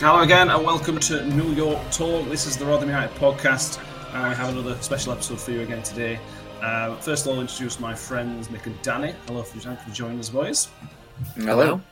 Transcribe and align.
Hello 0.00 0.22
again, 0.22 0.48
and 0.48 0.64
welcome 0.64 0.98
to 0.98 1.26
New 1.26 1.52
York 1.52 1.78
Talk. 1.90 2.26
This 2.30 2.46
is 2.46 2.56
the 2.56 2.64
Rotherham 2.64 2.88
United 2.88 3.14
podcast, 3.18 3.78
and 4.14 4.30
we 4.30 4.34
have 4.34 4.48
another 4.48 4.80
special 4.80 5.12
episode 5.12 5.38
for 5.38 5.50
you 5.50 5.60
again 5.60 5.82
today. 5.82 6.18
Uh, 6.62 6.96
first 6.96 7.26
of 7.26 7.28
all, 7.28 7.34
I'll 7.34 7.42
introduce 7.42 7.78
my 7.78 7.94
friends 7.94 8.50
Nick 8.50 8.64
and 8.64 8.80
Danny. 8.80 9.14
Hello, 9.26 9.42
thank 9.42 9.78
you 9.78 9.84
for 9.84 9.90
joining 9.90 10.18
us, 10.18 10.30
boys. 10.30 10.68
Hello. 11.34 11.82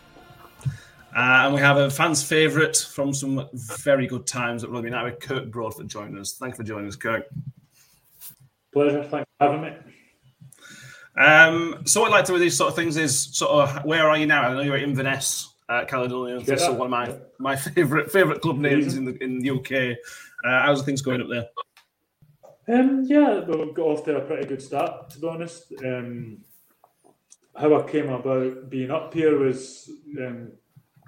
Uh, 0.65 0.69
and 1.15 1.55
we 1.55 1.61
have 1.61 1.77
a 1.77 1.91
fan's 1.91 2.23
favourite 2.23 2.79
from 2.79 3.13
some 3.13 3.47
very 3.53 4.07
good 4.07 4.27
times 4.27 4.65
at 4.65 4.71
Rotherham 4.71 4.95
United, 4.95 5.21
Kirk 5.21 5.51
Broadfoot, 5.51 5.89
joining 5.89 6.19
us. 6.19 6.33
Thanks 6.33 6.57
for 6.57 6.63
joining 6.63 6.89
us, 6.89 6.97
Kirk. 6.97 7.27
Pleasure. 8.73 9.05
Thanks 9.05 9.29
for 9.39 9.51
having 9.51 9.61
me. 9.61 9.73
Um, 11.15 11.83
so, 11.85 12.01
what 12.01 12.07
I'd 12.07 12.13
like 12.13 12.25
to 12.25 12.29
do 12.29 12.33
with 12.33 12.43
these 12.43 12.57
sort 12.57 12.71
of 12.71 12.75
things 12.75 12.97
is 12.97 13.37
sort 13.37 13.51
of 13.51 13.85
where 13.85 14.09
are 14.09 14.17
you 14.17 14.25
now? 14.25 14.49
I 14.49 14.55
know 14.55 14.63
you're 14.63 14.77
at 14.77 14.83
Inverness, 14.83 15.53
uh, 15.69 15.85
Caledonia. 15.87 16.39
This 16.41 16.63
is 16.63 16.69
Yeah. 16.69 16.71
one 16.71 16.87
of 16.87 16.91
my, 16.91 17.15
my 17.39 17.57
favourite 17.57 18.11
favourite 18.11 18.41
club 18.41 18.59
names 18.59 18.97
in 18.97 19.05
the 19.05 19.23
in 19.23 19.41
the 19.41 19.51
UK. 19.51 19.99
Uh, 20.45 20.63
how's 20.63 20.83
things 20.85 21.03
going 21.03 21.21
up 21.21 21.29
there? 21.29 21.49
Um, 22.69 23.05
yeah, 23.07 23.41
we've 23.41 23.75
got 23.75 23.87
off 23.87 24.05
to 24.05 24.17
a 24.19 24.21
pretty 24.21 24.47
good 24.47 24.61
start, 24.63 25.11
to 25.11 25.19
be 25.21 25.27
honest. 25.27 25.73
Um, 25.85 26.39
how 27.57 27.81
I 27.81 27.91
came 27.91 28.09
about 28.11 28.69
being 28.71 28.91
up 28.91 29.13
here 29.15 29.39
was 29.39 29.91
um, 30.19 30.53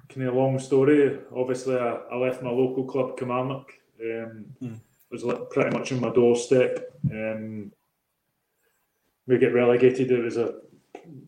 kind 0.09 0.27
of 0.27 0.33
a 0.35 0.37
long 0.37 0.59
story. 0.59 1.19
Obviously, 1.35 1.77
I, 1.77 1.99
I 2.11 2.15
left 2.17 2.41
my 2.41 2.49
local 2.49 2.83
club, 2.85 3.17
Kilmarnock. 3.17 3.71
Um. 4.01 4.45
It 4.61 5.15
was 5.15 5.23
like 5.25 5.49
pretty 5.49 5.77
much 5.77 5.91
on 5.91 5.99
my 5.99 6.09
doorstep. 6.09 6.89
Um, 7.11 7.73
we 9.27 9.37
get 9.37 9.53
relegated. 9.53 10.09
It 10.09 10.23
was 10.23 10.37
a 10.37 10.55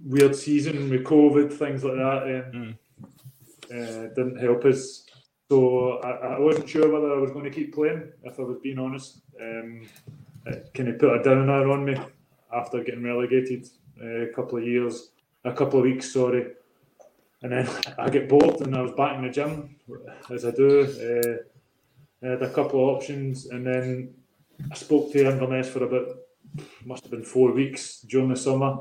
weird 0.05 0.35
season 0.37 0.89
with 0.89 1.03
COVID, 1.03 1.51
things 1.51 1.83
like 1.83 1.95
that. 1.95 2.45
Um, 2.53 2.77
uh, 3.73 4.07
didn't 4.15 4.39
help 4.39 4.65
us. 4.65 5.05
So 5.49 5.99
I, 5.99 6.35
I 6.35 6.39
wasn't 6.39 6.69
sure 6.69 6.91
whether 6.91 7.13
I 7.13 7.19
was 7.19 7.31
going 7.31 7.45
to 7.45 7.51
keep 7.51 7.73
playing, 7.73 8.11
if 8.23 8.39
I 8.39 8.43
was 8.43 8.57
being 8.61 8.79
honest. 8.79 9.21
Um, 9.41 9.87
kind 10.73 10.89
of 10.89 10.99
put 10.99 11.19
a 11.19 11.23
downer 11.23 11.69
on 11.69 11.85
me 11.85 11.95
after 12.51 12.83
getting 12.83 13.03
relegated 13.03 13.67
uh, 14.01 14.05
a 14.05 14.33
couple 14.33 14.57
of 14.57 14.65
years, 14.65 15.11
a 15.43 15.53
couple 15.53 15.79
of 15.79 15.85
weeks, 15.85 16.13
sorry. 16.13 16.53
And 17.41 17.51
then 17.51 17.69
I 17.97 18.09
get 18.09 18.29
bored 18.29 18.61
and 18.61 18.75
I 18.75 18.81
was 18.81 18.91
back 18.93 19.15
in 19.17 19.23
the 19.23 19.29
gym, 19.29 19.75
as 20.29 20.45
I 20.45 20.51
do. 20.51 20.81
Uh, 20.83 22.25
I 22.25 22.31
had 22.31 22.41
a 22.41 22.49
couple 22.49 22.79
of 22.81 22.95
options 22.95 23.47
and 23.47 23.65
then 23.65 24.13
I 24.71 24.75
spoke 24.75 25.11
to 25.11 25.29
Inverness 25.29 25.69
for 25.69 25.83
about, 25.83 26.07
must 26.85 27.03
have 27.03 27.11
been 27.11 27.23
four 27.23 27.51
weeks 27.51 28.01
during 28.01 28.29
the 28.29 28.35
summer. 28.35 28.77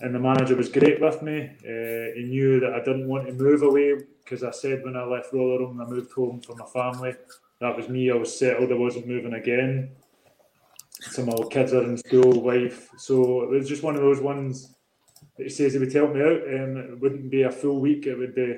And 0.00 0.14
the 0.14 0.18
manager 0.18 0.56
was 0.56 0.68
great 0.68 1.00
with 1.00 1.22
me. 1.22 1.50
Uh, 1.64 2.14
he 2.14 2.24
knew 2.28 2.60
that 2.60 2.74
I 2.74 2.78
didn't 2.80 3.08
want 3.08 3.26
to 3.26 3.32
move 3.32 3.62
away 3.62 3.94
because 4.22 4.42
I 4.42 4.50
said 4.50 4.84
when 4.84 4.96
I 4.96 5.04
left 5.04 5.32
Rotherham, 5.32 5.80
I 5.80 5.86
moved 5.86 6.12
home 6.12 6.40
for 6.42 6.54
my 6.54 6.66
family. 6.66 7.14
That 7.60 7.76
was 7.76 7.88
me. 7.88 8.10
I 8.10 8.14
was 8.14 8.38
settled. 8.38 8.70
I 8.70 8.74
wasn't 8.74 9.06
moving 9.06 9.34
again. 9.34 9.92
Some 11.00 11.26
my 11.26 11.34
kids 11.50 11.72
are 11.72 11.84
in 11.84 11.96
school, 11.96 12.42
wife. 12.42 12.90
So 12.98 13.42
it 13.42 13.50
was 13.50 13.68
just 13.68 13.82
one 13.82 13.96
of 13.96 14.02
those 14.02 14.20
ones 14.20 14.74
that 15.36 15.44
he 15.44 15.48
says 15.48 15.72
he 15.72 15.78
would 15.78 15.92
help 15.92 16.14
me 16.14 16.20
out. 16.20 16.46
and 16.46 16.76
it 16.78 17.00
wouldn't 17.00 17.30
be 17.30 17.42
a 17.42 17.50
full 17.50 17.80
week. 17.80 18.06
It 18.06 18.16
would 18.16 18.34
be 18.34 18.56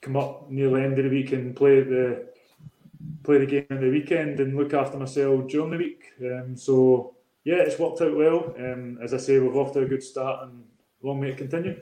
come 0.00 0.16
up 0.16 0.50
near 0.50 0.70
the 0.70 0.76
end 0.76 0.98
of 0.98 1.04
the 1.04 1.10
week 1.10 1.32
and 1.32 1.56
play 1.56 1.80
the 1.80 2.28
play 3.22 3.38
the 3.38 3.46
game 3.46 3.66
on 3.70 3.80
the 3.80 3.90
weekend 3.90 4.40
and 4.40 4.56
look 4.56 4.74
after 4.74 4.98
myself 4.98 5.48
during 5.48 5.70
the 5.70 5.76
week. 5.76 6.04
Um, 6.20 6.56
so 6.56 7.14
yeah, 7.44 7.56
it's 7.56 7.78
worked 7.78 8.00
out 8.00 8.16
well. 8.16 8.54
Um, 8.58 8.98
as 9.02 9.14
I 9.14 9.18
say, 9.18 9.38
we've 9.38 9.56
off 9.56 9.72
to 9.72 9.80
a 9.80 9.86
good 9.86 10.02
start 10.02 10.48
and 10.48 10.64
long 11.02 11.20
may 11.20 11.30
it 11.30 11.38
continue. 11.38 11.80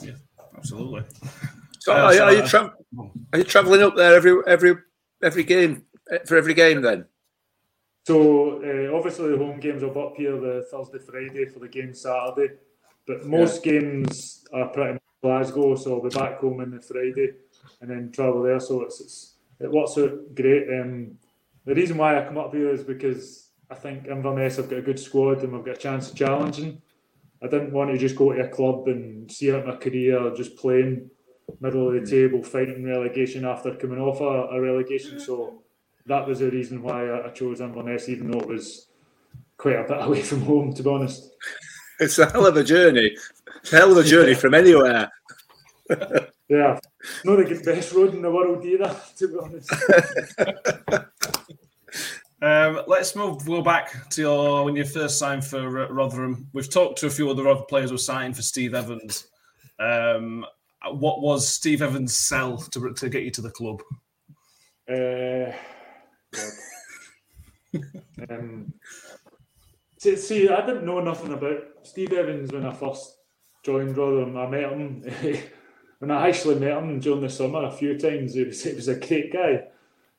Yeah, 0.00 0.12
absolutely. 0.56 1.02
So 1.80 1.92
are, 1.92 2.20
are 2.20 2.34
you 2.34 2.46
tra- 2.46 2.74
are 3.32 3.38
you 3.38 3.44
travelling 3.44 3.82
up 3.82 3.96
there 3.96 4.14
every 4.14 4.36
every 4.46 4.76
every 5.22 5.44
game 5.44 5.84
eh, 6.10 6.18
for 6.26 6.36
every 6.36 6.52
game 6.52 6.82
then? 6.82 7.06
So 8.06 8.62
uh, 8.62 8.94
obviously 8.94 9.30
the 9.30 9.38
home 9.38 9.60
games 9.60 9.82
are 9.82 9.98
up 9.98 10.16
here 10.16 10.38
the 10.38 10.66
Thursday, 10.70 10.98
Friday 10.98 11.46
for 11.46 11.60
the 11.60 11.68
game 11.68 11.94
Saturday, 11.94 12.54
but 13.06 13.24
most 13.24 13.62
games 13.62 14.44
are 14.52 14.68
pretty 14.68 14.94
much 14.94 15.02
Glasgow, 15.22 15.76
so 15.76 15.94
I'll 15.94 16.02
be 16.02 16.10
back 16.10 16.40
home 16.40 16.60
on 16.60 16.70
the 16.72 16.80
Friday 16.80 17.34
and 17.80 17.90
then 17.90 18.12
travel 18.12 18.42
there. 18.42 18.60
So 18.60 18.82
it's, 18.82 19.00
it's 19.00 19.34
it 19.60 19.70
works 19.70 19.96
out 19.96 20.34
great. 20.34 20.68
Um, 20.68 21.18
the 21.64 21.74
reason 21.74 21.96
why 21.96 22.18
I 22.18 22.26
come 22.26 22.38
up 22.38 22.54
here 22.54 22.70
is 22.70 22.82
because 22.82 23.47
I 23.70 23.74
think 23.74 24.06
Inverness 24.06 24.56
have 24.56 24.70
got 24.70 24.78
a 24.78 24.82
good 24.82 24.98
squad 24.98 25.42
and 25.42 25.52
we've 25.52 25.64
got 25.64 25.76
a 25.76 25.78
chance 25.78 26.10
of 26.10 26.16
challenging. 26.16 26.80
I 27.42 27.46
didn't 27.46 27.72
want 27.72 27.90
to 27.90 27.98
just 27.98 28.16
go 28.16 28.32
to 28.32 28.40
a 28.40 28.48
club 28.48 28.88
and 28.88 29.30
see 29.30 29.52
out 29.52 29.66
my 29.66 29.76
career 29.76 30.32
just 30.34 30.56
playing 30.56 31.10
middle 31.60 31.88
of 31.88 31.94
the 31.94 32.00
hmm. 32.00 32.06
table, 32.06 32.42
fighting 32.42 32.84
relegation 32.84 33.44
after 33.44 33.74
coming 33.74 34.00
off 34.00 34.20
a, 34.20 34.54
a 34.54 34.60
relegation. 34.60 35.20
So 35.20 35.62
that 36.06 36.26
was 36.26 36.40
the 36.40 36.50
reason 36.50 36.82
why 36.82 37.08
I, 37.08 37.26
I 37.26 37.30
chose 37.30 37.60
Inverness, 37.60 38.08
even 38.08 38.30
though 38.30 38.40
it 38.40 38.48
was 38.48 38.88
quite 39.56 39.76
a 39.76 39.84
bit 39.84 39.98
away 40.02 40.22
from 40.22 40.42
home, 40.42 40.72
to 40.74 40.82
be 40.82 40.90
honest. 40.90 41.30
It's 42.00 42.18
a 42.18 42.30
hell 42.30 42.46
of 42.46 42.56
a 42.56 42.64
journey. 42.64 43.16
It's 43.60 43.72
a 43.72 43.76
hell 43.76 43.92
of 43.92 43.98
a 43.98 44.04
journey 44.04 44.34
from 44.34 44.54
anywhere. 44.54 45.10
Yeah, 46.48 46.80
not 47.24 47.46
the 47.46 47.62
best 47.62 47.92
road 47.92 48.14
in 48.14 48.22
the 48.22 48.30
world 48.30 48.64
either, 48.64 48.96
to 49.18 49.28
be 49.28 49.36
honest. 49.36 49.70
Um, 52.40 52.82
let's 52.86 53.16
move. 53.16 53.44
Back 53.64 54.08
to 54.10 54.20
your 54.20 54.64
when 54.64 54.76
you 54.76 54.84
first 54.84 55.18
signed 55.18 55.44
for 55.44 55.86
uh, 55.86 55.88
Rotherham. 55.88 56.48
We've 56.52 56.70
talked 56.70 56.98
to 57.00 57.06
a 57.06 57.10
few 57.10 57.28
other 57.30 57.48
other 57.48 57.62
players 57.62 57.90
who 57.90 57.98
signed 57.98 58.36
for 58.36 58.42
Steve 58.42 58.74
Evans. 58.74 59.26
Um, 59.80 60.46
what 60.92 61.20
was 61.20 61.48
Steve 61.48 61.82
Evans' 61.82 62.16
sell 62.16 62.58
to 62.58 62.92
to 62.92 63.08
get 63.08 63.24
you 63.24 63.32
to 63.32 63.42
the 63.42 63.50
club? 63.50 63.82
Uh, 64.88 65.52
um, 68.30 68.72
see, 69.98 70.16
see, 70.16 70.48
I 70.48 70.64
didn't 70.64 70.86
know 70.86 71.00
nothing 71.00 71.32
about 71.32 71.60
Steve 71.82 72.12
Evans 72.12 72.52
when 72.52 72.64
I 72.64 72.72
first 72.72 73.16
joined 73.64 73.96
Rotherham. 73.96 74.36
I 74.36 74.46
met 74.46 74.72
him. 74.72 75.02
when 75.98 76.12
I 76.12 76.28
actually 76.28 76.60
met 76.60 76.78
him 76.78 77.00
during 77.00 77.20
the 77.20 77.28
summer 77.28 77.64
a 77.64 77.72
few 77.72 77.98
times, 77.98 78.34
he 78.34 78.44
was, 78.44 78.62
he 78.62 78.74
was 78.74 78.86
a 78.86 78.94
great 78.94 79.32
guy, 79.32 79.64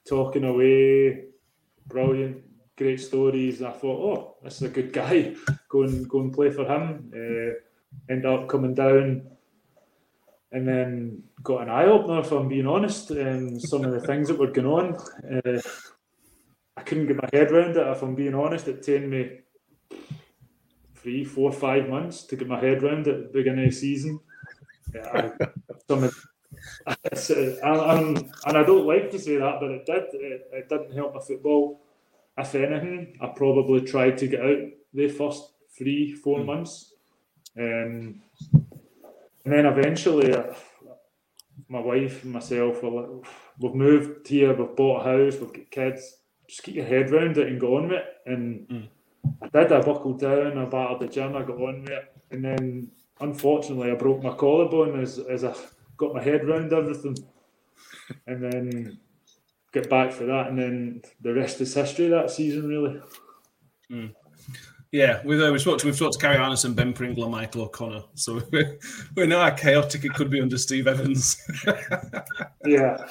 talking 0.05 0.43
away, 0.43 1.28
brilliant, 1.89 2.43
great 2.77 3.01
stories. 3.01 3.61
I 3.61 3.71
thought, 3.71 4.17
oh, 4.17 4.35
this 4.43 4.57
is 4.57 4.63
a 4.63 4.69
good 4.69 4.93
guy. 4.93 5.35
Go 5.69 5.83
and 5.83 6.09
go 6.09 6.21
and 6.21 6.33
play 6.33 6.49
for 6.49 6.65
him. 6.65 7.11
Uh, 7.13 8.11
end 8.11 8.25
up 8.25 8.47
coming 8.47 8.73
down, 8.73 9.21
and 10.51 10.67
then 10.67 11.23
got 11.43 11.61
an 11.61 11.69
eye 11.69 11.85
opener. 11.85 12.21
If 12.21 12.31
I'm 12.31 12.47
being 12.47 12.65
honest, 12.65 13.11
um, 13.11 13.59
some 13.59 13.83
of 13.85 13.91
the 13.91 13.99
things 13.99 14.27
that 14.27 14.39
were 14.39 14.51
going 14.51 14.67
on, 14.67 14.95
uh, 15.45 15.61
I 16.75 16.81
couldn't 16.81 17.07
get 17.07 17.21
my 17.21 17.29
head 17.31 17.51
around 17.51 17.77
it. 17.77 17.87
If 17.87 18.01
I'm 18.01 18.15
being 18.15 18.33
honest, 18.33 18.67
it 18.67 18.81
took 18.81 19.03
me 19.03 19.41
three, 20.95 21.23
four, 21.23 21.51
five 21.51 21.87
months 21.87 22.23
to 22.23 22.35
get 22.35 22.47
my 22.47 22.59
head 22.59 22.83
around 22.83 23.07
it 23.07 23.15
at 23.15 23.23
the 23.27 23.39
beginning 23.39 23.65
of 23.65 23.71
the 23.71 23.75
season. 23.75 24.19
I, 24.95 25.31
some 25.87 26.03
of, 26.03 26.25
it's, 27.05 27.29
uh, 27.29 27.55
and, 27.63 28.17
and 28.45 28.57
I 28.57 28.63
don't 28.63 28.87
like 28.87 29.11
to 29.11 29.19
say 29.19 29.37
that, 29.37 29.57
but 29.59 29.71
it 29.71 29.85
did. 29.85 30.03
It, 30.13 30.49
it 30.51 30.69
didn't 30.69 30.93
help 30.93 31.13
my 31.13 31.21
football. 31.21 31.81
If 32.37 32.55
anything, 32.55 33.17
I 33.21 33.27
probably 33.27 33.81
tried 33.81 34.17
to 34.19 34.27
get 34.27 34.41
out 34.41 34.57
the 34.93 35.07
first 35.09 35.51
three, 35.77 36.13
four 36.13 36.43
months. 36.43 36.93
Um, 37.57 38.21
and 38.53 39.53
then 39.53 39.65
eventually, 39.65 40.33
uh, 40.33 40.53
my 41.67 41.79
wife 41.79 42.23
and 42.23 42.33
myself, 42.33 42.81
were 42.81 42.89
like, 42.89 43.31
we've 43.59 43.75
moved 43.75 44.27
here, 44.27 44.53
we've 44.53 44.75
bought 44.75 45.01
a 45.01 45.03
house, 45.03 45.39
we've 45.39 45.53
got 45.53 45.71
kids. 45.71 46.15
Just 46.47 46.63
get 46.63 46.75
your 46.75 46.85
head 46.85 47.11
around 47.11 47.37
it 47.37 47.47
and 47.47 47.59
go 47.59 47.77
on 47.77 47.89
with 47.89 47.99
it. 47.99 48.05
And 48.25 48.89
I 49.41 49.47
did. 49.49 49.71
I 49.71 49.81
buckled 49.81 50.19
down. 50.19 50.57
I 50.57 50.65
battered 50.65 51.01
the 51.01 51.07
gym. 51.07 51.35
I 51.35 51.43
got 51.43 51.57
on 51.57 51.81
with 51.81 51.91
it, 51.91 52.13
and 52.31 52.43
then 52.43 52.91
unfortunately, 53.19 53.91
I 53.91 53.95
broke 53.95 54.23
my 54.23 54.33
collarbone 54.33 55.01
as 55.01 55.19
as 55.19 55.43
I 55.43 55.53
got 55.99 56.15
my 56.15 56.23
head 56.23 56.47
round 56.47 56.73
everything, 56.73 57.17
and 58.25 58.41
then 58.41 58.99
get 59.71 59.89
back 59.89 60.11
for 60.11 60.25
that, 60.25 60.47
and 60.47 60.57
then 60.57 61.01
the 61.21 61.33
rest 61.33 61.61
is 61.61 61.73
history. 61.75 62.07
That 62.07 62.31
season, 62.31 62.67
really. 62.67 62.99
Yeah, 64.91 65.21
we've, 65.23 65.39
uh, 65.39 65.51
we 65.51 65.59
spoke 65.59 65.77
to 65.79 65.85
we've 65.85 65.97
talked 65.97 66.13
to 66.13 66.19
Carrie 66.19 66.37
Anderson, 66.37 66.73
Ben 66.73 66.93
Pringle, 66.93 67.23
and 67.23 67.31
Michael 67.31 67.63
O'Connor. 67.63 68.03
So 68.15 68.41
we, 68.51 68.65
we 69.15 69.27
know 69.27 69.39
how 69.39 69.51
chaotic 69.51 70.03
it 70.05 70.15
could 70.15 70.31
be 70.31 70.41
under 70.41 70.57
Steve 70.57 70.87
Evans. 70.87 71.37
Yeah, 72.65 73.07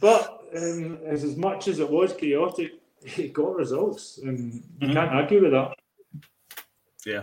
but 0.00 0.44
um, 0.56 0.98
as 1.04 1.24
as 1.24 1.36
much 1.36 1.68
as 1.68 1.80
it 1.80 1.90
was 1.90 2.14
chaotic, 2.14 2.72
it 3.02 3.32
got 3.32 3.56
results, 3.56 4.18
and 4.18 4.62
you 4.80 4.92
can't 4.92 5.10
argue 5.10 5.42
with 5.42 5.52
that. 5.52 5.74
yeah. 7.04 7.22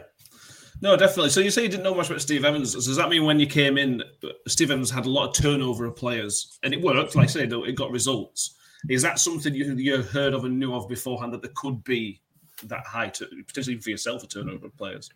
No, 0.82 0.98
definitely. 0.98 1.30
So 1.30 1.42
you 1.42 1.52
say 1.52 1.62
you 1.64 1.70
didn't 1.70 1.84
know 1.84 1.94
much 1.94 2.10
about 2.10 2.22
Steve 2.22 2.44
Evans. 2.44 2.74
Does 2.74 2.96
that 2.96 3.10
mean 3.10 3.24
when 3.24 3.40
you 3.40 3.46
came 3.46 3.78
in, 3.78 4.02
Steve 4.48 4.72
Evans 4.72 4.90
had 4.90 5.06
a 5.06 5.10
lot 5.10 5.30
of 5.30 5.36
turnover 5.36 5.86
of 5.86 5.96
players, 5.96 6.58
and 6.64 6.74
it 6.74 6.82
worked? 6.82 7.16
Like 7.16 7.26
I 7.26 7.28
said, 7.28 7.54
it 7.54 7.76
got 7.76 7.92
results. 7.92 8.58
Is 8.90 9.04
that 9.04 9.20
something 9.20 9.54
you 9.54 9.76
you 9.76 10.02
heard 10.02 10.34
of 10.34 10.44
and 10.44 10.60
knew 10.60 10.74
of 10.74 10.90
beforehand 10.90 11.34
that 11.34 11.44
there 11.44 11.52
could 11.56 11.84
be 11.84 12.20
that 12.64 12.86
high, 12.86 13.10
to, 13.10 13.28
potentially 13.46 13.78
for 13.78 13.92
yourself, 13.92 14.24
a 14.24 14.28
turnover 14.28 14.66
of 14.66 14.76
players? 14.76 15.12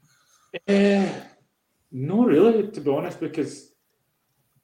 Uh, 0.68 1.10
no, 1.92 2.26
really, 2.26 2.68
to 2.68 2.82
be 2.82 2.92
honest, 2.92 3.20
because, 3.20 3.72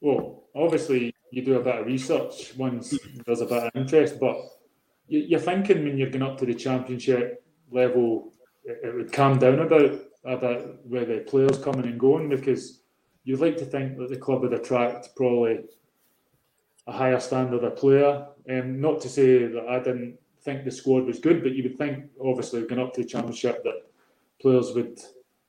well, 0.02 0.44
obviously 0.56 1.16
you 1.32 1.42
do 1.42 1.56
a 1.56 1.64
bit 1.64 1.80
of 1.80 1.88
research 1.88 2.56
once 2.58 2.94
there's 3.26 3.42
a 3.42 3.46
bit 3.46 3.64
of 3.64 3.72
interest, 3.76 4.20
but 4.20 4.38
you, 5.08 5.20
you're 5.20 5.40
thinking 5.40 5.84
when 5.84 5.98
you're 5.98 6.12
going 6.12 6.22
up 6.22 6.38
to 6.38 6.46
the 6.46 6.54
championship 6.54 7.44
level, 7.72 8.34
it, 8.64 8.80
it 8.84 8.96
would 8.96 9.12
calm 9.12 9.40
down 9.40 9.60
a 9.60 9.66
bit 9.66 10.11
about 10.24 10.86
where 10.86 11.06
the 11.06 11.20
players 11.20 11.58
coming 11.58 11.86
and 11.86 12.00
going 12.00 12.30
because 12.30 12.82
you'd 13.24 13.40
like 13.40 13.58
to 13.58 13.66
think 13.66 13.98
that 13.98 14.10
the 14.10 14.18
club 14.18 14.42
would 14.42 14.54
attract 14.54 15.16
probably 15.16 15.60
a 16.88 16.92
higher 16.92 17.20
standard 17.20 17.64
of 17.64 17.76
player. 17.76 18.28
Um, 18.50 18.82
not 18.82 19.02
to 19.02 19.10
say 19.10 19.46
that 19.46 19.68
I 19.68 19.80
didn't 19.80 20.18
think 20.42 20.64
the 20.64 20.72
squad 20.72 21.06
was 21.06 21.20
good, 21.20 21.44
but 21.44 21.54
you 21.54 21.64
would 21.64 21.78
think, 21.78 22.06
obviously, 22.24 22.62
going 22.66 22.82
up 22.82 22.94
to 22.94 23.02
the 23.02 23.08
championship, 23.08 23.64
that 23.64 23.84
players 24.42 24.74
would 24.74 25.00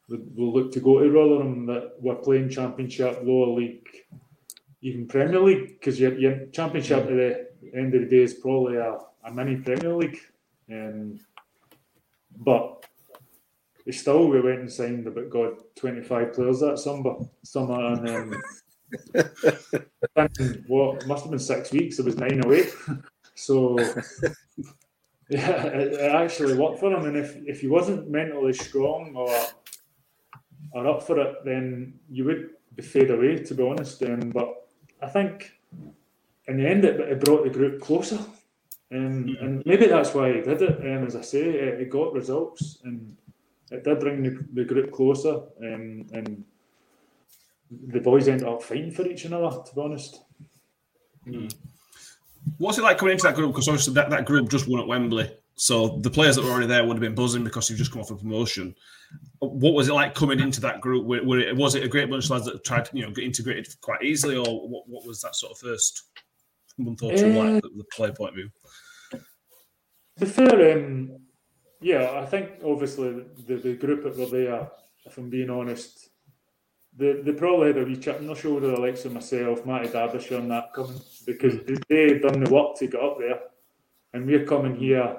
would 0.09 0.37
will 0.37 0.53
look 0.53 0.73
to 0.73 0.81
go 0.81 0.99
to 0.99 1.11
Rotherham 1.11 1.67
that 1.67 1.95
were 2.01 2.17
playing 2.17 2.51
championship, 2.51 3.21
lower 3.23 3.47
league, 3.47 3.89
even 4.83 5.07
Premier 5.07 5.41
League, 5.41 5.69
because 5.69 5.99
your, 5.99 6.19
your 6.19 6.47
championship 6.47 7.05
at 7.05 7.07
the 7.07 7.49
end 7.75 7.95
of 7.95 8.03
the 8.03 8.09
day 8.09 8.23
is 8.23 8.35
probably 8.35 8.77
a, 8.77 8.99
a 9.25 9.33
mini 9.33 9.57
Premier 9.57 9.95
League. 9.95 10.19
Um, 10.71 11.21
but 12.37 12.85
we 13.85 13.93
still 13.93 14.29
we 14.29 14.41
went 14.41 14.61
and 14.61 14.73
signed 14.73 15.07
about 15.07 15.31
God 15.31 15.55
twenty 15.75 16.03
five 16.03 16.33
players 16.33 16.61
that 16.61 16.79
summer 16.79 17.15
summer 17.43 17.93
and 17.93 18.09
um, 18.09 18.43
within, 20.17 20.65
what 20.67 21.07
must 21.07 21.25
have 21.25 21.31
been 21.31 21.39
six 21.39 21.73
weeks 21.73 21.99
it 21.99 22.05
was 22.05 22.17
nine 22.17 22.45
away. 22.45 22.67
So 23.35 23.79
yeah, 25.29 25.67
it, 25.67 25.93
it 25.95 26.13
actually 26.13 26.55
worked 26.55 26.81
for 26.81 26.93
him. 26.93 27.05
And 27.07 27.17
if 27.17 27.37
if 27.47 27.61
he 27.61 27.69
wasn't 27.69 28.11
mentally 28.11 28.53
strong 28.53 29.15
or 29.17 29.35
or 30.73 30.87
up 30.87 31.03
for 31.03 31.19
it, 31.21 31.45
then 31.45 31.95
you 32.11 32.25
would 32.25 32.51
be 32.75 32.83
fade 32.83 33.11
away. 33.11 33.39
To 33.39 33.55
be 33.55 33.63
honest, 33.63 34.03
um, 34.03 34.31
but 34.31 34.69
I 35.01 35.09
think 35.09 35.53
in 36.47 36.59
the 36.59 36.69
end 36.69 36.85
it, 36.85 37.01
it 37.01 37.25
brought 37.25 37.45
the 37.45 37.51
group 37.51 37.81
closer. 37.81 38.19
Um, 38.95 39.39
and 39.41 39.63
maybe 39.65 39.87
that's 39.87 40.13
why 40.13 40.35
he 40.35 40.43
did 40.43 40.61
it. 40.61 40.81
Um, 40.81 41.07
as 41.07 41.17
I 41.17 41.23
say, 41.23 41.41
it, 41.41 41.81
it 41.81 41.91
got 41.91 42.13
results 42.13 42.79
and 42.85 43.17
it 43.73 43.85
did 43.85 44.01
bring 44.01 44.23
the, 44.23 44.47
the 44.53 44.65
group 44.65 44.93
closer. 44.93 45.35
Um, 45.61 46.07
and 46.13 46.45
the 47.89 48.01
boys 48.01 48.29
ended 48.29 48.47
up 48.47 48.63
fighting 48.63 48.91
for 48.91 49.07
each 49.07 49.25
other, 49.27 49.63
to 49.65 49.75
be 49.75 49.81
honest. 49.81 50.23
What's 52.59 52.79
it 52.79 52.83
like 52.83 52.99
coming 52.99 53.13
into 53.13 53.25
that 53.25 53.35
group? 53.35 53.53
Because 53.53 53.69
obviously 53.69 53.95
that, 53.95 54.11
that 54.11 54.27
group 54.27 54.51
just 54.51 54.69
won 54.69 54.81
at 54.81 54.87
Wembley. 54.87 55.31
So 55.55 55.99
the 56.01 56.11
players 56.11 56.37
that 56.37 56.45
were 56.45 56.51
already 56.51 56.67
there 56.67 56.85
would 56.85 56.95
have 56.95 57.01
been 57.01 57.15
buzzing 57.15 57.45
because 57.45 57.69
you've 57.69 57.79
just 57.79 57.93
come 57.93 58.01
off 58.01 58.11
a 58.11 58.17
promotion. 58.17 58.75
What 59.39 59.75
was 59.75 59.89
it 59.89 59.93
like 59.95 60.15
coming 60.15 60.41
into 60.41 60.61
that 60.63 60.81
group? 60.81 61.07
Were, 61.07 61.23
were 61.23 61.39
it, 61.39 61.57
was 61.57 61.75
it 61.75 61.85
a 61.85 61.89
great 61.89 62.11
bunch 62.11 62.25
of 62.25 62.31
lads 62.31 62.47
that 62.47 62.65
tried 62.65 62.87
to 62.87 62.97
you 62.97 63.05
know 63.05 63.13
get 63.13 63.25
integrated 63.25 63.69
quite 63.81 64.03
easily, 64.03 64.37
or 64.37 64.69
what, 64.69 64.89
what 64.89 65.07
was 65.07 65.21
that 65.21 65.37
sort 65.37 65.53
of 65.53 65.59
first 65.59 66.05
month 66.79 67.03
or 67.03 67.15
two 67.15 67.39
Uh, 67.39 67.45
like, 67.45 67.63
the, 67.63 67.69
the 67.77 67.85
player 67.93 68.13
point 68.13 68.31
of 68.31 68.37
view? 68.37 68.51
Fair, 70.27 70.73
um, 70.79 71.19
yeah, 71.83 72.21
I 72.21 72.27
think 72.27 72.51
obviously 72.65 73.25
the, 73.47 73.57
the 73.57 73.75
group 73.75 74.05
that 74.05 74.17
were 74.17 74.27
there, 74.27 74.71
if 75.05 75.19
I'm 75.19 75.29
being 75.29 75.51
honest, 75.51 76.09
they, 76.97 77.15
they 77.23 77.33
probably 77.33 77.69
had 77.69 77.79
a 77.79 77.85
wee 77.85 77.97
chip 77.97 78.19
on 78.19 78.27
their 78.27 78.37
shoulder, 78.37 78.69
the 78.69 78.81
likes 78.81 79.05
of 79.05 79.13
myself, 79.13 79.67
Matty 79.67 79.89
Derbyshire, 79.89 80.39
and 80.39 80.51
that 80.51 80.73
coming 80.75 81.01
because 81.27 81.55
hmm. 81.55 81.75
they 81.89 82.13
had 82.13 82.23
done 82.23 82.43
the 82.43 82.51
work 82.51 82.77
to 82.79 82.87
get 82.87 83.03
up 83.03 83.19
there, 83.19 83.41
and 84.13 84.27
we're 84.27 84.45
coming 84.45 84.77
here 84.77 85.17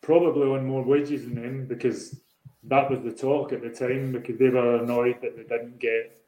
probably 0.00 0.48
on 0.48 0.66
more 0.66 0.84
wages 0.84 1.24
than 1.24 1.34
them 1.34 1.66
because 1.66 2.20
that 2.64 2.90
was 2.90 3.00
the 3.00 3.12
talk 3.12 3.52
at 3.52 3.62
the 3.62 3.70
time 3.70 4.12
because 4.12 4.38
they 4.38 4.48
were 4.48 4.76
annoyed 4.76 5.20
that 5.20 5.36
they 5.36 5.42
didn't 5.42 5.78
get 5.78 6.22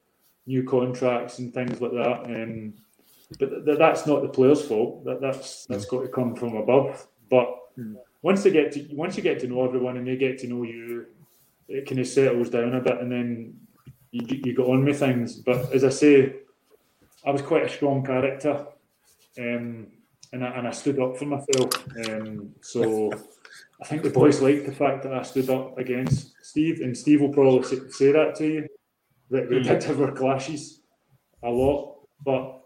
new 0.46 0.64
contracts 0.64 1.38
and 1.38 1.54
things 1.54 1.80
like 1.80 1.92
that. 1.92 2.24
Um, 2.24 2.74
but 3.38 3.64
th- 3.64 3.78
that's 3.78 4.06
not 4.06 4.22
the 4.22 4.28
players' 4.28 4.62
fault. 4.62 5.04
That 5.04 5.20
that's 5.20 5.66
that's 5.66 5.84
hmm. 5.84 5.96
got 5.96 6.02
to 6.02 6.08
come 6.08 6.34
from 6.34 6.56
above. 6.56 7.06
But 7.30 7.48
hmm. 7.76 7.94
Once 8.22 8.42
they 8.42 8.50
get 8.50 8.72
to 8.72 8.86
once 8.92 9.16
you 9.16 9.22
get 9.22 9.40
to 9.40 9.48
know 9.48 9.64
everyone 9.64 9.96
and 9.96 10.06
they 10.06 10.16
get 10.16 10.38
to 10.38 10.46
know 10.46 10.62
you, 10.62 11.06
it 11.68 11.86
kind 11.86 12.00
of 12.00 12.06
settles 12.06 12.50
down 12.50 12.74
a 12.74 12.80
bit, 12.80 13.00
and 13.00 13.10
then 13.10 13.54
you 14.10 14.26
you 14.44 14.54
go 14.54 14.72
on 14.72 14.84
with 14.84 14.98
things. 14.98 15.36
But 15.36 15.72
as 15.72 15.84
I 15.84 15.88
say, 15.90 16.36
I 17.24 17.30
was 17.30 17.42
quite 17.42 17.64
a 17.64 17.68
strong 17.68 18.04
character, 18.04 18.66
um, 19.38 19.86
and 20.32 20.44
I, 20.44 20.48
and 20.48 20.68
I 20.68 20.70
stood 20.70 20.98
up 21.00 21.16
for 21.16 21.26
myself. 21.26 21.70
Um, 22.08 22.54
so 22.60 23.10
I 23.82 23.86
think 23.86 24.02
the 24.02 24.10
boys 24.10 24.42
liked 24.42 24.66
the 24.66 24.72
fact 24.72 25.02
that 25.04 25.14
I 25.14 25.22
stood 25.22 25.48
up 25.48 25.78
against 25.78 26.34
Steve, 26.42 26.80
and 26.80 26.96
Steve 26.96 27.20
will 27.20 27.32
probably 27.32 27.62
say, 27.90 28.12
that 28.12 28.34
to 28.36 28.46
you 28.46 28.68
that 29.30 29.48
we 29.48 29.60
did 29.60 29.82
have 29.84 30.00
our 30.00 30.12
clashes 30.12 30.82
a 31.42 31.48
lot, 31.48 32.00
but 32.24 32.62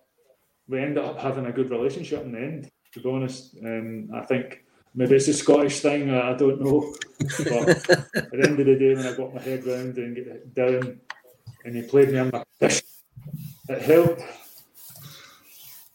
we 0.67 0.81
ended 0.81 1.05
up 1.05 1.19
having 1.19 1.47
a 1.47 1.53
good 1.53 1.71
relationship 1.71 2.25
in 2.25 2.33
the 2.33 2.39
end. 2.39 2.71
To 2.95 3.01
be 3.01 3.11
honest, 3.11 3.57
um, 3.63 4.09
I 4.15 4.25
think 4.25 4.64
maybe 4.95 5.17
it's 5.17 5.29
a 5.29 5.35
Scottish 5.35 5.81
thing. 5.81 6.11
I, 6.11 6.35
don't 6.35 6.61
know, 6.61 6.95
but 7.21 7.69
at 7.69 8.31
the 8.31 8.41
end 8.43 8.61
of 8.61 8.67
the 8.67 8.77
day, 8.79 8.95
when 8.95 9.07
I 9.07 9.17
got 9.17 9.35
my 9.35 9.41
head 9.41 9.67
round 9.67 9.97
and 9.99 10.17
get 10.17 10.27
it 10.27 10.55
down, 10.55 11.01
and 11.65 11.77
he 11.77 11.83
played 11.83 12.11
me 12.11 12.19
in 12.19 12.31
my 12.31 12.45
position, 12.61 12.87
it 13.69 13.83
helped. 13.83 14.23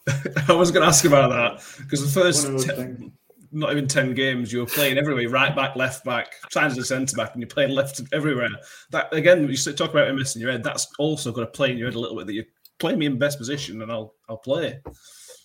I 0.50 0.53
was 0.53 0.72
going 0.72 0.82
to 0.82 0.88
ask 0.88 1.06
about 1.06 1.29
that 1.29 1.84
because 1.84 2.01
the 2.01 2.20
first 2.20 2.46
One 2.46 2.56
of 2.56 2.65
those 2.65 2.70
te- 2.70 2.82
things. 2.82 3.12
not 3.51 3.72
even 3.72 3.88
10 3.88 4.15
games, 4.15 4.51
you 4.51 4.60
were 4.60 4.65
playing 4.65 4.98
everywhere 4.98 5.29
right 5.29 5.56
back, 5.56 5.75
left 5.75 6.03
back, 6.03 6.34
times 6.51 6.74
as 6.74 6.79
a 6.79 6.86
centre 6.86 7.15
back, 7.15 7.34
and 7.34 7.41
you're 7.41 7.48
playing 7.48 7.72
left 7.72 8.01
everywhere. 8.12 8.50
That 8.91 9.13
again, 9.13 9.48
you 9.48 9.56
talk 9.56 9.91
about 9.91 10.13
MS 10.13 10.36
in 10.36 10.41
your 10.41 10.51
head, 10.51 10.63
that's 10.63 10.88
also 10.98 11.32
got 11.32 11.41
to 11.41 11.48
play 11.48 11.72
in 11.72 11.77
your 11.77 11.88
head 11.88 11.96
a 11.96 12.00
little 12.00 12.18
bit 12.18 12.27
that 12.27 12.34
you 12.34 12.44
play 12.79 12.96
me 12.96 13.06
in 13.06 13.20
best 13.20 13.38
position 13.38 13.82
and 13.82 13.91
I'll 13.91 14.15
I'll 14.27 14.38
play. 14.38 14.82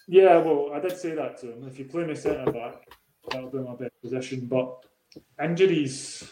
Yeah, 0.07 0.39
well, 0.39 0.71
I 0.73 0.81
did 0.81 0.97
say 0.97 1.15
that 1.15 1.39
to 1.39 1.53
him. 1.53 1.67
If 1.67 1.79
you 1.79 1.87
play 1.87 2.05
me 2.05 2.15
centre 2.15 2.51
back, 2.53 2.87
that'll 3.31 3.51
be 3.51 3.59
my 3.59 3.75
best 3.75 4.01
position. 4.03 4.47
But 4.47 4.85
injuries, 5.43 6.25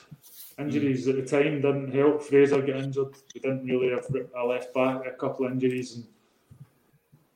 injuries 0.58 1.08
at 1.08 1.16
the 1.16 1.22
time 1.22 1.61
didn't 1.61 1.92
help. 1.94 2.22
Fraser 2.22 2.61
got 2.61 2.76
injured. 2.76 3.14
We 3.34 3.40
didn't 3.40 3.64
really 3.64 3.90
have 3.90 4.06
a 4.37 4.44
left 4.44 4.75
back. 4.75 5.06
A 5.06 5.12
couple 5.12 5.46
of 5.46 5.52
injuries, 5.52 5.96
and 5.96 6.06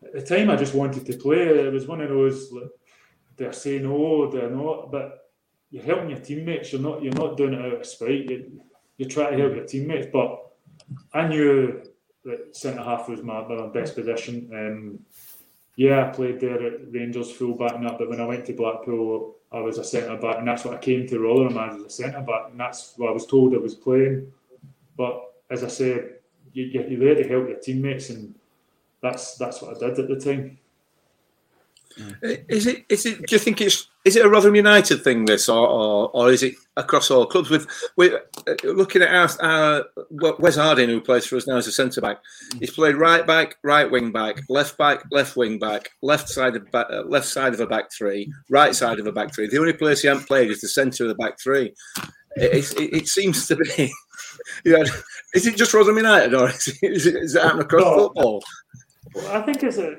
at 0.05 0.13
the 0.13 0.37
time, 0.37 0.51
I 0.51 0.57
just 0.57 0.75
wanted 0.75 1.07
to 1.07 1.17
play. 1.17 1.49
It 1.67 1.73
was 1.73 1.87
one 1.87 2.01
of 2.01 2.09
those. 2.09 2.53
Like, 2.53 2.71
they're 3.37 3.53
saying 3.53 3.83
no, 3.83 4.31
they're 4.31 4.51
not, 4.51 4.91
but 4.91 5.31
you're 5.71 5.85
helping 5.85 6.11
your 6.11 6.21
teammates. 6.21 6.73
You're 6.73 6.83
not. 6.83 7.03
You're 7.03 7.13
not 7.15 7.37
doing 7.37 7.55
it 7.55 7.61
out 7.61 7.81
of 7.81 7.87
spite. 7.87 8.31
You, 8.31 8.61
you 8.97 9.07
try 9.07 9.31
to 9.31 9.37
help 9.37 9.55
your 9.55 9.67
teammates, 9.67 10.09
but 10.13 10.53
I 11.13 11.29
knew 11.29 11.83
that 12.25 12.57
centre 12.57 12.83
half 12.83 13.09
was 13.09 13.23
my, 13.23 13.47
my 13.47 13.69
best 13.69 13.95
position. 13.95 14.51
Um, 14.53 14.99
yeah, 15.77 16.07
I 16.07 16.13
played 16.13 16.41
there 16.41 16.67
at 16.67 16.93
Rangers 16.93 17.31
full 17.31 17.55
back 17.55 17.75
and 17.75 17.87
that, 17.87 17.99
but 17.99 18.09
when 18.09 18.21
I 18.21 18.25
went 18.25 18.47
to 18.47 18.55
Blackpool, 18.55 19.37
I 19.53 19.61
was 19.61 19.79
a 19.79 19.85
centre 19.85 20.17
back, 20.17 20.39
and 20.39 20.49
that's 20.49 20.65
what 20.65 20.75
I 20.75 20.79
came 20.79 21.07
to 21.07 21.21
Rotherham 21.21 21.59
as 21.59 21.83
a 21.83 21.91
centre 21.91 22.23
back, 22.23 22.51
and 22.51 22.59
that's 22.59 22.95
what 22.97 23.11
I 23.11 23.13
was 23.13 23.27
told 23.27 23.55
I 23.55 23.59
was 23.59 23.75
playing. 23.75 24.33
But 24.97 25.23
as 25.51 25.63
I 25.63 25.69
said, 25.69 26.15
you, 26.53 26.65
you're 26.65 27.15
there 27.15 27.23
to 27.23 27.29
help 27.29 27.49
your 27.49 27.59
teammates, 27.59 28.09
and 28.11 28.35
that's 29.03 29.37
that's 29.37 29.61
what 29.61 29.77
I 29.77 29.79
did 29.79 29.99
at 29.99 30.09
the 30.09 30.19
time. 30.19 30.59
Is 32.23 32.67
it? 32.67 32.85
Is 32.89 33.07
it? 33.07 33.27
Do 33.27 33.35
you 33.35 33.39
think 33.39 33.61
it's? 33.61 33.89
Is 34.07 34.15
it 34.15 34.25
a 34.25 34.29
Rotherham 34.29 34.55
United 34.55 35.03
thing, 35.03 35.25
this, 35.25 35.49
or 35.49 35.67
or, 35.67 36.11
or 36.15 36.31
is 36.31 36.45
it 36.45 36.55
across 36.77 37.11
all 37.11 37.27
clubs? 37.27 37.51
With 37.51 37.67
with 37.97 38.13
uh, 38.47 38.55
looking 38.63 39.03
at 39.03 39.13
our, 39.13 39.29
our 39.45 39.85
Wes 40.39 40.55
Harding, 40.55 40.89
who 40.89 41.01
plays 41.01 41.27
for 41.27 41.35
us 41.37 41.49
now 41.49 41.57
as 41.57 41.67
a 41.67 41.73
centre 41.73 42.01
back, 42.01 42.19
he's 42.61 42.71
played 42.71 42.95
right 42.95 43.27
back, 43.27 43.57
right 43.65 43.91
wing 43.91 44.13
back, 44.13 44.37
left 44.49 44.79
back, 44.79 45.03
left 45.11 45.37
wing 45.37 45.59
back, 45.59 45.91
left 46.03 46.29
side 46.29 46.55
of 46.55 46.71
back, 46.71 46.87
uh, 46.89 47.03
left 47.03 47.27
side 47.27 47.53
of 47.53 47.59
a 47.59 47.67
back 47.67 47.91
three, 47.93 48.33
right 48.49 48.77
side 48.77 49.01
of 49.01 49.09
a 49.09 49.13
back 49.13 49.35
three. 49.35 49.49
The 49.49 49.59
only 49.59 49.73
place 49.73 50.03
he 50.03 50.09
hasn't 50.09 50.29
played 50.29 50.53
is 50.53 50.61
the 50.61 50.69
centre 50.69 51.03
of 51.03 51.09
the 51.09 51.17
back 51.17 51.41
three. 51.41 51.75
It, 52.37 52.73
it, 52.75 52.95
it 52.95 53.09
seems 53.09 53.47
to 53.49 53.57
be. 53.57 53.93
Yeah, 54.65 54.85
is 55.35 55.47
it 55.47 55.57
just 55.57 55.73
Rotherham 55.73 55.97
United, 55.97 56.35
or 56.35 56.51
is 56.51 56.69
it, 56.69 56.77
is 56.83 57.07
it, 57.07 57.17
is 57.17 57.35
it 57.35 57.43
happening 57.43 57.63
across 57.65 57.83
No. 57.83 57.97
football? 57.97 58.45
Well, 59.15 59.37
I 59.37 59.43
think 59.43 59.63
it's 59.63 59.79
a. 59.79 59.97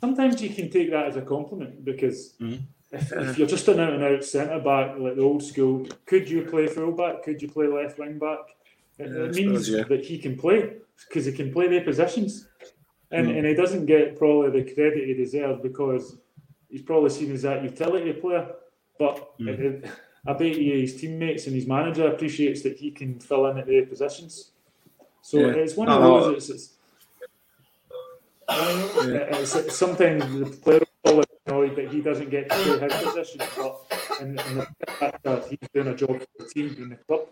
Sometimes 0.00 0.42
you 0.42 0.50
can 0.50 0.70
take 0.70 0.90
that 0.90 1.06
as 1.06 1.16
a 1.16 1.22
compliment 1.22 1.84
because 1.84 2.34
Mhm. 2.40 2.60
if, 2.92 3.12
if 3.12 3.38
you're 3.38 3.46
just 3.48 3.68
an 3.68 3.80
out 3.80 3.92
and 3.94 4.02
out 4.04 4.24
centre 4.24 4.60
back, 4.60 4.98
like 4.98 5.16
the 5.16 5.22
old 5.22 5.42
school, 5.42 5.86
could 6.06 6.28
you 6.28 6.42
play 6.42 6.66
full 6.66 6.92
back? 6.92 7.22
Could 7.22 7.40
you 7.42 7.48
play 7.48 7.66
left 7.66 7.98
wing 7.98 8.18
back? 8.18 8.40
It, 8.98 9.08
Yeah, 9.10 9.24
it 9.24 9.34
means 9.34 9.66
suppose, 9.66 9.68
yeah. 9.70 9.82
that 9.84 10.04
he 10.04 10.18
can 10.18 10.36
play 10.36 10.76
because 11.08 11.26
he 11.26 11.32
can 11.32 11.52
play 11.52 11.68
their 11.68 11.82
positions, 11.82 12.48
and 13.10 13.26
Mm. 13.28 13.36
and 13.38 13.46
he 13.46 13.54
doesn't 13.54 13.86
get 13.86 14.16
probably 14.16 14.50
the 14.62 14.72
credit 14.74 15.06
he 15.06 15.14
deserves 15.14 15.60
because 15.62 16.16
he's 16.70 16.82
probably 16.82 17.10
seen 17.10 17.32
as 17.32 17.42
that 17.42 17.62
utility 17.62 18.12
player. 18.12 18.46
But 18.98 19.38
Mm. 19.38 19.48
it- 19.48 19.60
it- 19.60 19.84
I 20.26 20.32
bet 20.32 20.56
you 20.58 20.72
his 20.80 20.96
teammates 21.00 21.46
and 21.46 21.54
his 21.54 21.66
manager 21.68 22.06
appreciates 22.08 22.62
that 22.62 22.76
he 22.78 22.90
can 22.90 23.20
fill 23.20 23.46
in 23.46 23.58
at 23.58 23.66
their 23.66 23.86
positions. 23.86 24.50
So 25.22 25.38
Yeah. 25.38 25.52
it's 25.62 25.76
one 25.76 25.88
of 25.88 26.02
those. 26.02 26.36
It's, 26.36 26.50
it's, 26.50 26.75
it's, 28.48 29.76
sometimes 29.76 30.24
the 30.38 30.46
player 30.62 30.80
will 31.04 31.24
annoyed 31.46 31.76
that 31.76 31.88
he 31.88 32.00
doesn't 32.00 32.30
get 32.30 32.50
to 32.50 32.56
play 32.56 32.88
his 32.88 33.02
position, 33.04 33.40
but 33.56 34.20
in, 34.20 34.28
in 34.28 34.58
the 34.58 34.66
fact 34.98 35.22
that 35.22 35.46
he's 35.46 35.58
doing 35.72 35.88
a 35.88 35.94
job 35.94 36.20
for 36.20 36.26
the 36.38 36.48
team 36.48 36.74
in 36.78 36.88
the 36.90 36.96
club. 36.96 37.26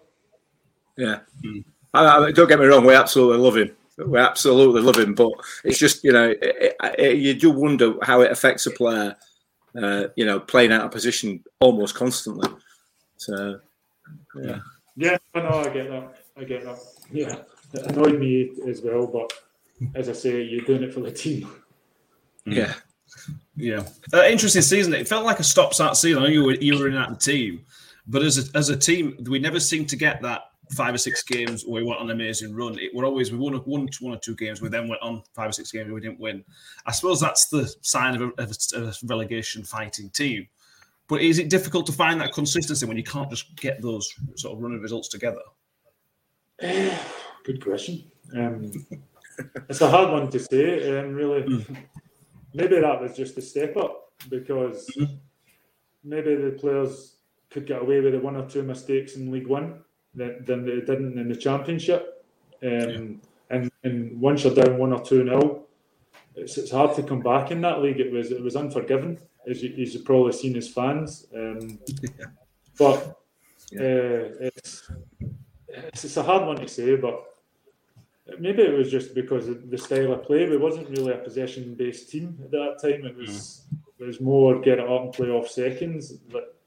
Yeah. 0.97 1.21
I, 1.93 2.27
I, 2.27 2.33
don't 2.33 2.49
get 2.49 2.59
me 2.59 2.67
wrong, 2.67 2.87
we 2.87 2.95
absolutely 2.95 3.39
love 3.39 3.57
him. 3.57 3.71
We 3.97 4.19
absolutely 4.19 4.83
love 4.83 4.97
him, 4.97 5.15
but 5.15 5.33
it's 5.63 5.79
just 5.79 6.03
you 6.03 6.11
know 6.11 6.35
it, 6.43 6.77
it, 6.99 7.17
you 7.19 7.35
do 7.35 7.51
wonder 7.51 7.95
how 8.03 8.23
it 8.23 8.33
affects 8.33 8.67
a 8.67 8.73
player, 8.73 9.15
uh, 9.81 10.09
you 10.17 10.27
know, 10.27 10.41
playing 10.41 10.73
out 10.73 10.85
of 10.85 10.91
position 10.91 11.45
almost 11.61 11.95
constantly. 11.95 12.49
So 13.19 13.61
yeah, 14.43 14.59
Yeah, 14.97 15.17
I 15.37 15.41
know, 15.43 15.61
I 15.61 15.69
get 15.69 15.89
that. 15.91 16.17
I 16.37 16.43
get 16.43 16.65
that. 16.65 16.79
Yeah, 17.13 17.37
it 17.73 17.87
annoyed 17.87 18.19
me 18.19 18.51
as 18.67 18.83
well, 18.83 19.07
but 19.07 19.33
as 19.95 20.09
I 20.09 20.13
say, 20.13 20.43
you're 20.43 20.65
doing 20.65 20.83
it 20.83 20.93
for 20.93 21.01
the 21.01 21.11
team. 21.11 21.49
yeah, 22.47 22.75
Yeah, 23.57 23.85
uh, 24.13 24.25
interesting 24.25 24.63
season. 24.63 24.95
It 24.95 25.09
felt 25.09 25.25
like 25.25 25.39
a 25.39 25.45
stop-start 25.45 25.97
season. 25.97 26.23
I 26.23 26.27
know 26.27 26.33
you 26.33 26.45
were 26.45 26.55
you 26.55 26.79
were 26.79 26.89
in 26.89 26.95
that 26.95 27.21
team, 27.21 27.65
but 28.07 28.23
as 28.23 28.39
a, 28.39 28.57
as 28.57 28.69
a 28.69 28.77
team, 28.77 29.17
we 29.29 29.39
never 29.39 29.61
seemed 29.61 29.89
to 29.91 29.97
get 29.97 30.21
that 30.23 30.43
five 30.73 30.95
or 30.95 30.99
six 30.99 31.23
games 31.23 31.65
where 31.65 31.83
we 31.83 31.89
went 31.89 32.01
on 32.01 32.11
an 32.11 32.17
amazing 32.17 32.55
run. 32.55 32.79
It 32.79 32.95
were 32.95 33.05
always 33.05 33.31
we 33.31 33.39
won 33.39 33.55
one 33.55 33.89
one 34.01 34.15
or 34.15 34.19
two 34.19 34.35
games, 34.35 34.61
we 34.61 34.69
then 34.69 34.89
went 34.89 35.03
on 35.03 35.23
five 35.35 35.51
or 35.51 35.53
six 35.53 35.71
games 35.71 35.91
we 35.91 36.01
didn't 36.01 36.21
win. 36.21 36.45
I 36.87 36.93
suppose 36.93 37.21
that's 37.21 37.47
the 37.47 37.73
sign 37.83 38.15
of 38.15 38.23
a, 38.23 38.43
of 38.43 38.51
a, 38.51 38.79
of 38.79 38.89
a 38.89 39.07
relegation 39.07 39.63
fighting 39.63 40.11
team. 40.11 40.49
But 41.07 41.21
is 41.21 41.39
it 41.39 41.51
difficult 41.51 41.87
to 41.87 41.93
find 41.93 42.21
that 42.21 42.33
consistency 42.33 42.87
when 42.87 42.97
you 42.97 43.03
can't 43.03 43.29
just 43.29 43.55
get 43.57 43.83
those 43.83 44.13
sort 44.37 44.57
of 44.57 44.63
running 44.63 44.81
results 44.81 45.09
together? 45.09 45.43
Good 46.61 47.63
question. 47.63 48.05
Um, 48.35 48.73
it's 49.69 49.81
a 49.81 49.91
hard 49.91 50.11
one 50.11 50.31
to 50.31 50.39
say, 50.39 50.99
um, 50.99 51.15
really. 51.15 51.67
Maybe 52.55 52.81
that 52.81 53.01
was 53.01 53.17
just 53.17 53.37
a 53.39 53.43
step 53.43 53.77
up 53.77 54.13
because 54.31 54.89
maybe 56.05 56.37
the 56.37 56.53
players 56.53 57.17
could 57.51 57.67
get 57.67 57.83
away 57.83 58.01
with 58.01 58.15
one 58.17 58.37
or 58.37 58.49
two 58.49 58.63
mistakes 58.63 59.17
in 59.17 59.33
League 59.33 59.49
One 59.49 59.81
than, 60.15 60.45
than 60.45 60.65
they 60.65 60.81
didn't 60.81 61.19
in 61.19 61.29
the 61.29 61.37
Championship. 61.37 62.25
Um, 62.63 63.21
and, 63.51 63.71
and 63.83 64.21
once 64.21 64.45
you're 64.45 64.55
down 64.55 64.79
one 64.79 64.93
or 64.93 65.03
two 65.03 65.25
nil, 65.25 65.67
it's, 66.37 66.57
it's 66.59 66.71
hard 66.71 66.97
to 66.97 67.03
come 67.03 67.21
back 67.21 67.51
in 67.51 67.61
that 67.63 67.83
league. 67.83 68.01
It 68.01 68.13
was 68.13 68.31
it 68.31 68.43
was 68.43 68.57
unforgiving, 68.57 69.19
as, 69.49 69.63
you, 69.63 69.71
as 69.83 69.95
you've 69.95 70.05
probably 70.05 70.33
seen 70.33 70.57
as 70.57 70.69
fans. 70.69 71.27
Um, 71.35 71.79
But 72.77 73.21
uh, 73.79 74.35
it's, 74.41 74.91
it's 75.69 76.05
it's 76.05 76.17
a 76.17 76.23
hard 76.23 76.47
one 76.47 76.57
to 76.57 76.69
say, 76.69 76.97
but 76.97 77.34
maybe 78.39 78.63
it 78.63 78.77
was 78.77 78.91
just 78.91 79.15
because 79.15 79.49
of 79.49 79.71
the 79.71 79.79
style 79.79 80.13
of 80.13 80.23
play. 80.25 80.49
We 80.49 80.57
wasn't 80.57 80.91
really 80.91 81.13
a 81.13 81.19
possession-based 81.19 82.11
team 82.11 82.39
at 82.43 82.51
that 82.51 82.79
time. 82.81 83.05
It 83.05 83.17
was 83.17 83.63
mm. 83.73 83.79
it 83.99 84.05
was 84.05 84.21
more 84.21 84.61
get 84.61 84.79
it 84.79 84.89
up 84.89 85.03
and 85.03 85.13
play 85.13 85.29
off 85.29 85.49
seconds. 85.49 86.13
But 86.13 86.59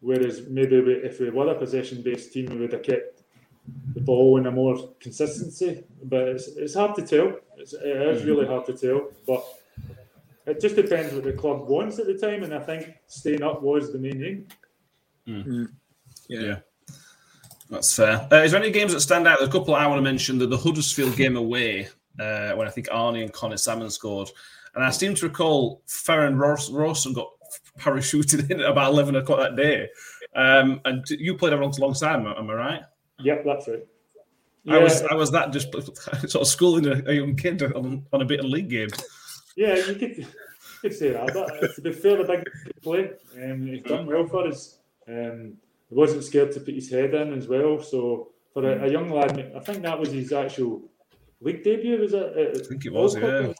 whereas 0.00 0.42
maybe 0.48 0.80
we, 0.80 0.94
if 0.94 1.20
we 1.20 1.30
were 1.30 1.50
a 1.50 1.58
possession-based 1.58 2.32
team, 2.32 2.46
we 2.46 2.56
would 2.56 2.72
have 2.72 2.82
kept 2.82 3.22
the 3.94 4.00
ball 4.00 4.36
in 4.36 4.46
a 4.46 4.50
more 4.50 4.90
consistency. 5.00 5.84
But 6.04 6.28
it's, 6.28 6.48
it's 6.48 6.74
hard 6.74 6.94
to 6.96 7.02
tell. 7.02 7.38
It's, 7.56 7.72
it 7.72 7.84
is 7.84 8.22
mm. 8.22 8.26
really 8.26 8.46
hard 8.46 8.66
to 8.66 8.74
tell. 8.74 9.08
But 9.26 9.44
it 10.46 10.60
just 10.60 10.76
depends 10.76 11.12
what 11.14 11.24
the 11.24 11.32
club 11.32 11.68
wants 11.68 11.98
at 11.98 12.06
the 12.06 12.18
time, 12.18 12.42
and 12.44 12.54
I 12.54 12.60
think 12.60 12.94
staying 13.06 13.42
up 13.42 13.62
was 13.62 13.92
the 13.92 13.98
main 13.98 14.24
aim. 14.24 14.46
Mm. 15.26 15.68
yeah. 16.28 16.56
That's 17.70 17.94
fair. 17.96 18.28
Uh, 18.30 18.36
is 18.36 18.52
there 18.52 18.60
any 18.60 18.70
games 18.70 18.92
that 18.92 19.00
stand 19.00 19.26
out? 19.26 19.38
There's 19.38 19.48
a 19.48 19.52
couple 19.52 19.74
I 19.74 19.86
want 19.86 19.98
to 19.98 20.02
mention. 20.02 20.38
The, 20.38 20.46
the 20.46 20.58
Huddersfield 20.58 21.16
game 21.16 21.36
away, 21.36 21.88
uh, 22.20 22.52
when 22.52 22.66
I 22.66 22.70
think 22.70 22.88
Arnie 22.88 23.22
and 23.22 23.32
Connor 23.32 23.56
Salmon 23.56 23.90
scored. 23.90 24.30
And 24.74 24.84
I 24.84 24.90
seem 24.90 25.14
to 25.14 25.26
recall 25.26 25.82
Farrend 25.86 26.38
Ross, 26.38 26.70
Rawson 26.70 27.12
got 27.12 27.28
parachuted 27.78 28.50
in 28.50 28.60
at 28.60 28.70
about 28.70 28.92
11 28.92 29.16
o'clock 29.16 29.40
that 29.40 29.56
day. 29.56 29.88
Um, 30.34 30.80
and 30.84 31.08
you 31.10 31.36
played 31.36 31.52
alongside 31.52 32.20
him, 32.20 32.26
am 32.26 32.50
I 32.50 32.54
right? 32.54 32.82
Yep, 33.20 33.44
that's 33.44 33.68
right. 33.68 33.86
I 34.66 34.78
was 34.78 35.02
I 35.02 35.14
was 35.14 35.30
that 35.32 35.52
just 35.52 35.70
sort 36.30 36.36
of 36.36 36.46
schooling 36.46 36.86
a, 36.86 37.10
a 37.10 37.12
young 37.12 37.36
kid 37.36 37.62
on, 37.62 38.06
on 38.12 38.22
a 38.22 38.24
bit 38.24 38.40
of 38.40 38.46
league 38.46 38.70
game. 38.70 38.88
Yeah, 39.56 39.76
you 39.76 39.94
could, 39.94 40.16
you 40.16 40.26
could 40.80 40.94
say 40.94 41.10
that. 41.10 41.32
But 41.34 41.74
to 41.74 41.80
be 41.82 41.92
fair, 41.92 42.16
the 42.16 42.24
big 42.24 42.82
play, 42.82 43.10
um, 43.42 43.66
he's 43.66 43.82
done 43.82 44.06
well 44.06 44.26
for 44.26 44.48
us. 44.48 44.78
Um, 45.06 45.58
he 45.94 46.00
wasn't 46.00 46.24
scared 46.24 46.50
to 46.52 46.60
put 46.60 46.74
his 46.74 46.90
head 46.90 47.14
in 47.14 47.32
as 47.34 47.46
well. 47.46 47.80
So 47.80 48.32
for 48.52 48.68
a, 48.68 48.86
a 48.86 48.90
young 48.90 49.10
lad, 49.10 49.52
I 49.56 49.60
think 49.60 49.82
that 49.82 49.98
was 49.98 50.10
his 50.10 50.32
actual 50.32 50.82
league 51.40 51.62
debut. 51.62 52.00
Was 52.00 52.14
it? 52.14 52.32
I 52.36 52.68
think 52.68 52.84
it 52.84 52.92
was, 52.92 53.16
yeah. 53.16 53.52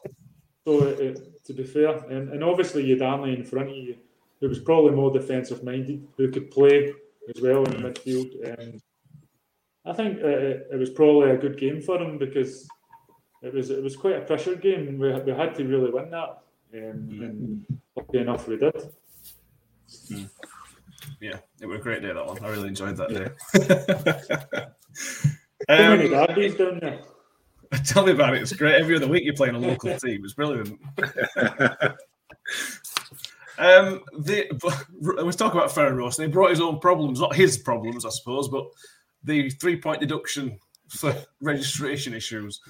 So 0.66 0.88
uh, 0.88 1.14
to 1.46 1.52
be 1.52 1.62
fair, 1.62 1.96
and, 2.10 2.30
and 2.30 2.42
obviously 2.42 2.84
you 2.84 2.96
Arnie 2.96 3.36
in 3.36 3.44
front 3.44 3.68
of 3.68 3.76
you, 3.76 3.96
who 4.40 4.48
was 4.48 4.58
probably 4.58 4.90
more 4.90 5.12
defensive 5.12 5.62
minded, 5.62 6.08
who 6.16 6.28
could 6.30 6.50
play 6.50 6.92
as 7.34 7.40
well 7.40 7.64
in 7.66 7.82
midfield. 7.82 8.30
Um, 8.50 8.80
I 9.86 9.92
think 9.92 10.18
uh, 10.20 10.74
it 10.74 10.78
was 10.78 10.90
probably 10.90 11.30
a 11.30 11.36
good 11.36 11.56
game 11.56 11.80
for 11.80 12.02
him 12.02 12.18
because 12.18 12.66
it 13.42 13.54
was 13.54 13.70
it 13.70 13.82
was 13.82 13.94
quite 13.94 14.16
a 14.16 14.22
pressure 14.22 14.56
game. 14.56 14.88
and 14.88 14.98
We, 14.98 15.12
we 15.20 15.32
had 15.32 15.54
to 15.54 15.64
really 15.64 15.92
win 15.92 16.10
that, 16.10 16.38
um, 16.74 17.08
and 17.26 17.66
lucky 17.94 18.18
enough 18.18 18.48
we 18.48 18.56
did. 18.56 18.74
Yeah, 21.24 21.38
it 21.58 21.64
was 21.64 21.80
a 21.80 21.82
great 21.82 22.02
day, 22.02 22.12
that 22.12 22.26
one. 22.26 22.44
I 22.44 22.48
really 22.50 22.68
enjoyed 22.68 22.98
that 22.98 23.08
day. 23.08 23.30
How 25.74 25.96
many 25.96 26.14
um, 26.14 26.26
derbies 26.26 26.54
down 26.54 26.80
there? 26.80 27.00
tell 27.86 28.04
me 28.04 28.12
about 28.12 28.34
it. 28.34 28.42
It's 28.42 28.52
great. 28.52 28.74
Every 28.74 28.94
other 28.94 29.08
week 29.08 29.24
you're 29.24 29.32
playing 29.32 29.54
a 29.54 29.58
local 29.58 29.98
team. 29.98 30.22
It's 30.22 30.34
brilliant. 30.34 30.78
Um, 33.56 34.02
the, 34.18 34.48
but, 34.60 35.24
we 35.24 35.32
talk 35.32 35.54
about 35.54 35.72
Farrend 35.72 35.96
Ross. 35.96 36.18
They 36.18 36.26
brought 36.26 36.50
his 36.50 36.60
own 36.60 36.78
problems, 36.78 37.20
not 37.20 37.34
his 37.34 37.56
problems, 37.56 38.04
I 38.04 38.10
suppose, 38.10 38.48
but 38.48 38.66
the 39.22 39.48
three 39.48 39.80
point 39.80 40.00
deduction 40.00 40.58
for 40.90 41.16
registration 41.40 42.12
issues. 42.12 42.60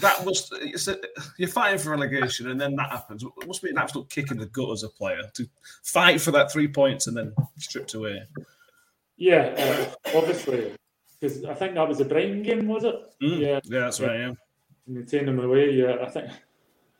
That 0.00 0.24
was 0.24 0.50
it's 0.60 0.88
a, 0.88 0.98
you're 1.38 1.48
fighting 1.48 1.78
for 1.78 1.90
relegation, 1.90 2.50
and 2.50 2.60
then 2.60 2.76
that 2.76 2.90
happens. 2.90 3.22
It 3.22 3.46
must 3.46 3.62
be 3.62 3.70
an 3.70 3.78
absolute 3.78 4.10
kick 4.10 4.30
in 4.30 4.38
the 4.38 4.46
gut 4.46 4.70
as 4.70 4.82
a 4.82 4.88
player 4.88 5.22
to 5.34 5.48
fight 5.82 6.20
for 6.20 6.30
that 6.32 6.52
three 6.52 6.68
points 6.68 7.06
and 7.06 7.16
then 7.16 7.34
stripped 7.56 7.94
away. 7.94 8.22
Yeah, 9.16 9.54
uh, 9.56 10.16
obviously, 10.18 10.72
because 11.18 11.44
I 11.44 11.54
think 11.54 11.74
that 11.74 11.88
was 11.88 12.00
a 12.00 12.04
Brighton 12.04 12.42
game, 12.42 12.66
was 12.66 12.84
it? 12.84 12.94
Mm, 13.22 13.40
Yeah, 13.40 13.60
yeah, 13.64 13.80
that's 13.80 14.00
right. 14.00 14.18
Yeah, 14.18 14.32
and 14.86 14.96
they 14.96 15.02
taken 15.02 15.26
them 15.26 15.40
away. 15.40 15.70
Yeah, 15.70 15.96
I 16.02 16.10
think 16.10 16.30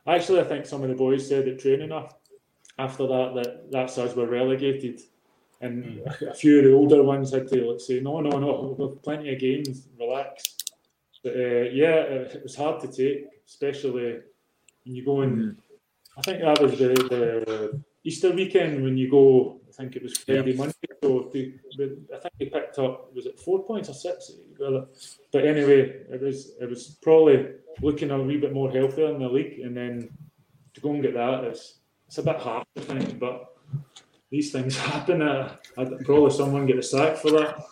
actually, 0.07 0.41
I 0.41 0.45
think 0.45 0.67
some 0.67 0.83
of 0.83 0.89
the 0.89 0.95
boys 0.95 1.29
said 1.29 1.47
at 1.49 1.59
training 1.59 1.93
after 2.79 3.07
that 3.07 3.35
that 3.35 3.71
that's 3.71 3.99
us 3.99 4.15
were 4.15 4.27
relegated, 4.27 5.01
and 5.61 5.85
mm. 5.85 6.23
a 6.23 6.35
few 6.35 6.59
of 6.59 6.65
the 6.65 6.73
older 6.73 7.03
ones 7.03 7.33
had 7.33 7.49
to 7.49 7.73
like, 7.73 7.81
say, 7.81 8.01
"No, 8.01 8.21
no, 8.21 8.39
no, 8.39 8.75
we've 8.79 9.03
plenty 9.03 9.33
of 9.33 9.39
games, 9.39 9.89
relax." 9.99 10.56
But 11.27 11.35
uh, 11.35 11.69
yeah, 11.73 11.97
it 12.37 12.41
was 12.45 12.55
hard 12.55 12.81
to 12.83 12.87
take, 12.87 13.27
especially 13.49 13.91
when 14.85 14.95
you 14.95 15.05
go 15.05 15.23
in. 15.23 15.37
Mm. 15.37 15.57
I 16.17 16.23
think 16.23 16.41
that 16.41 16.63
was 16.63 16.79
the, 16.79 16.95
the 16.95 17.83
Easter 18.05 18.31
weekend 18.31 18.85
when 18.85 18.97
you 18.97 19.11
go. 19.11 19.61
I 19.69 19.73
think 19.73 19.97
it 19.97 20.05
was 20.05 20.17
Friday, 20.19 20.53
yeah. 20.53 20.57
Monday. 20.57 20.75
So 21.03 21.29
I 21.29 21.33
think 21.33 22.35
they 22.39 22.47
picked 22.47 22.79
up 22.79 23.13
was 23.13 23.27
it 23.27 23.41
four 23.41 23.65
points 23.65 23.89
or 23.89 23.95
six? 23.95 24.31
But 24.57 25.45
anyway, 25.45 25.81
it 26.09 26.23
was 26.23 26.53
it 26.61 26.71
was 26.71 26.97
probably 27.03 27.49
looking 27.83 28.13
a 28.13 28.23
wee 28.23 28.37
bit 28.37 28.55
more 28.55 28.71
healthier 28.71 29.13
in 29.13 29.19
the 29.19 29.29
league, 29.29 29.59
and 29.59 29.77
then 29.77 30.09
to 30.75 30.81
go 30.81 30.93
and 30.93 31.03
get 31.03 31.15
that 31.15 31.43
is 31.43 31.81
it's 32.07 32.19
a 32.19 32.23
bit 32.23 32.37
hard, 32.37 32.65
I 32.77 32.81
think. 32.83 33.19
But 33.19 33.53
these 34.31 34.53
things 34.53 34.79
happen. 34.93 35.23
Uh, 35.23 35.57
I'd 35.77 36.05
probably 36.05 36.31
someone 36.31 36.67
get 36.67 36.79
a 36.79 36.85
sack 36.85 37.17
for 37.17 37.33
that. 37.33 37.65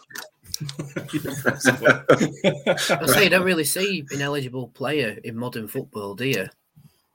I 3.01 3.07
say 3.07 3.25
you 3.25 3.31
don't 3.31 3.45
really 3.45 3.65
see 3.65 4.05
ineligible 4.13 4.69
player 4.69 5.19
in 5.25 5.37
modern 5.37 5.69
football, 5.69 6.15
do 6.15 6.27
you? 6.27 6.49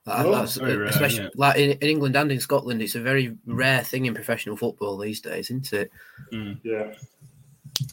No, 0.06 0.46
rare, 0.60 0.84
especially 0.84 1.24
yeah. 1.24 1.30
like 1.36 1.56
in, 1.56 1.70
in, 1.72 1.88
England 1.88 2.16
and 2.16 2.32
in 2.32 2.40
Scotland, 2.40 2.82
it's 2.82 2.94
a 2.94 3.00
very 3.00 3.36
rare 3.46 3.82
thing 3.82 4.06
in 4.06 4.14
professional 4.14 4.56
football 4.56 4.98
these 4.98 5.20
days, 5.20 5.50
isn't 5.50 5.72
it? 5.72 5.90
Mm. 6.32 6.58
Yeah. 6.62 6.94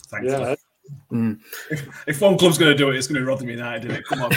Thanks. 0.08 0.32
Yeah. 0.32 0.56
Mm. 1.12 1.40
If, 1.72 2.04
if, 2.08 2.22
one 2.22 2.38
club's 2.38 2.58
going 2.58 2.72
to 2.72 2.78
do 2.78 2.90
it, 2.90 2.98
it's 2.98 3.08
going 3.08 3.16
to 3.16 3.22
be 3.22 3.26
Rotherham 3.26 3.50
United, 3.50 3.86
isn't 3.86 3.98
it? 3.98 4.06
Come 4.06 4.24
on. 4.24 4.32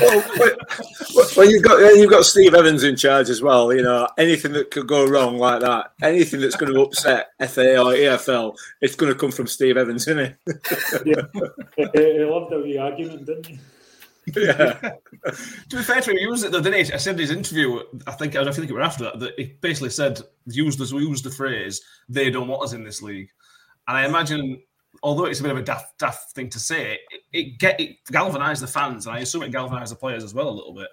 well, 1.37 1.51
you've 1.51 1.63
got 1.63 1.79
you've 1.97 2.11
got 2.11 2.25
Steve 2.25 2.55
Evans 2.55 2.85
in 2.85 2.97
charge 2.97 3.29
as 3.29 3.43
well. 3.43 3.73
You 3.73 3.83
know, 3.83 4.09
anything 4.19 4.53
that 4.53 4.71
could 4.71 4.87
go 4.87 5.07
wrong 5.07 5.37
like 5.37 5.61
that, 5.61 5.93
anything 6.03 6.41
that's 6.41 6.57
going 6.57 6.73
to 6.73 6.81
upset 6.83 7.31
FA 7.41 7.79
or 7.79 7.93
EFL, 7.93 8.57
it's 8.81 8.95
going 8.95 9.13
to 9.13 9.19
come 9.19 9.33
from 9.33 9.47
Steve 9.47 9.77
Evans, 9.77 10.07
isn't 10.07 10.19
it? 10.19 10.37
yeah, 11.05 11.87
he 11.95 12.25
loved 12.25 12.53
the 12.53 12.79
argument, 12.79 13.27
didn't 13.27 13.47
he? 13.47 13.59
yeah. 14.37 14.73
to 15.69 15.77
be 15.77 15.83
fair 15.83 16.01
to 16.01 16.11
him, 16.11 16.17
he 16.17 16.23
used 16.23 16.45
it 16.45 16.53
though, 16.53 16.61
didn't 16.61 16.87
he? 16.87 16.93
I 16.93 16.97
said 16.97 17.15
in 17.15 17.21
his 17.21 17.31
interview, 17.31 17.81
I 18.07 18.13
think 18.13 18.37
I 18.37 18.51
think 18.53 18.71
it 18.71 18.75
was 18.75 18.87
after 18.87 19.05
that, 19.05 19.19
that 19.21 19.35
he 19.39 19.57
basically 19.61 19.91
said 19.91 20.21
used 20.47 20.79
used 20.79 21.25
the 21.25 21.31
phrase 21.31 21.81
"they 22.09 22.31
don't 22.31 22.49
want 22.49 22.63
us 22.63 22.73
in 22.73 22.85
this 22.85 23.03
league," 23.03 23.31
and 23.89 23.97
I 23.97 24.07
imagine. 24.07 24.63
Although 25.03 25.27
it's 25.27 25.41
a 25.41 25.43
bit 25.43 25.53
of 25.53 25.59
a 25.59 25.63
daft, 25.63 25.99
daft 25.99 26.33
thing 26.33 26.51
to 26.51 26.59
say, 26.59 26.99
it, 27.11 27.21
it 27.33 27.59
get 27.59 27.81
it 27.81 27.97
galvanised 28.11 28.63
the 28.63 28.67
fans, 28.67 29.07
and 29.07 29.17
I 29.17 29.21
assume 29.21 29.43
it 29.43 29.53
galvanised 29.53 29.93
the 29.93 29.97
players 29.97 30.25
as 30.25 30.35
well 30.35 30.49
a 30.49 30.51
little 30.51 30.75
bit. 30.75 30.89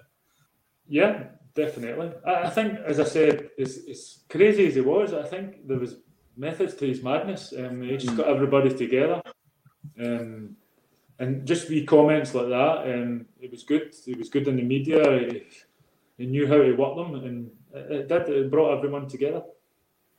Yeah, 0.86 1.24
definitely. 1.54 2.12
I, 2.26 2.44
I 2.44 2.50
think, 2.50 2.78
as 2.86 3.00
I 3.00 3.04
said, 3.04 3.50
as, 3.58 3.80
as 3.90 4.20
crazy 4.30 4.66
as 4.66 4.74
he 4.76 4.80
was, 4.80 5.12
I 5.12 5.24
think 5.24 5.66
there 5.66 5.78
was 5.78 5.96
methods 6.36 6.74
to 6.76 6.86
his 6.86 7.02
madness. 7.02 7.52
Um, 7.58 7.82
he 7.82 7.96
just 7.96 8.16
got 8.16 8.28
everybody 8.28 8.72
together. 8.74 9.20
Um, 10.00 10.56
and 11.18 11.46
just 11.46 11.68
wee 11.68 11.84
comments 11.84 12.34
like 12.34 12.48
that. 12.48 12.94
Um, 12.94 13.26
it 13.40 13.50
was 13.50 13.64
good. 13.64 13.94
It 14.06 14.18
was 14.18 14.28
good 14.28 14.46
in 14.48 14.56
the 14.56 14.62
media. 14.62 15.02
He, 15.18 15.42
he 16.16 16.26
knew 16.26 16.46
how 16.46 16.56
to 16.56 16.72
work 16.72 16.96
them, 16.96 17.14
and 17.16 17.50
it, 17.74 17.92
it 17.92 18.08
did. 18.08 18.28
It 18.28 18.50
brought 18.50 18.76
everyone 18.76 19.08
together. 19.08 19.42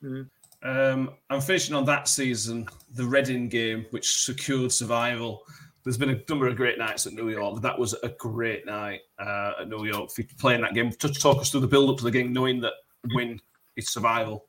Mm. 0.03 0.29
Um, 0.61 1.11
I'm 1.29 1.41
finishing 1.41 1.75
on 1.75 1.85
that 1.85 2.07
season, 2.07 2.67
the 2.93 3.05
Reading 3.05 3.47
game, 3.47 3.85
which 3.91 4.23
secured 4.23 4.71
survival. 4.71 5.43
There's 5.83 5.97
been 5.97 6.09
a 6.09 6.21
number 6.27 6.47
of 6.47 6.57
great 6.57 6.77
nights 6.77 7.07
at 7.07 7.13
New 7.13 7.29
York. 7.29 7.61
That 7.61 7.79
was 7.79 7.93
a 8.03 8.09
great 8.09 8.65
night 8.65 9.01
uh, 9.17 9.53
at 9.61 9.69
New 9.69 9.85
York. 9.85 10.11
For 10.11 10.23
playing 10.37 10.61
that 10.61 10.73
game, 10.73 10.91
to 10.91 11.09
talk 11.13 11.37
us 11.39 11.49
through 11.49 11.61
the 11.61 11.67
build 11.67 11.89
up 11.89 11.97
to 11.97 12.03
the 12.03 12.11
game, 12.11 12.33
knowing 12.33 12.59
that 12.61 12.73
win 13.13 13.39
is 13.77 13.89
survival. 13.89 14.45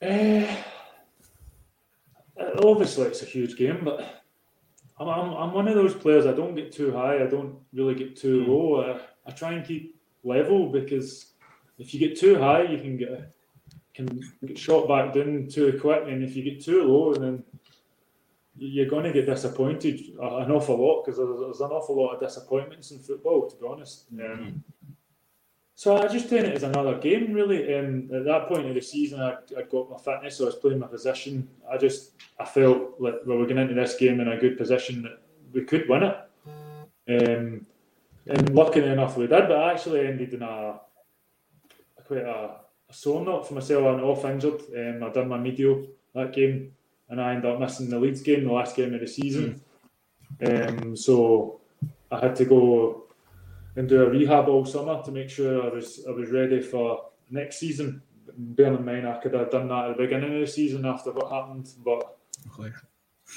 Uh, 0.00 0.46
obviously, 2.62 3.06
it's 3.06 3.22
a 3.22 3.26
huge 3.26 3.56
game, 3.56 3.80
but 3.82 4.00
I'm, 5.00 5.08
I'm, 5.08 5.32
I'm 5.34 5.52
one 5.52 5.66
of 5.66 5.74
those 5.74 5.94
players. 5.94 6.26
I 6.26 6.32
don't 6.32 6.54
get 6.54 6.70
too 6.70 6.92
high. 6.92 7.22
I 7.22 7.26
don't 7.26 7.56
really 7.72 7.96
get 7.96 8.16
too 8.16 8.44
mm. 8.44 8.48
low. 8.48 8.82
I, 8.82 9.00
I 9.28 9.32
try 9.32 9.52
and 9.54 9.66
keep 9.66 10.00
level 10.22 10.70
because 10.70 11.32
if 11.78 11.92
you 11.92 11.98
get 11.98 12.18
too 12.18 12.38
high, 12.38 12.62
you 12.62 12.78
can 12.78 12.96
get 12.96 13.34
can 14.06 14.22
get 14.46 14.58
shot 14.58 14.88
back 14.88 15.12
down 15.12 15.48
too 15.50 15.78
quick, 15.80 16.04
and 16.06 16.22
if 16.22 16.36
you 16.36 16.42
get 16.42 16.64
too 16.64 16.84
low, 16.84 17.14
then 17.14 17.42
you're 18.56 18.88
going 18.88 19.04
to 19.04 19.12
get 19.12 19.26
disappointed 19.26 20.00
an 20.20 20.50
awful 20.50 20.78
lot 20.78 21.04
because 21.04 21.18
there's, 21.18 21.60
an 21.60 21.70
awful 21.70 21.96
lot 21.96 22.14
of 22.14 22.20
disappointments 22.20 22.90
in 22.90 22.98
football, 22.98 23.48
to 23.48 23.56
be 23.56 23.66
honest. 23.66 24.14
Mm. 24.14 24.32
Um, 24.32 24.64
so 25.74 25.96
I 25.96 26.08
just 26.08 26.28
take 26.28 26.44
it 26.44 26.54
as 26.56 26.64
another 26.64 26.98
game, 26.98 27.32
really. 27.32 27.72
Um, 27.76 28.10
at 28.12 28.24
that 28.24 28.48
point 28.48 28.66
of 28.66 28.74
the 28.74 28.80
season, 28.80 29.20
I, 29.20 29.36
I 29.56 29.62
got 29.62 29.90
my 29.90 29.96
fitness, 29.96 30.36
so 30.36 30.44
I 30.44 30.46
was 30.46 30.56
playing 30.56 30.80
my 30.80 30.88
position. 30.88 31.48
I 31.70 31.76
just 31.76 32.12
I 32.38 32.44
felt 32.44 32.94
like 32.98 33.14
we 33.26 33.36
were 33.36 33.46
going 33.46 33.58
into 33.58 33.74
this 33.74 33.96
game 33.96 34.20
in 34.20 34.28
a 34.28 34.36
good 34.36 34.58
position 34.58 35.02
that 35.02 35.20
we 35.52 35.64
could 35.64 35.88
win 35.88 36.02
it. 36.02 36.16
Um, 37.10 37.66
and 38.26 38.54
luckily 38.54 38.88
enough, 38.88 39.16
we 39.16 39.28
did. 39.28 39.48
But 39.48 39.56
I 39.56 39.72
actually 39.72 40.06
ended 40.06 40.34
in 40.34 40.42
a 40.42 40.80
quite 42.04 42.22
a, 42.22 42.56
a 42.88 42.94
sore 42.94 43.24
note 43.24 43.46
for 43.46 43.54
myself. 43.54 43.84
I'm 43.84 44.04
off 44.04 44.24
injured. 44.24 44.62
Um, 44.76 45.02
I 45.02 45.12
done 45.12 45.28
my 45.28 45.38
medial 45.38 45.86
that 46.14 46.32
game, 46.32 46.72
and 47.08 47.20
I 47.20 47.34
ended 47.34 47.50
up 47.50 47.60
missing 47.60 47.90
the 47.90 47.98
Leeds 47.98 48.22
game, 48.22 48.44
the 48.44 48.52
last 48.52 48.76
game 48.76 48.94
of 48.94 49.00
the 49.00 49.06
season. 49.06 49.60
Um, 50.44 50.96
so 50.96 51.60
I 52.10 52.20
had 52.20 52.36
to 52.36 52.44
go 52.44 53.04
and 53.76 53.88
do 53.88 54.02
a 54.02 54.10
rehab 54.10 54.48
all 54.48 54.64
summer 54.64 55.02
to 55.02 55.10
make 55.10 55.30
sure 55.30 55.62
I 55.62 55.68
was 55.68 56.04
I 56.08 56.12
was 56.12 56.30
ready 56.30 56.60
for 56.60 57.10
next 57.30 57.58
season. 57.58 58.02
Bearing 58.36 58.78
in 58.78 58.84
mind, 58.84 59.08
I 59.08 59.18
could 59.18 59.34
have 59.34 59.50
done 59.50 59.68
that 59.68 59.90
at 59.90 59.96
the 59.96 60.02
beginning 60.04 60.34
of 60.34 60.40
the 60.40 60.46
season 60.46 60.84
after 60.84 61.12
what 61.12 61.32
happened, 61.32 61.70
but 61.84 62.18
okay. 62.58 62.74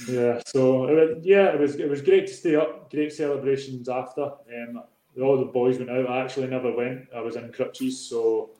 yeah. 0.07 0.41
So 0.45 0.85
it, 0.85 1.19
yeah, 1.23 1.53
it 1.53 1.59
was 1.59 1.75
it 1.75 1.89
was 1.89 2.01
great 2.01 2.27
to 2.27 2.33
stay 2.33 2.55
up. 2.55 2.91
Great 2.91 3.13
celebrations 3.13 3.89
after. 3.89 4.23
Um, 4.23 4.83
all 5.21 5.37
the 5.37 5.45
boys 5.45 5.77
went 5.77 5.91
out. 5.91 6.09
I 6.09 6.21
actually 6.21 6.47
never 6.47 6.73
went. 6.73 7.07
I 7.15 7.19
was 7.19 7.35
in 7.35 7.51
crutches, 7.51 7.99
so 7.99 8.51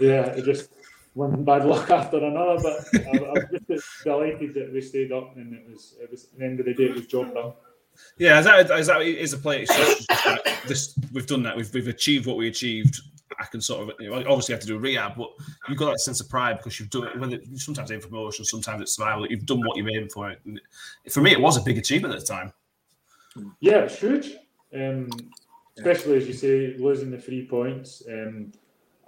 yeah, 0.00 0.26
it 0.26 0.44
just 0.44 0.70
one 1.14 1.44
bad 1.44 1.64
luck 1.64 1.90
after 1.90 2.18
another. 2.18 2.58
But 2.62 3.06
I, 3.06 3.18
I 3.18 3.32
was 3.32 3.60
just 3.68 3.86
delighted 4.04 4.54
that 4.54 4.72
we 4.72 4.80
stayed 4.80 5.12
up, 5.12 5.36
and 5.36 5.54
it 5.54 5.66
was 5.70 5.96
it 6.00 6.10
was 6.10 6.24
at 6.24 6.38
the 6.38 6.44
end 6.44 6.60
of 6.60 6.66
the 6.66 6.74
day, 6.74 6.84
it 6.84 6.94
was 6.94 7.06
job 7.06 7.34
done. 7.34 7.52
Yeah, 8.16 8.38
is 8.38 8.44
that, 8.44 8.70
is 8.78 8.86
that 8.86 9.02
is 9.02 9.32
a 9.32 9.38
play? 9.38 9.66
this 10.66 10.98
we've 11.12 11.26
done 11.26 11.42
that. 11.42 11.56
We've 11.56 11.72
we've 11.74 11.88
achieved 11.88 12.26
what 12.26 12.36
we 12.36 12.48
achieved. 12.48 13.00
I 13.38 13.44
can 13.44 13.60
sort 13.60 13.88
of 13.88 13.94
you 14.00 14.10
know, 14.10 14.16
obviously 14.16 14.52
have 14.54 14.60
to 14.62 14.66
do 14.66 14.76
a 14.76 14.78
rehab, 14.78 15.16
but 15.16 15.30
you've 15.68 15.78
got 15.78 15.92
that 15.92 16.00
sense 16.00 16.20
of 16.20 16.28
pride 16.28 16.58
because 16.58 16.78
you've 16.78 16.90
done 16.90 17.06
it. 17.06 17.18
Whether 17.18 17.38
sometimes 17.54 17.90
it's 17.90 18.04
promotion, 18.04 18.44
sometimes 18.44 18.82
it's 18.82 18.96
survival. 18.96 19.26
You've 19.26 19.46
done 19.46 19.60
what 19.64 19.76
you've 19.76 19.88
aimed 19.88 20.12
for. 20.12 20.34
And 20.44 20.60
for 21.08 21.20
me, 21.20 21.32
it 21.32 21.40
was 21.40 21.56
a 21.56 21.62
big 21.62 21.78
achievement 21.78 22.14
at 22.14 22.20
the 22.20 22.26
time. 22.26 22.52
Yeah, 23.60 23.78
it's 23.78 23.98
huge. 23.98 24.32
Um, 24.74 25.08
especially 25.78 26.16
as 26.18 26.26
you 26.26 26.34
say, 26.34 26.76
losing 26.78 27.10
the 27.10 27.18
three 27.18 27.46
points. 27.46 28.02
Um, 28.08 28.52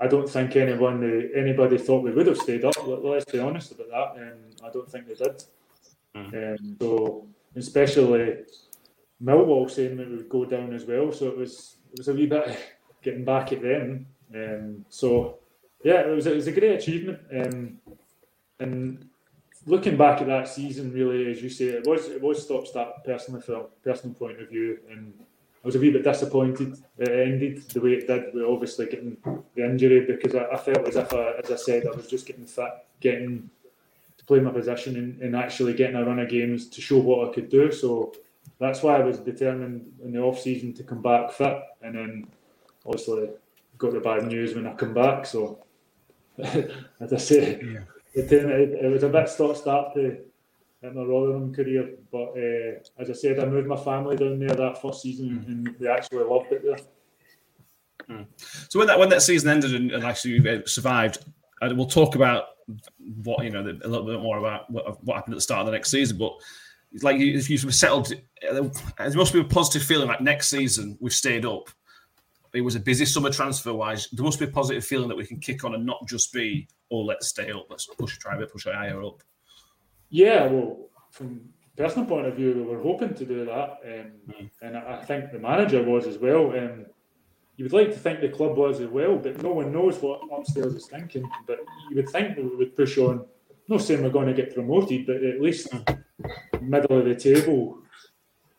I 0.02 0.08
don't 0.08 0.28
think 0.28 0.56
anyone, 0.56 1.30
anybody 1.32 1.78
thought 1.78 2.02
we 2.02 2.10
would 2.10 2.26
have 2.26 2.36
stayed 2.36 2.64
up. 2.64 2.74
Let's 2.86 3.30
be 3.30 3.38
honest 3.38 3.70
about 3.70 3.90
that. 3.90 4.22
Um, 4.22 4.38
I 4.64 4.70
don't 4.70 4.90
think 4.90 5.06
they 5.06 5.14
did. 5.14 5.44
Mm. 6.16 6.58
Um, 6.58 6.76
so, 6.80 7.26
especially 7.54 8.38
Millwall 9.22 9.70
saying 9.70 9.96
that 9.98 10.10
we 10.10 10.16
would 10.16 10.28
go 10.28 10.44
down 10.44 10.74
as 10.74 10.84
well. 10.84 11.12
So 11.12 11.28
it 11.28 11.36
was 11.36 11.76
it 11.92 11.98
was 11.98 12.08
a 12.08 12.14
wee 12.14 12.26
bit 12.26 12.58
getting 13.02 13.24
back 13.24 13.52
at 13.52 13.62
them. 13.62 14.06
Um, 14.34 14.84
so 14.88 15.38
yeah, 15.84 16.00
it 16.00 16.08
was 16.08 16.26
it 16.26 16.34
was 16.34 16.48
a 16.48 16.52
great 16.52 16.80
achievement. 16.80 17.20
Um, 17.32 17.78
and 18.58 19.08
looking 19.66 19.96
back 19.96 20.20
at 20.20 20.26
that 20.26 20.48
season, 20.48 20.92
really, 20.92 21.30
as 21.30 21.40
you 21.40 21.48
say, 21.48 21.66
it 21.66 21.86
was 21.86 22.08
it 22.08 22.20
was 22.20 22.42
stop 22.42 22.66
start 22.66 23.04
personally 23.04 23.40
from 23.40 23.66
personal 23.84 24.16
point 24.16 24.42
of 24.42 24.48
view, 24.48 24.80
and 24.90 25.14
I 25.62 25.68
was 25.68 25.76
a 25.76 25.78
wee 25.78 25.90
bit 25.90 26.02
disappointed 26.02 26.76
it 26.98 27.08
ended 27.08 27.62
the 27.70 27.80
way 27.80 27.92
it 27.92 28.06
did. 28.06 28.34
With 28.34 28.44
obviously 28.44 28.86
getting 28.86 29.16
the 29.54 29.64
injury 29.64 30.04
because 30.06 30.34
I, 30.34 30.46
I 30.46 30.56
felt 30.56 30.88
as 30.88 30.96
if, 30.96 31.12
I, 31.12 31.32
as 31.42 31.50
I 31.50 31.56
said, 31.56 31.86
I 31.86 31.96
was 31.96 32.08
just 32.08 32.26
getting 32.26 32.46
fit, 32.46 32.70
getting 33.00 33.48
to 34.18 34.24
play 34.24 34.40
my 34.40 34.50
position, 34.50 34.96
and, 34.96 35.20
and 35.20 35.36
actually 35.36 35.74
getting 35.74 35.96
a 35.96 36.04
run 36.04 36.18
of 36.18 36.28
games 36.28 36.68
to 36.68 36.80
show 36.80 36.98
what 36.98 37.28
I 37.28 37.32
could 37.32 37.48
do. 37.48 37.70
So 37.72 38.12
that's 38.58 38.82
why 38.82 38.96
I 38.96 39.04
was 39.04 39.18
determined 39.18 39.92
in 40.04 40.12
the 40.12 40.20
off 40.20 40.40
season 40.40 40.72
to 40.74 40.84
come 40.84 41.02
back 41.02 41.32
fit, 41.32 41.60
and 41.82 41.94
then 41.94 42.26
obviously 42.86 43.30
got 43.78 43.92
the 43.92 44.00
bad 44.00 44.26
news 44.26 44.54
when 44.54 44.66
I 44.66 44.74
come 44.74 44.94
back. 44.94 45.26
So, 45.26 45.64
as 46.38 47.12
I 47.12 47.16
say, 47.16 47.60
yeah. 47.62 47.80
it, 48.14 48.32
it, 48.32 48.90
was 48.90 49.02
a 49.02 49.08
bit 49.08 49.28
stop 49.28 49.56
start 49.56 49.94
to 49.94 50.18
in 50.82 50.94
my 50.94 51.02
Rotherham 51.02 51.54
career, 51.54 51.94
but 52.10 52.32
uh, 52.36 52.80
as 52.98 53.08
I 53.08 53.12
said, 53.12 53.38
I 53.38 53.46
moved 53.46 53.68
my 53.68 53.76
family 53.76 54.16
down 54.16 54.38
there 54.38 54.54
that 54.54 54.82
first 54.82 55.02
season, 55.02 55.44
and 55.46 55.76
they 55.78 55.88
actually 55.88 56.24
loved 56.24 56.52
it 56.52 56.62
there. 56.64 56.78
Mm. 58.08 58.26
So 58.68 58.78
when 58.78 58.88
that 58.88 58.98
when 58.98 59.08
that 59.10 59.22
season 59.22 59.48
ended 59.48 59.74
and, 59.74 59.92
and 59.92 60.04
actually 60.04 60.48
uh, 60.48 60.62
survived, 60.66 61.24
uh, 61.60 61.72
we'll 61.74 61.86
talk 61.86 62.16
about 62.16 62.46
what 63.22 63.44
you 63.44 63.50
know 63.50 63.60
a 63.60 63.88
little 63.88 64.06
bit 64.06 64.20
more 64.20 64.38
about 64.38 64.68
what, 64.70 65.02
what 65.04 65.14
happened 65.14 65.34
at 65.34 65.36
the 65.36 65.42
start 65.42 65.60
of 65.60 65.66
the 65.66 65.72
next 65.72 65.90
season, 65.90 66.18
but 66.18 66.32
like 67.00 67.20
if 67.20 67.48
you've 67.48 67.74
settled, 67.74 68.12
there 68.42 69.14
must 69.14 69.32
be 69.32 69.40
a 69.40 69.44
positive 69.44 69.82
feeling 69.82 70.08
like 70.08 70.20
next 70.20 70.48
season 70.48 70.98
we've 71.00 71.14
stayed 71.14 71.46
up. 71.46 71.70
it 72.52 72.60
was 72.60 72.74
a 72.74 72.80
busy 72.80 73.06
summer 73.06 73.30
transfer 73.30 73.72
wise. 73.72 74.08
There 74.12 74.24
must 74.24 74.38
be 74.38 74.44
a 74.44 74.48
positive 74.48 74.84
feeling 74.84 75.08
that 75.08 75.16
we 75.16 75.26
can 75.26 75.38
kick 75.38 75.64
on 75.64 75.74
and 75.74 75.86
not 75.86 76.06
just 76.06 76.32
be, 76.32 76.68
oh, 76.90 77.00
let's 77.00 77.28
stay 77.28 77.50
up, 77.50 77.66
let's 77.70 77.86
push, 77.86 78.18
try 78.18 78.34
a 78.34 78.38
bit, 78.38 78.52
push 78.52 78.66
our 78.66 78.74
higher 78.74 79.02
up. 79.02 79.22
Yeah, 80.12 80.44
well, 80.46 80.90
from 81.10 81.40
a 81.72 81.82
personal 81.82 82.06
point 82.06 82.26
of 82.26 82.36
view, 82.36 82.52
we 82.52 82.62
were 82.62 82.82
hoping 82.82 83.14
to 83.14 83.24
do 83.24 83.46
that, 83.46 83.70
um, 83.82 84.12
Mm. 84.28 84.50
and 84.60 84.76
I 84.76 85.02
think 85.04 85.32
the 85.32 85.38
manager 85.38 85.82
was 85.82 86.06
as 86.06 86.18
well. 86.18 86.54
Um, 86.56 86.84
you 87.56 87.64
would 87.64 87.72
like 87.72 87.92
to 87.92 87.98
think 87.98 88.20
the 88.20 88.28
club 88.28 88.58
was 88.58 88.80
as 88.80 88.88
well, 88.88 89.16
but 89.16 89.42
no 89.42 89.52
one 89.54 89.72
knows 89.72 90.00
what 90.02 90.20
upstairs 90.30 90.74
is 90.74 90.86
thinking. 90.86 91.24
But 91.46 91.60
you 91.88 91.96
would 91.96 92.10
think 92.10 92.36
that 92.36 92.44
we 92.44 92.54
would 92.56 92.76
push 92.76 92.98
on. 92.98 93.24
Not 93.68 93.80
saying 93.80 94.02
we're 94.02 94.10
going 94.10 94.28
to 94.28 94.34
get 94.34 94.54
promoted, 94.54 95.06
but 95.06 95.22
at 95.24 95.40
least 95.40 95.72
middle 96.60 96.98
of 96.98 97.06
the 97.06 97.14
table, 97.14 97.78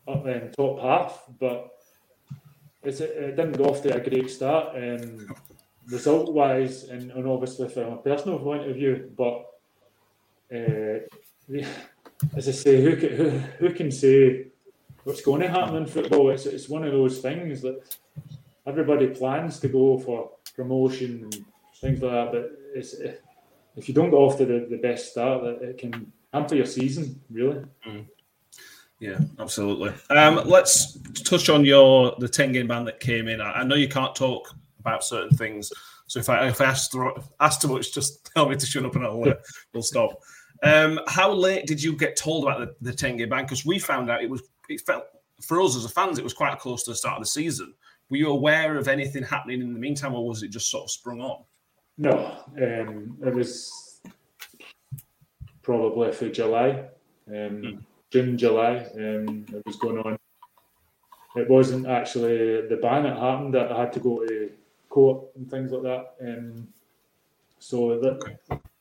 up 0.07 0.25
in 0.25 0.51
top 0.51 0.79
half. 0.79 1.23
But 1.39 1.71
it's, 2.81 2.99
it 2.99 3.35
didn't 3.35 3.57
go 3.57 3.65
off 3.65 3.83
to 3.83 3.95
a 3.95 4.09
great 4.09 4.29
start, 4.31 4.75
um, 4.75 5.27
result 5.87 6.33
wise, 6.33 6.85
and, 6.85 7.11
and 7.11 7.27
obviously 7.27 7.69
from 7.69 7.93
a 7.93 7.97
personal 7.97 8.39
point 8.39 8.67
of 8.67 8.75
view. 8.75 9.11
But 9.15 9.45
uh, 10.55 10.99
as 12.36 12.47
I 12.47 12.51
say, 12.51 12.82
who 12.82 12.95
can, 12.95 13.10
who, 13.10 13.29
who 13.29 13.73
can 13.73 13.91
say 13.91 14.47
what's 15.03 15.21
going 15.21 15.41
to 15.41 15.49
happen 15.49 15.75
in 15.75 15.86
football? 15.86 16.29
It's, 16.32 16.45
it's 16.45 16.69
one 16.69 16.84
of 16.84 16.91
those 16.91 17.19
things 17.19 17.62
that 17.62 17.82
everybody 18.65 19.08
plans 19.08 19.60
to 19.60 19.67
go 19.67 19.97
for 19.99 20.32
promotion 20.56 21.23
and 21.23 21.45
things 21.75 22.01
like 22.01 22.12
that, 22.12 22.32
but 22.32 22.51
it's, 22.75 22.95
if 23.75 23.88
you 23.88 23.93
don't 23.93 24.12
go 24.12 24.25
off 24.25 24.38
to 24.38 24.45
the, 24.45 24.67
the 24.69 24.77
best 24.77 25.12
start, 25.12 25.43
it 25.62 25.77
can 25.77 26.12
hamper 26.34 26.56
your 26.56 26.65
season, 26.65 27.19
really. 27.32 27.63
Yeah, 28.99 29.19
absolutely. 29.39 29.91
Um, 30.10 30.41
let's 30.45 30.97
touch 31.23 31.49
on 31.49 31.65
your 31.65 32.15
the 32.19 32.29
ten 32.29 32.53
game 32.53 32.67
ban 32.67 32.86
that 32.86 32.99
came 32.99 33.27
in. 33.27 33.41
I, 33.41 33.51
I 33.51 33.63
know 33.63 33.75
you 33.75 33.89
can't 33.89 34.15
talk 34.15 34.53
about 34.79 35.03
certain 35.03 35.36
things, 35.36 35.73
so 36.08 36.19
if 36.19 36.29
I 36.29 36.47
if 36.47 36.62
I 36.62 36.65
ask, 36.65 36.93
ask 37.39 37.60
too 37.60 37.67
much, 37.67 37.93
just 37.93 38.32
tell 38.34 38.47
me 38.47 38.56
to 38.56 38.65
shut 38.65 38.86
up 38.86 38.95
and 38.95 39.03
I'll 39.03 39.27
uh, 39.27 39.34
we'll 39.73 39.84
stop. 39.84 40.21
Um, 40.63 40.99
how 41.08 41.32
late 41.32 41.67
did 41.67 41.84
you 41.84 41.95
get 41.95 42.15
told 42.15 42.43
about 42.43 42.60
the, 42.60 42.76
the 42.89 42.95
ten 42.95 43.17
game 43.17 43.30
ban? 43.30 43.43
Because 43.43 43.65
we 43.65 43.80
found 43.80 44.10
out 44.10 44.23
it 44.23 44.30
was 44.30 44.43
it 44.69 44.82
felt 44.82 45.04
for 45.41 45.62
us 45.62 45.76
as 45.76 45.84
a 45.86 45.89
fans 45.89 46.17
it 46.17 46.23
was 46.23 46.34
quite 46.34 46.58
close 46.60 46.84
to 46.84 46.91
the 46.91 46.95
start 46.95 47.17
of 47.17 47.23
the 47.23 47.28
season. 47.28 47.73
Were 48.10 48.17
you 48.17 48.30
aware 48.30 48.78
of 48.78 48.88
anything 48.88 49.23
happening 49.23 49.62
in 49.62 49.73
the 49.73 49.80
meantime, 49.80 50.13
or 50.13 50.28
was 50.28 50.43
it 50.43 50.49
just 50.49 50.69
sort 50.69 50.86
of 50.86 50.91
sprung 50.91 51.19
on? 51.19 51.43
No, 51.97 52.38
um, 52.62 53.17
it 53.26 53.34
was 53.34 54.02
probably 55.62 56.12
for 56.12 56.30
July, 56.30 56.86
um, 57.28 57.86
June, 58.10 58.38
July. 58.38 58.88
Um, 58.95 59.45
it 59.54 59.63
was 59.65 59.76
going 59.78 59.97
on. 59.99 60.17
It 61.36 61.49
wasn't 61.49 61.88
actually 61.88 62.67
the 62.67 62.80
ban 62.82 63.04
that 63.04 63.17
happened 63.17 63.54
that 63.56 63.71
I 63.71 63.82
had 63.82 63.93
to 63.93 63.99
go 63.99 64.26
to 64.26 64.52
court 64.89 65.26
and 65.36 65.49
things 65.49 65.71
like 65.71 65.84
that. 65.84 66.15
Um, 66.21 66.67
so 67.60 67.99
that 67.99 68.38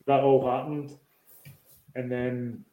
that 0.07 0.21
all 0.21 0.49
happened, 0.49 0.99
and 1.95 2.11
then, 2.11 2.65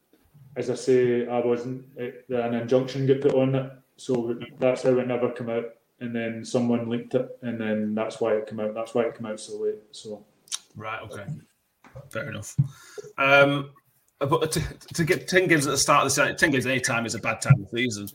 as 0.55 0.69
I 0.69 0.75
say, 0.75 1.27
I 1.27 1.39
wasn't. 1.39 1.85
It, 1.97 2.25
an 2.29 2.53
injunction 2.53 3.07
got 3.07 3.21
put 3.21 3.35
on 3.35 3.55
it, 3.55 3.71
so 3.97 4.39
that's 4.59 4.83
how 4.83 4.97
it 4.97 5.07
never 5.07 5.31
came 5.31 5.49
out. 5.49 5.65
And 6.01 6.15
then 6.15 6.45
someone 6.45 6.89
leaked 6.89 7.15
it, 7.15 7.37
and 7.41 7.59
then 7.59 7.93
that's 7.93 8.21
why 8.21 8.33
it 8.33 8.47
came 8.47 8.59
out. 8.59 8.73
That's 8.73 8.93
why 8.93 9.03
it 9.03 9.17
came 9.17 9.25
out 9.25 9.39
so 9.39 9.57
late. 9.57 9.75
So. 9.91 10.25
Right. 10.75 11.01
Okay. 11.03 11.25
Fair 12.09 12.29
enough. 12.29 12.55
Um, 13.17 13.71
but 14.19 14.51
to, 14.51 14.61
to 14.93 15.03
get 15.03 15.27
ten 15.27 15.47
games 15.47 15.67
at 15.67 15.71
the 15.71 15.77
start 15.77 16.05
of 16.05 16.05
the 16.05 16.09
season, 16.11 16.37
ten 16.37 16.51
games 16.51 16.65
at 16.65 16.71
any 16.71 16.81
time 16.81 17.05
is 17.05 17.15
a 17.15 17.19
bad 17.19 17.41
time 17.41 17.61
of 17.61 17.69
season. 17.69 18.07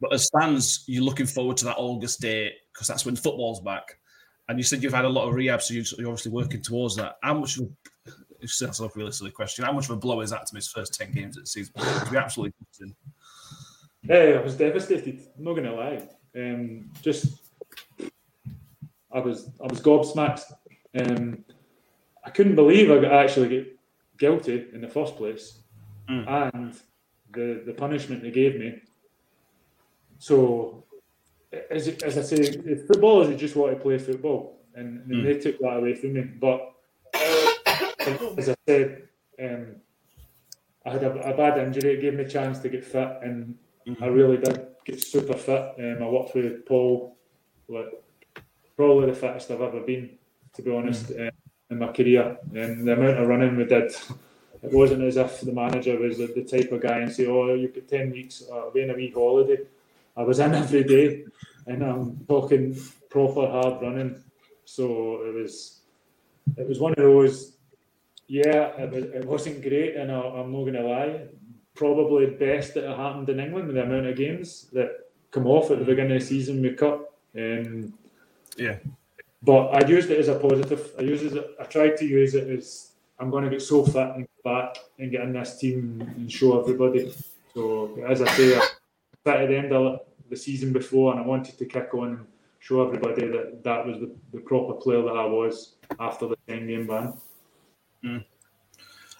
But 0.00 0.12
as 0.12 0.30
fans, 0.38 0.84
you're 0.86 1.02
looking 1.02 1.26
forward 1.26 1.56
to 1.58 1.64
that 1.66 1.76
August 1.76 2.20
date 2.20 2.54
because 2.72 2.86
that's 2.86 3.04
when 3.04 3.16
football's 3.16 3.60
back. 3.60 3.98
And 4.48 4.58
you 4.58 4.62
said 4.62 4.82
you've 4.82 4.94
had 4.94 5.04
a 5.04 5.08
lot 5.08 5.28
of 5.28 5.34
rehab, 5.34 5.60
so 5.60 5.74
you're 5.74 5.84
obviously 6.08 6.32
working 6.32 6.62
towards 6.62 6.96
that. 6.96 7.16
How 7.22 7.34
much? 7.34 7.58
Of, 7.58 7.64
a- 7.64 7.68
it's 8.40 8.58
that's 8.58 8.80
a 8.80 8.90
really 8.94 9.12
silly 9.12 9.30
question. 9.30 9.64
How 9.64 9.72
much 9.72 9.86
of 9.86 9.90
a 9.92 9.96
blow 9.96 10.20
is 10.20 10.30
that 10.30 10.46
to 10.46 10.54
miss 10.54 10.68
first 10.68 10.94
ten 10.94 11.12
games 11.12 11.36
of 11.36 11.44
the 11.44 11.46
season? 11.46 11.74
To 11.76 12.08
be 12.10 12.16
absolutely. 12.16 12.54
Yeah, 14.02 14.38
I 14.38 14.42
was 14.42 14.54
devastated. 14.54 15.20
I'm 15.36 15.44
not 15.44 15.54
gonna 15.54 15.74
lie. 15.74 16.08
Um, 16.36 16.90
just 17.02 17.40
I 19.10 19.18
was 19.18 19.50
I 19.62 19.66
was 19.66 19.80
gobsmacked. 19.80 20.44
Um, 20.98 21.44
I 22.24 22.30
couldn't 22.30 22.54
believe 22.54 22.90
I 22.90 22.98
got 22.98 23.12
actually 23.12 23.48
get 23.48 23.78
guilty 24.18 24.66
in 24.72 24.80
the 24.80 24.88
first 24.88 25.16
place, 25.16 25.58
and 26.28 26.74
the 27.32 27.62
the 27.66 27.72
punishment 27.72 28.22
they 28.22 28.30
gave 28.30 28.58
me. 28.58 28.82
So, 30.18 30.84
as 31.70 31.88
as 31.88 32.18
I 32.18 32.22
say, 32.22 32.36
if 32.36 32.86
footballers 32.86 33.28
who 33.28 33.36
just 33.36 33.56
want 33.56 33.74
to 33.74 33.80
play 33.80 33.98
football, 33.98 34.60
and, 34.74 35.10
and 35.10 35.26
they 35.26 35.38
took 35.38 35.58
that 35.58 35.76
away 35.78 35.94
from 35.94 36.14
me. 36.14 36.22
But 36.22 36.72
as 38.36 38.48
I 38.48 38.56
said, 38.66 39.08
um, 39.42 39.76
I 40.84 40.90
had 40.90 41.04
a, 41.04 41.32
a 41.32 41.36
bad 41.36 41.58
injury. 41.58 41.94
It 41.94 42.00
gave 42.00 42.14
me 42.14 42.24
a 42.24 42.28
chance 42.28 42.58
to 42.60 42.68
get 42.68 42.84
fit, 42.84 43.18
and 43.22 43.56
I 44.00 44.06
really 44.06 44.38
did 44.38 44.66
get 44.84 45.02
super 45.02 45.34
fit. 45.34 45.74
Um, 45.78 46.02
I 46.02 46.08
worked 46.08 46.34
with 46.34 46.66
Paul, 46.66 47.16
like 47.68 48.02
probably 48.76 49.10
the 49.10 49.16
fittest 49.16 49.50
I've 49.50 49.60
ever 49.60 49.80
been, 49.80 50.18
to 50.54 50.62
be 50.62 50.74
honest, 50.74 51.10
um, 51.10 51.30
in 51.70 51.78
my 51.78 51.92
career. 51.92 52.38
And 52.54 52.86
the 52.86 52.92
amount 52.92 53.18
of 53.18 53.28
running 53.28 53.56
we 53.56 53.64
did, 53.64 53.90
it 54.62 54.72
wasn't 54.72 55.02
as 55.02 55.16
if 55.16 55.40
the 55.40 55.52
manager 55.52 55.98
was 55.98 56.18
the, 56.18 56.26
the 56.28 56.44
type 56.44 56.72
of 56.72 56.80
guy 56.80 57.00
and 57.00 57.12
say, 57.12 57.26
"Oh, 57.26 57.54
you've 57.54 57.74
got 57.74 57.88
ten 57.88 58.10
weeks, 58.10 58.42
uh, 58.50 58.70
in 58.72 58.90
a 58.90 58.94
wee 58.94 59.12
holiday." 59.14 59.58
I 60.16 60.22
was 60.22 60.40
in 60.40 60.54
every 60.54 60.84
day, 60.84 61.24
and 61.66 61.82
I'm 61.82 62.24
talking 62.26 62.76
proper 63.10 63.46
hard 63.46 63.82
running. 63.82 64.22
So 64.64 65.22
it 65.22 65.34
was, 65.34 65.80
it 66.56 66.68
was 66.68 66.80
one 66.80 66.92
of 66.92 66.98
those. 66.98 67.57
Yeah, 68.28 68.76
it, 68.78 68.90
was, 68.90 69.04
it 69.04 69.24
wasn't 69.24 69.62
great, 69.62 69.96
and 69.96 70.12
I, 70.12 70.20
I'm 70.20 70.52
not 70.52 70.60
going 70.60 70.74
to 70.74 70.82
lie. 70.86 71.22
Probably 71.74 72.26
best 72.26 72.74
that 72.74 72.84
it 72.84 72.96
happened 72.96 73.28
in 73.30 73.40
England 73.40 73.66
with 73.68 73.76
the 73.76 73.82
amount 73.82 74.06
of 74.06 74.16
games 74.16 74.68
that 74.72 74.90
come 75.30 75.46
off 75.46 75.70
at 75.70 75.78
the 75.78 75.84
beginning 75.84 76.16
of 76.16 76.20
the 76.20 76.26
season 76.26 76.60
we 76.62 76.74
cut. 76.74 77.10
Um, 77.36 77.94
Yeah. 78.56 78.76
but 79.42 79.68
I 79.68 79.86
used 79.86 80.10
it 80.10 80.18
as 80.18 80.28
a 80.28 80.34
positive. 80.38 80.92
I 80.98 81.02
used 81.02 81.24
it. 81.24 81.56
I 81.60 81.64
tried 81.64 81.96
to 81.98 82.04
use 82.04 82.34
it 82.34 82.48
as 82.48 82.92
I'm 83.18 83.30
going 83.30 83.44
to 83.44 83.50
get 83.50 83.62
so 83.62 83.84
fit 83.84 84.10
and 84.14 84.28
back 84.44 84.76
and 84.98 85.10
get 85.10 85.22
in 85.22 85.32
this 85.32 85.58
team 85.58 86.00
and 86.16 86.30
show 86.30 86.60
everybody. 86.60 87.12
So 87.54 87.96
as 88.08 88.20
I 88.20 88.30
say, 88.36 88.56
I 88.56 88.60
fit 89.24 89.40
at 89.42 89.48
the 89.48 89.56
end 89.56 89.72
of 89.72 90.00
the 90.28 90.36
season 90.36 90.72
before, 90.72 91.12
and 91.12 91.20
I 91.20 91.26
wanted 91.26 91.56
to 91.58 91.64
kick 91.64 91.94
on 91.94 92.08
and 92.08 92.26
show 92.58 92.84
everybody 92.86 93.26
that 93.28 93.62
that 93.64 93.86
was 93.86 94.00
the, 94.00 94.14
the 94.32 94.40
proper 94.40 94.74
player 94.74 95.02
that 95.02 95.16
I 95.16 95.24
was 95.24 95.76
after 95.98 96.26
the 96.28 96.36
ten 96.46 96.66
game 96.66 96.86
ban. 96.86 97.14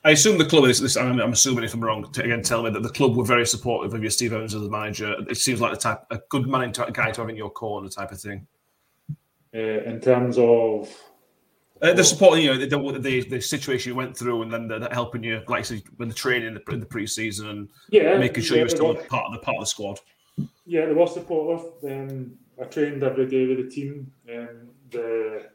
I 0.05 0.11
assume 0.13 0.39
the 0.39 0.45
club 0.45 0.65
is. 0.65 0.81
This, 0.81 0.97
I'm, 0.97 1.21
I'm 1.21 1.33
assuming 1.33 1.65
if 1.65 1.75
I'm 1.75 1.83
wrong, 1.83 2.11
to, 2.13 2.23
again, 2.23 2.43
tell 2.43 2.63
me 2.63 2.71
that 2.71 2.83
the 2.83 2.89
club 2.89 3.17
were 3.17 3.25
very 3.25 3.47
supportive 3.47 3.95
of 3.95 4.03
your 4.03 4.11
Steve 4.11 4.33
Evans 4.33 4.55
as 4.55 4.63
the 4.63 4.71
manager. 4.71 5.15
It 5.29 5.37
seems 5.37 5.61
like 5.61 5.73
the 5.73 5.79
type, 5.79 6.05
a 6.11 6.19
good 6.29 6.47
man, 6.47 6.73
guy 6.73 7.11
to 7.11 7.21
have 7.21 7.29
in 7.29 7.37
your 7.37 7.51
corner, 7.51 7.89
type 7.89 8.13
of 8.13 8.21
thing. 8.21 8.47
Uh, 9.55 9.59
in 9.59 10.01
terms 10.01 10.39
of 10.39 10.89
Uh, 11.81 11.93
the 11.93 12.05
support, 12.05 12.39
you 12.39 12.49
know, 12.49 12.59
the, 12.59 12.99
the, 13.01 13.21
the 13.29 13.41
situation 13.41 13.91
you 13.91 13.97
went 13.97 14.17
through, 14.17 14.43
and 14.43 14.53
then 14.53 14.69
the, 14.69 14.79
the 14.79 14.89
helping 14.93 15.23
you, 15.23 15.43
like 15.49 15.61
I 15.61 15.63
said, 15.63 15.83
with 15.99 16.09
the 16.09 16.15
training 16.15 16.49
in 16.49 16.55
the, 16.55 16.73
in 16.73 16.81
the 16.81 16.87
pre-season, 16.87 17.49
and 17.49 17.69
yeah, 17.91 18.19
making 18.19 18.43
sure 18.43 18.57
yeah, 18.57 18.63
you 18.63 18.65
were 18.67 18.71
still 18.71 18.95
was- 18.95 19.07
part 19.07 19.27
of 19.27 19.33
the 19.33 19.39
part 19.39 19.57
of 19.57 19.63
the 19.63 19.67
squad. 19.67 19.99
Yeah, 20.65 20.87
they 20.87 20.93
were 20.93 21.07
supportive. 21.07 21.67
Um, 21.85 22.33
I 22.61 22.65
trained 22.65 23.03
every 23.03 23.27
day 23.27 23.47
with 23.47 23.65
the 23.65 23.71
team. 23.71 24.13
Um, 24.33 24.69
the 24.91 25.49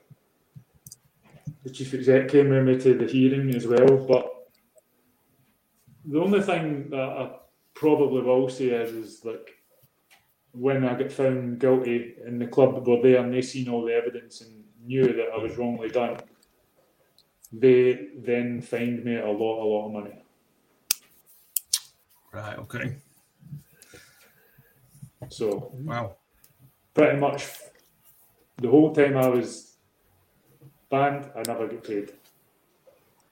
the 1.64 1.70
chief 1.70 1.94
exec 1.94 2.30
came 2.30 2.50
with 2.50 2.66
me 2.66 2.78
to 2.80 2.98
the 2.98 3.06
hearing 3.06 3.56
as 3.56 3.66
well. 3.68 3.98
But 4.06 4.28
the 6.06 6.20
only 6.20 6.42
thing 6.42 6.90
that 6.90 7.00
I 7.00 7.32
probably 7.74 8.22
will 8.22 8.50
say 8.50 8.66
is, 8.66 8.92
is 8.92 9.26
like 9.26 9.50
when 10.52 10.86
I 10.86 10.94
got 10.96 11.12
found 11.12 11.60
guilty 11.60 12.16
and 12.26 12.40
the 12.40 12.48
club 12.48 12.86
were 12.88 13.02
there 13.02 13.24
and 13.24 13.34
they 13.34 13.42
seen 13.42 13.70
all 13.70 13.86
the 13.86 13.94
evidence 13.94 14.42
and 14.42 14.64
knew 14.86 15.14
that 15.14 15.30
I 15.34 15.38
was 15.38 15.58
wrongly 15.58 15.90
done, 15.90 16.18
they 17.52 18.10
then 18.18 18.62
fined 18.62 19.04
me 19.06 19.16
a 19.16 19.30
lot, 19.30 19.64
a 19.64 19.66
lot 19.66 19.86
of 19.88 19.94
money. 19.94 20.24
Right. 22.32 22.58
Okay. 22.60 22.98
So 25.30 25.72
Wow. 25.74 26.18
pretty 26.94 27.20
much 27.20 27.48
the 28.58 28.70
whole 28.70 28.94
time 28.94 29.18
I 29.18 29.28
was 29.28 29.73
banned, 30.94 31.26
I 31.36 31.42
never 31.48 31.68
get 31.68 31.84
paid. 31.84 32.12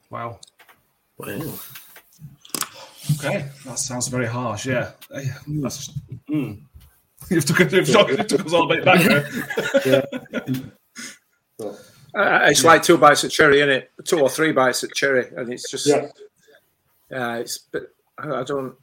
Wow. 0.10 0.40
Wow. 1.18 1.54
Okay. 3.14 3.50
That 3.66 3.78
sounds 3.78 4.08
very 4.08 4.26
harsh. 4.26 4.66
Yeah. 4.66 4.92
Uh, 5.14 5.22
That's. 5.48 5.92
Mm. 6.30 6.64
You've 7.30 7.46
took, 7.46 7.72
you've 7.72 7.88
took, 7.88 8.10
you 8.10 8.18
took 8.18 8.46
us 8.48 8.54
all 8.54 8.68
the 8.68 8.76
way 8.76 8.84
back 8.84 9.02
there. 9.84 10.04
So 11.60 11.78
Uh, 12.14 12.48
it's 12.50 12.66
like 12.66 12.84
two 12.84 12.98
bites 12.98 13.24
of 13.24 13.32
cherry, 13.32 13.62
is 13.62 13.70
it? 13.70 13.92
Two 14.04 14.20
or 14.20 14.28
three 14.28 14.52
bites 14.52 14.84
of 14.84 14.94
cherry, 14.94 15.32
and 15.38 15.54
it's 15.54 15.72
just 15.72 15.88
yeah, 15.88 16.08
yeah, 17.10 17.38
it's 17.38 17.58
but 17.72 17.84
I 18.18 18.42
I 18.42 18.44
don't. 18.44 18.76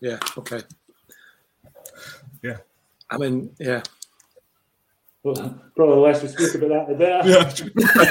Yeah, 0.00 0.18
okay. 0.38 0.60
Yeah. 2.40 2.58
I 3.10 3.18
mean, 3.18 3.50
yeah. 3.58 3.82
Well, 5.22 5.62
probably 5.76 5.96
less 5.98 6.22
we 6.22 6.28
speak 6.28 6.54
about 6.62 6.86
that, 6.88 6.88
the 6.88 6.94
better. 6.94 7.28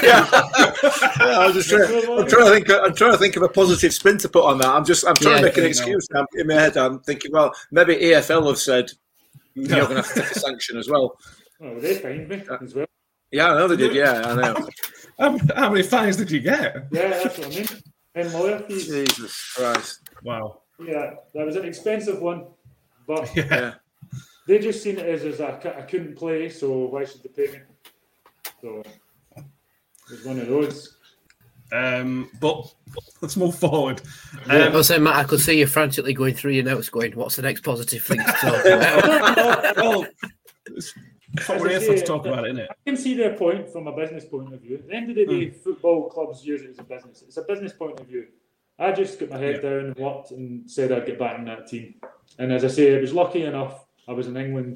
yeah, 0.06 0.28
I 1.40 1.46
was 1.46 1.54
just 1.56 1.68
trying, 1.68 2.18
I'm 2.20 2.28
trying 2.28 2.44
to 2.46 2.50
think. 2.52 2.70
I'm 2.70 2.94
trying 2.94 3.12
to 3.12 3.18
think 3.18 3.34
of 3.36 3.42
a 3.42 3.48
positive 3.48 3.92
spin 3.92 4.16
to 4.18 4.28
put 4.28 4.44
on 4.44 4.58
that. 4.58 4.68
I'm 4.68 4.84
just. 4.84 5.04
I'm 5.04 5.16
trying 5.16 5.34
Yeah, 5.34 5.40
to 5.40 5.46
make 5.46 5.56
an 5.56 5.64
you 5.64 5.64
know. 5.64 5.70
excuse 5.70 6.06
in 6.34 6.46
my 6.46 6.54
head. 6.54 6.76
I'm 6.76 7.00
thinking, 7.00 7.32
well, 7.32 7.52
maybe 7.72 7.96
EFL 7.96 8.46
have 8.46 8.58
said 8.58 8.92
you're 9.54 9.66
going 9.66 9.88
to 9.88 9.94
have 9.96 10.08
to 10.14 10.20
take 10.20 10.30
a 10.30 10.38
sanction 10.38 10.78
as 10.78 10.88
well. 10.88 11.16
Oh, 11.60 11.80
they 11.80 11.96
fined 11.96 12.28
me 12.28 12.44
uh, 12.48 12.58
as 12.62 12.74
well. 12.76 12.86
Yeah, 13.32 13.50
I 13.52 13.58
know 13.58 13.66
they 13.68 13.76
did. 13.76 13.92
Yeah, 13.94 14.22
I 14.24 14.34
know. 14.36 14.68
How, 15.18 15.36
how 15.54 15.68
many 15.68 15.82
fines 15.82 16.16
did 16.16 16.30
you 16.30 16.40
get? 16.40 16.76
Yeah, 16.92 17.08
that's 17.08 17.36
what 17.36 17.46
I 17.48 17.50
mean. 17.50 17.66
And 18.14 18.32
lawyer 18.32 18.58
fees. 18.60 18.86
Jesus 18.86 19.52
Christ. 19.54 20.00
Wow. 20.24 20.62
Yeah, 20.82 21.16
that 21.34 21.44
was 21.44 21.56
an 21.56 21.66
expensive 21.66 22.22
one, 22.22 22.46
but 23.06 23.28
Yeah. 23.36 23.74
They 24.50 24.58
just 24.58 24.82
seen 24.82 24.98
it 24.98 25.06
as, 25.06 25.24
as 25.24 25.40
I, 25.40 25.50
I 25.78 25.82
couldn't 25.82 26.16
play, 26.16 26.48
so 26.48 26.86
why 26.86 27.04
should 27.04 27.22
they 27.22 27.28
pay 27.28 27.52
me? 27.52 27.58
So 28.60 28.82
it 29.36 29.44
was 30.10 30.24
one 30.24 30.40
of 30.40 30.48
those. 30.48 30.96
Um, 31.72 32.28
but 32.40 32.74
let's 33.22 33.36
move 33.36 33.54
forward. 33.54 34.02
I 34.48 34.62
Um, 34.62 34.72
was 34.72 34.88
saying, 34.88 35.04
Matt, 35.04 35.14
I 35.14 35.22
could 35.22 35.38
see 35.38 35.56
you 35.60 35.68
frantically 35.68 36.14
going 36.14 36.34
through 36.34 36.50
your 36.50 36.64
notes, 36.64 36.88
going, 36.88 37.12
"What's 37.12 37.36
the 37.36 37.42
next 37.42 37.60
positive 37.60 38.02
thing 38.02 38.18
to 38.18 38.24
talk 38.24 38.64
about?" 38.64 39.76
well, 39.76 40.06
it's 40.66 40.94
what 41.46 41.60
we're 41.60 41.78
here 41.78 41.96
to 41.96 42.04
talk 42.04 42.26
about, 42.26 42.44
isn't 42.46 42.58
it? 42.58 42.70
I 42.72 42.74
can 42.90 42.96
see 42.96 43.14
their 43.14 43.36
point 43.36 43.68
from 43.68 43.86
a 43.86 43.92
business 43.94 44.24
point 44.24 44.52
of 44.52 44.60
view. 44.60 44.78
At 44.78 44.88
the 44.88 44.94
end 44.94 45.10
of 45.10 45.16
the 45.16 45.26
day, 45.26 45.50
football 45.50 46.10
clubs 46.10 46.44
use 46.44 46.62
it 46.62 46.70
as 46.70 46.80
a 46.80 46.82
business. 46.82 47.22
It's 47.22 47.36
a 47.36 47.42
business 47.42 47.72
point 47.72 48.00
of 48.00 48.06
view. 48.08 48.26
I 48.80 48.90
just 48.90 49.20
got 49.20 49.30
my 49.30 49.38
head 49.38 49.62
down 49.62 49.84
and 49.86 49.96
worked 49.96 50.32
and 50.32 50.68
said 50.68 50.90
I'd 50.90 51.06
get 51.06 51.20
back 51.20 51.38
in 51.38 51.44
that 51.44 51.68
team. 51.68 51.94
And 52.40 52.52
as 52.52 52.64
I 52.64 52.68
say, 52.68 52.96
I 52.96 53.00
was 53.00 53.12
lucky 53.12 53.44
enough. 53.44 53.86
I 54.10 54.12
was 54.12 54.26
in 54.26 54.36
England 54.36 54.74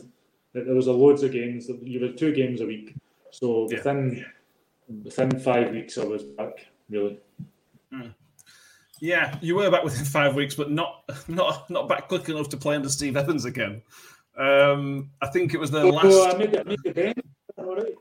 there 0.55 0.75
was 0.75 0.87
a 0.87 0.93
loads 0.93 1.23
of 1.25 1.33
games. 1.33 1.69
You 1.83 1.99
were 2.01 2.13
two 2.13 2.33
games 2.33 2.61
a 2.61 2.67
week, 2.67 2.95
so 3.31 3.67
Yeah. 3.71 3.79
within 3.79 4.25
within 5.03 5.31
five 5.41 5.73
weeks 5.73 5.99
I 5.99 6.05
was 6.05 6.23
back. 6.23 6.67
Really, 6.89 7.19
Yeah, 9.01 9.37
you 9.43 9.57
were 9.57 9.71
back 9.71 9.83
within 9.85 10.05
five 10.19 10.35
weeks, 10.37 10.55
but 10.55 10.71
not 10.71 11.03
not 11.29 11.69
not 11.71 11.89
back 11.89 12.09
quick 12.09 12.29
enough 12.29 12.49
to 12.51 12.57
play 12.57 12.77
under 12.77 12.89
Steve 12.89 13.17
Evans 13.17 13.45
again. 13.45 13.83
Um, 14.37 15.11
I 15.21 15.27
think 15.29 15.55
it 15.55 15.61
was 15.61 15.71
the 15.71 15.81
so 15.83 15.89
last. 15.91 16.35
I 16.35 16.39
made, 16.39 16.53
the- 16.53 16.65
made 16.65 16.79
the 16.85 16.93
bench. 16.93 17.19
Right. 17.57 17.95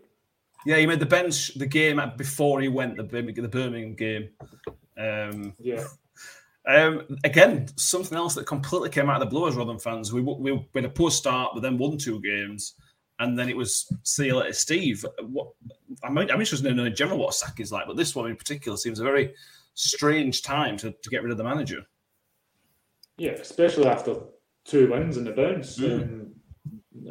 Yeah, 0.66 0.78
he 0.78 0.86
made 0.86 1.00
the 1.00 1.06
bench 1.06 1.56
the 1.56 1.66
game 1.66 2.00
before 2.18 2.62
he 2.62 2.68
went 2.68 2.96
the 2.98 3.04
the 3.04 3.48
Birmingham 3.48 3.96
game. 3.96 4.30
Um, 4.98 5.54
Yeah, 5.60 5.86
um, 6.68 7.18
again, 7.24 7.68
something 7.76 8.18
else 8.18 8.36
that 8.36 8.46
completely 8.46 8.90
came 8.90 9.10
out 9.10 9.22
of 9.22 9.28
the 9.28 9.34
blue 9.34 9.48
as 9.48 9.56
Rotherham 9.56 9.80
fans. 9.80 10.14
We, 10.14 10.22
we, 10.22 10.52
we 10.54 10.66
had 10.76 10.86
a 10.86 10.90
poor 10.90 11.12
start, 11.12 11.52
but 11.54 11.62
then 11.62 11.78
won 11.78 11.98
two 11.98 12.22
games, 12.22 12.76
and 13.20 13.38
then 13.38 13.50
it 13.50 13.58
was 13.58 13.92
see 14.04 14.28
you 14.28 14.38
later, 14.38 14.54
Steve. 14.54 15.06
What 15.22 15.50
I'm, 16.04 16.18
I'm 16.18 16.30
interested 16.30 16.66
in 16.66 16.96
general 16.96 17.20
what 17.20 17.30
a 17.30 17.34
sack 17.34 17.60
is 17.60 17.72
like, 17.72 17.88
but 17.88 17.98
this 17.98 18.16
one 18.16 18.30
in 18.30 18.36
particular 18.36 18.78
seems 18.78 19.00
a 19.00 19.04
very 19.04 19.34
strange 19.74 20.42
time 20.42 20.78
to, 20.78 20.92
to 20.92 21.10
get 21.10 21.24
rid 21.24 21.32
of 21.32 21.38
the 21.38 21.44
manager. 21.44 21.86
yeah, 23.18 23.32
especially 23.32 23.88
after 23.88 24.16
two 24.66 24.90
wins 24.92 25.18
in 25.18 25.26
the 25.26 25.32
bounce. 25.32 25.78
Mm. 25.80 26.02
Um, 26.02 26.34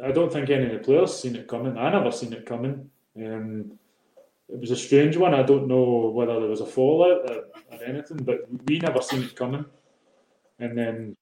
I 0.03 0.11
don't 0.11 0.31
think 0.31 0.49
any 0.49 0.65
of 0.65 0.71
the 0.71 0.79
players 0.79 1.13
seen 1.13 1.35
it 1.35 1.47
coming. 1.47 1.77
I 1.77 1.91
never 1.91 2.11
seen 2.11 2.33
it 2.33 2.45
coming. 2.45 2.89
Um, 3.17 3.77
it 4.49 4.59
was 4.59 4.71
a 4.71 4.75
strange 4.75 5.17
one. 5.17 5.33
I 5.33 5.43
don't 5.43 5.67
know 5.67 6.11
whether 6.13 6.39
there 6.39 6.49
was 6.49 6.61
a 6.61 6.65
fallout 6.65 7.29
or, 7.29 7.45
or 7.71 7.83
anything, 7.85 8.17
but 8.17 8.41
we 8.65 8.79
never 8.79 9.01
seen 9.01 9.23
it 9.23 9.35
coming. 9.35 9.65
And 10.59 10.77
then, 10.77 11.17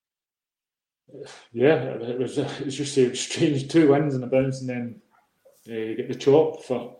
yeah, 1.54 1.76
it 1.76 2.20
was 2.20 2.38
it 2.38 2.66
was 2.66 2.76
just 2.76 2.98
a 2.98 3.16
strange 3.16 3.68
two 3.68 3.92
wins 3.92 4.16
and 4.16 4.24
a 4.24 4.28
bounce, 4.28 4.62
and 4.62 4.70
then 4.70 5.02
uh, 5.70 5.74
you 5.74 5.96
get 5.96 6.08
the 6.08 6.16
chop 6.16 6.64
for 6.64 6.96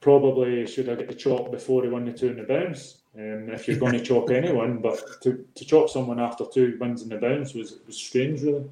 probably 0.00 0.66
should 0.66 0.88
I 0.88 0.94
get 0.94 1.08
the 1.08 1.14
chop 1.14 1.50
before 1.50 1.82
he 1.82 1.88
won 1.88 2.04
the 2.04 2.12
two 2.12 2.28
in 2.28 2.36
the 2.36 2.44
bounce. 2.44 2.98
Um, 3.16 3.48
if 3.50 3.66
you're 3.66 3.78
going 3.78 3.94
to 3.94 4.04
chop 4.04 4.30
anyone, 4.30 4.78
but 4.78 5.00
to, 5.22 5.44
to 5.54 5.64
chop 5.64 5.88
someone 5.88 6.20
after 6.20 6.44
two 6.52 6.76
wins 6.80 7.02
in 7.02 7.08
the 7.08 7.16
bounce 7.16 7.54
was 7.54 7.78
was 7.86 7.96
strange, 7.96 8.42
really. 8.42 8.70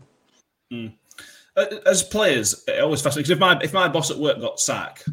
Uh, 1.56 1.66
As 1.86 2.02
players, 2.02 2.64
it 2.68 2.80
always 2.80 3.00
fascinates. 3.00 3.30
If 3.30 3.38
my 3.38 3.58
if 3.62 3.72
my 3.72 3.88
boss 3.88 4.10
at 4.10 4.18
work 4.18 4.40
got 4.40 4.60
sacked, 4.60 5.08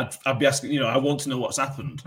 I'd, 0.00 0.10
I'd 0.26 0.38
be 0.38 0.46
asking. 0.46 0.72
You 0.72 0.80
know, 0.80 0.86
I 0.88 0.96
want 0.98 1.20
to 1.20 1.28
know 1.28 1.38
what's 1.38 1.58
happened. 1.58 2.02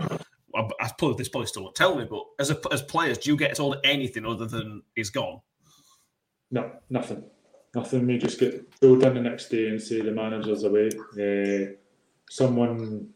I, 0.54 0.68
I 0.80 0.90
probably 0.98 1.16
this 1.18 1.28
probably 1.28 1.46
still 1.48 1.64
won't 1.64 1.74
tell 1.76 1.94
me, 1.96 2.04
but 2.08 2.24
as 2.38 2.50
a, 2.50 2.58
as 2.72 2.82
players, 2.82 3.18
do 3.18 3.30
you 3.30 3.36
get 3.36 3.54
told 3.56 3.76
anything 3.84 4.24
other 4.24 4.46
than 4.46 4.82
he's 4.94 5.10
gone? 5.10 5.40
No, 6.50 6.70
nothing. 6.90 7.24
Nothing. 7.74 8.06
We 8.06 8.16
just 8.18 8.38
get 8.40 8.80
told 8.80 9.02
in 9.04 9.14
the 9.14 9.20
next 9.20 9.48
day 9.50 9.68
and 9.68 9.80
say 9.82 10.00
the 10.00 10.12
manager's 10.12 10.64
away. 10.64 10.88
Uh, 11.20 11.72
someone, 12.30 13.10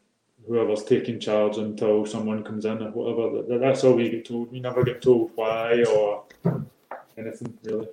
whoever's 0.46 0.84
taking 0.84 1.18
charge 1.20 1.56
until 1.56 2.04
someone 2.04 2.42
comes 2.44 2.64
in 2.66 2.82
or 2.82 2.90
whatever. 2.90 3.42
that- 3.48 3.60
That's 3.60 3.84
all 3.84 3.94
we 3.94 4.10
get 4.10 4.26
told. 4.26 4.52
We 4.52 4.60
never 4.60 4.84
get 4.84 5.00
told 5.00 5.30
why 5.34 5.82
or 5.84 6.24
anything 7.16 7.58
really. 7.64 7.88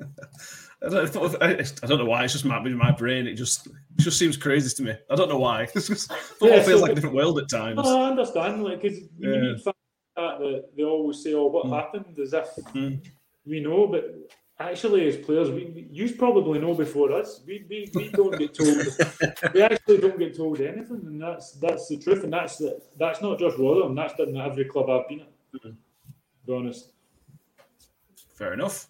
I 0.84 0.88
don't, 0.88 1.42
I 1.42 1.46
I 1.82 1.86
don't 1.86 1.98
know 1.98 2.04
why. 2.04 2.24
It's 2.24 2.32
just 2.32 2.44
my, 2.44 2.58
my 2.60 2.90
brain. 2.92 3.26
It 3.26 3.34
just 3.34 3.66
it 3.68 3.72
just 3.98 4.18
seems 4.18 4.36
crazy 4.36 4.74
to 4.76 4.82
me. 4.82 4.94
I 5.10 5.14
don't 5.14 5.28
know 5.28 5.38
why. 5.38 5.66
Just, 5.72 6.12
football 6.12 6.48
Yeah, 6.58 6.62
feels 6.62 6.80
so- 6.80 6.82
like 6.84 6.92
a 6.92 6.94
different 6.94 7.14
world 7.16 7.38
at 7.38 7.48
times. 7.48 7.80
I 7.84 8.02
understand. 8.10 8.62
Like, 8.64 8.82
because 8.82 8.98
you 9.18 9.32
Yeah. 9.32 9.40
meet 9.40 9.62
fans 9.64 9.76
that, 10.16 10.38
that 10.38 10.64
they 10.76 10.82
always 10.84 11.22
say, 11.22 11.32
"Oh, 11.34 11.46
what 11.46 11.66
Mm. 11.66 11.76
happened?" 11.80 12.18
As 12.18 12.32
if 12.32 12.48
Mm. 12.74 13.00
we 13.46 13.60
know, 13.60 13.86
but 13.86 14.04
actually, 14.58 15.08
as 15.08 15.16
players, 15.16 15.50
we 15.50 15.86
you 15.90 16.14
probably 16.14 16.58
know 16.60 16.74
before 16.74 17.12
us. 17.12 17.42
We, 17.46 17.64
we, 17.68 17.90
we 17.94 18.08
don't 18.10 18.36
get 18.38 18.54
told. 18.54 18.76
we 19.54 19.62
actually 19.62 19.98
don't 19.98 20.18
get 20.18 20.36
told 20.36 20.60
anything, 20.60 21.02
and 21.06 21.20
that's 21.20 21.52
that's 21.52 21.88
the 21.88 21.96
truth. 21.98 22.24
And 22.24 22.32
that's 22.32 22.58
the, 22.58 22.80
that's 22.98 23.20
not 23.22 23.38
just 23.38 23.56
Rotherham. 23.58 23.94
That's 23.94 24.14
been 24.14 24.36
at 24.36 24.50
every 24.50 24.66
club 24.66 24.90
I've 24.90 25.08
been 25.08 25.20
at. 25.20 25.32
Mm-hmm. 25.54 25.68
To 25.70 26.46
be 26.46 26.52
honest. 26.52 26.90
Fair 28.34 28.52
enough. 28.52 28.86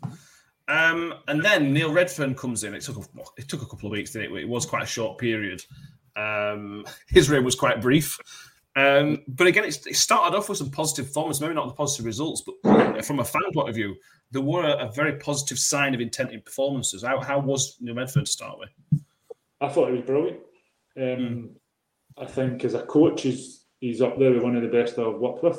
Um, 0.66 1.14
and 1.28 1.44
then 1.44 1.72
Neil 1.72 1.90
Redfearn 1.90 2.36
comes 2.36 2.64
in. 2.64 2.74
It 2.74 2.82
took 2.82 2.96
a, 2.96 3.22
it 3.36 3.48
took 3.48 3.62
a 3.62 3.66
couple 3.66 3.86
of 3.86 3.92
weeks, 3.92 4.12
didn't 4.12 4.34
it? 4.34 4.42
It 4.42 4.48
was 4.48 4.64
quite 4.66 4.82
a 4.82 4.86
short 4.86 5.18
period. 5.18 5.62
Um, 6.16 6.84
his 7.08 7.28
reign 7.28 7.44
was 7.44 7.54
quite 7.54 7.80
brief. 7.80 8.18
Um, 8.76 9.22
but 9.28 9.46
again, 9.46 9.64
it's, 9.64 9.86
it 9.86 9.96
started 9.96 10.36
off 10.36 10.48
with 10.48 10.58
some 10.58 10.70
positive 10.70 11.06
performance, 11.06 11.40
maybe 11.40 11.54
not 11.54 11.68
the 11.68 11.74
positive 11.74 12.06
results, 12.06 12.42
but 12.42 13.04
from 13.04 13.20
a 13.20 13.24
fan 13.24 13.42
point 13.52 13.68
of 13.68 13.74
view, 13.74 13.94
there 14.32 14.42
were 14.42 14.64
a, 14.64 14.88
a 14.88 14.92
very 14.92 15.16
positive 15.18 15.58
sign 15.58 15.94
of 15.94 16.00
intent 16.00 16.32
in 16.32 16.40
performances. 16.40 17.02
How, 17.02 17.20
how 17.20 17.38
was 17.38 17.76
Neil 17.80 17.94
Redfearn 17.94 18.24
to 18.24 18.30
start 18.30 18.58
with? 18.58 18.70
I 19.60 19.68
thought 19.68 19.90
he 19.90 19.96
was 19.96 20.02
brilliant. 20.02 20.40
Um, 21.00 21.50
I 22.18 22.26
think 22.26 22.64
as 22.64 22.74
a 22.74 22.82
coach, 22.82 23.22
he's 23.22 23.64
he's 23.80 24.00
up 24.00 24.18
there 24.18 24.32
with 24.32 24.42
one 24.42 24.56
of 24.56 24.62
the 24.62 24.68
best 24.68 24.98
I've 24.98 25.14
worked 25.14 25.42
with. 25.42 25.58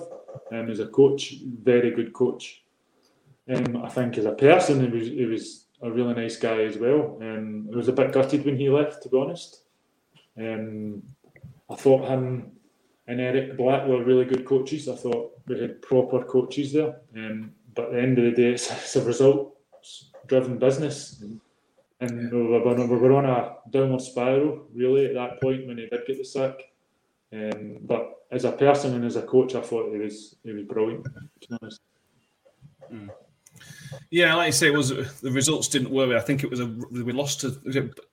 Um, 0.52 0.70
as 0.70 0.80
a 0.80 0.88
coach, 0.88 1.36
very 1.64 1.92
good 1.92 2.14
coach. 2.14 2.65
Um, 3.48 3.84
I 3.84 3.90
think 3.90 4.18
as 4.18 4.26
a 4.26 4.32
person, 4.32 4.82
he 4.82 4.98
was 4.98 5.08
he 5.08 5.26
was 5.26 5.66
a 5.82 5.92
really 5.92 6.14
nice 6.14 6.38
guy 6.38 6.64
as 6.64 6.78
well. 6.78 7.18
Um, 7.22 7.70
I 7.72 7.76
was 7.76 7.88
a 7.88 7.94
bit 7.94 8.12
gutted 8.12 8.46
when 8.46 8.58
he 8.58 8.70
left, 8.70 9.04
to 9.04 9.10
be 9.10 9.18
honest. 9.18 9.64
Um, 10.38 11.04
I 11.70 11.76
thought 11.76 12.10
him 12.10 12.52
and 13.08 13.22
Eric 13.22 13.58
Black 13.58 13.88
were 13.88 14.04
really 14.04 14.26
good 14.26 14.46
coaches. 14.46 14.88
I 14.90 14.96
thought 14.96 15.32
we 15.48 15.60
had 15.60 15.82
proper 15.82 16.24
coaches 16.24 16.74
there. 16.74 17.02
Um, 17.16 17.52
but 17.76 17.86
at 17.86 17.92
the 17.92 18.02
end 18.02 18.18
of 18.18 18.26
the 18.26 18.32
day, 18.32 18.54
it's, 18.54 18.72
it's 18.72 18.96
a 18.96 19.04
result-driven 19.04 20.58
business. 20.58 21.24
And 22.02 22.32
we 22.32 22.42
were, 22.42 22.64
we 22.64 22.98
were 22.98 23.14
on 23.14 23.26
a 23.26 23.58
downward 23.70 24.02
spiral, 24.02 24.68
really, 24.74 25.06
at 25.06 25.14
that 25.14 25.42
point 25.42 25.68
when 25.68 25.78
he 25.78 25.86
did 25.86 26.06
get 26.08 26.18
the 26.18 26.26
sack. 26.26 26.62
Um, 27.32 27.78
but 27.82 28.24
as 28.32 28.46
a 28.46 28.52
person 28.52 28.96
and 28.96 29.06
as 29.06 29.18
a 29.18 29.22
coach, 29.22 29.56
I 29.56 29.62
thought 29.62 29.92
he 29.92 30.00
was 30.00 30.36
he 30.44 30.52
was 30.52 30.64
brilliant. 30.64 31.06
To 31.06 31.48
be 31.50 31.58
honest. 31.62 31.82
Yeah, 34.12 34.36
like 34.36 34.48
you 34.48 34.52
say, 34.52 34.68
it 34.68 34.74
was 34.74 34.90
the 35.22 35.32
results 35.32 35.68
didn't 35.68 35.90
worry. 35.90 36.16
I 36.16 36.22
think 36.22 36.44
it 36.44 36.50
was 36.50 36.60
a 36.60 36.66
we 36.92 37.12
lost 37.12 37.42
to 37.42 37.60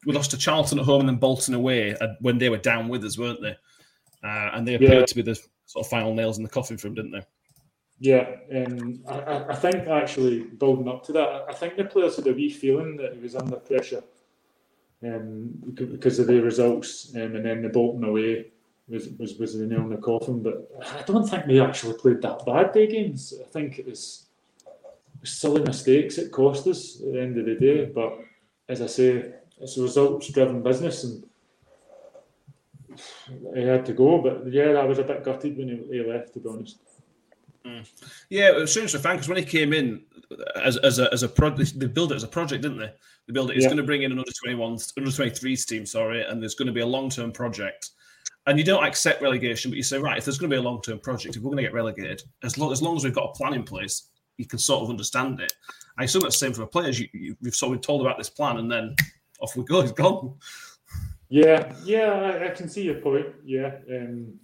we 0.06 0.12
lost 0.12 0.30
to 0.32 0.38
Charlton 0.38 0.78
at 0.78 0.84
home 0.84 1.00
and 1.00 1.08
then 1.08 1.16
Bolton 1.16 1.54
away 1.54 1.94
uh, 1.96 2.08
when 2.20 2.38
they 2.38 2.48
were 2.48 2.58
down 2.58 2.88
with 2.88 3.04
us, 3.04 3.18
weren't 3.18 3.40
they? 3.42 3.56
Uh, 4.24 4.50
and 4.54 4.66
they 4.66 4.74
appeared 4.74 4.92
Yeah. 5.00 5.04
to 5.06 5.14
be 5.14 5.22
the 5.22 5.34
sort 5.66 5.84
of 5.86 5.90
final 5.90 6.14
nails 6.14 6.36
in 6.38 6.44
the 6.44 6.50
coffin 6.50 6.76
for 6.78 6.86
him, 6.88 6.94
didn't 6.94 7.10
they? 7.12 7.22
Yeah, 7.98 8.34
um, 8.56 9.00
I, 9.06 9.44
I- 9.50 9.54
think 9.54 9.86
actually 9.86 10.40
building 10.42 10.88
up 10.88 11.04
to 11.06 11.12
that, 11.12 11.28
I- 11.28 11.44
I 11.50 11.52
think 11.54 11.76
the 11.76 11.84
players 11.84 12.16
had 12.16 12.26
a 12.26 12.32
wee 12.32 12.50
feeling 12.50 12.96
that 12.96 13.14
he 13.14 13.20
was 13.20 13.36
under 13.36 13.56
pressure 13.56 14.02
um, 15.04 15.50
because 15.74 16.18
of 16.18 16.26
the 16.26 16.40
results, 16.40 17.12
um, 17.16 17.36
and 17.36 17.44
then 17.44 17.62
the 17.62 17.68
Bolton 17.68 18.04
away 18.04 18.46
was, 18.88 19.08
was 19.18 19.36
was 19.38 19.56
the 19.58 19.66
nail 19.66 19.80
in 19.82 19.90
the 19.90 19.96
coffin. 19.96 20.42
But 20.42 20.68
I 20.98 21.02
don't 21.02 21.28
think 21.28 21.46
we 21.46 21.60
actually 21.60 21.94
played 21.94 22.22
that 22.22 22.44
bad 22.46 22.72
day 22.72 22.86
games. 22.86 23.34
I 23.40 23.48
think 23.48 23.78
it 23.78 23.86
was 23.86 24.26
silly 25.24 25.62
mistakes 25.62 26.18
it 26.18 26.32
cost 26.32 26.66
us 26.66 27.00
at 27.00 27.12
the 27.12 27.20
end 27.20 27.38
of 27.38 27.46
the 27.46 27.54
day. 27.54 27.84
But 27.86 28.18
as 28.68 28.82
I 28.82 28.86
say, 28.86 29.32
it's 29.60 29.76
a 29.76 29.82
results-driven 29.82 30.62
business, 30.62 31.04
and 31.04 31.24
he 33.54 33.62
had 33.62 33.86
to 33.86 33.92
go. 33.92 34.20
But 34.20 34.52
yeah, 34.52 34.72
I 34.72 34.84
was 34.84 34.98
a 34.98 35.04
bit 35.04 35.24
gutted 35.24 35.56
when 35.56 35.68
he, 35.68 35.98
he 35.98 36.04
left, 36.04 36.34
to 36.34 36.40
be 36.40 36.48
honest. 36.48 36.78
Mm. 37.64 37.88
Yeah, 38.28 38.48
it 38.48 38.56
was 38.56 38.70
strange 38.72 38.90
for 38.90 38.98
fan 38.98 39.16
because 39.16 39.28
when 39.28 39.38
he 39.38 39.44
came 39.44 39.72
in 39.72 40.02
as, 40.56 40.76
as 40.78 40.98
a 40.98 41.12
as 41.12 41.22
a 41.22 41.28
project, 41.28 41.78
they 41.78 41.86
built 41.86 42.10
it 42.12 42.16
as 42.16 42.24
a 42.24 42.28
project, 42.28 42.62
didn't 42.62 42.78
they? 42.78 42.92
They 43.26 43.32
built 43.32 43.50
it. 43.50 43.56
It's 43.56 43.62
Yeah. 43.64 43.68
going 43.68 43.76
to 43.78 43.84
bring 43.84 44.02
in 44.02 44.10
another 44.10 44.32
21, 44.42 44.78
under 44.98 45.10
23s 45.10 45.66
team, 45.66 45.86
sorry, 45.86 46.24
and 46.24 46.42
there's 46.42 46.56
going 46.56 46.66
to 46.66 46.72
be 46.72 46.80
a 46.80 46.86
long 46.86 47.08
term 47.08 47.30
project. 47.30 47.90
And 48.46 48.58
you 48.58 48.64
don't 48.64 48.82
accept 48.84 49.22
relegation, 49.22 49.70
but 49.70 49.76
you 49.76 49.84
say, 49.84 49.98
right, 49.98 50.18
if 50.18 50.24
there's 50.24 50.38
going 50.38 50.50
to 50.50 50.56
be 50.56 50.58
a 50.58 50.62
long 50.62 50.82
term 50.82 50.98
project, 50.98 51.36
if 51.36 51.42
we're 51.42 51.50
going 51.50 51.58
to 51.58 51.62
get 51.62 51.72
relegated, 51.72 52.22
as 52.42 52.58
long, 52.58 52.72
as 52.72 52.82
long 52.82 52.96
as 52.96 53.04
we've 53.04 53.14
got 53.14 53.30
a 53.30 53.32
plan 53.38 53.54
in 53.54 53.62
place, 53.62 54.08
you 54.38 54.46
can 54.46 54.58
sort 54.58 54.82
of 54.82 54.90
understand 54.90 55.40
it. 55.40 55.52
I 55.98 56.04
assume 56.04 56.22
that's 56.22 56.38
the 56.38 56.46
same 56.46 56.54
for 56.54 56.60
the 56.60 56.66
players. 56.66 56.98
You, 56.98 57.08
you, 57.12 57.36
you've 57.40 57.54
sort 57.54 57.72
of 57.72 57.80
been 57.80 57.86
told 57.86 58.00
about 58.00 58.18
this 58.18 58.30
plan, 58.30 58.58
and 58.58 58.70
then 58.70 58.94
off 59.40 59.56
we 59.56 59.64
go. 59.64 59.80
It's 59.80 59.92
gone. 59.92 60.34
Yeah, 61.28 61.72
yeah, 61.84 62.12
I, 62.12 62.46
I 62.46 62.48
can 62.50 62.68
see 62.68 62.82
your 62.82 62.96
point. 62.96 63.26
Yeah. 63.44 63.76
Um, 63.90 64.34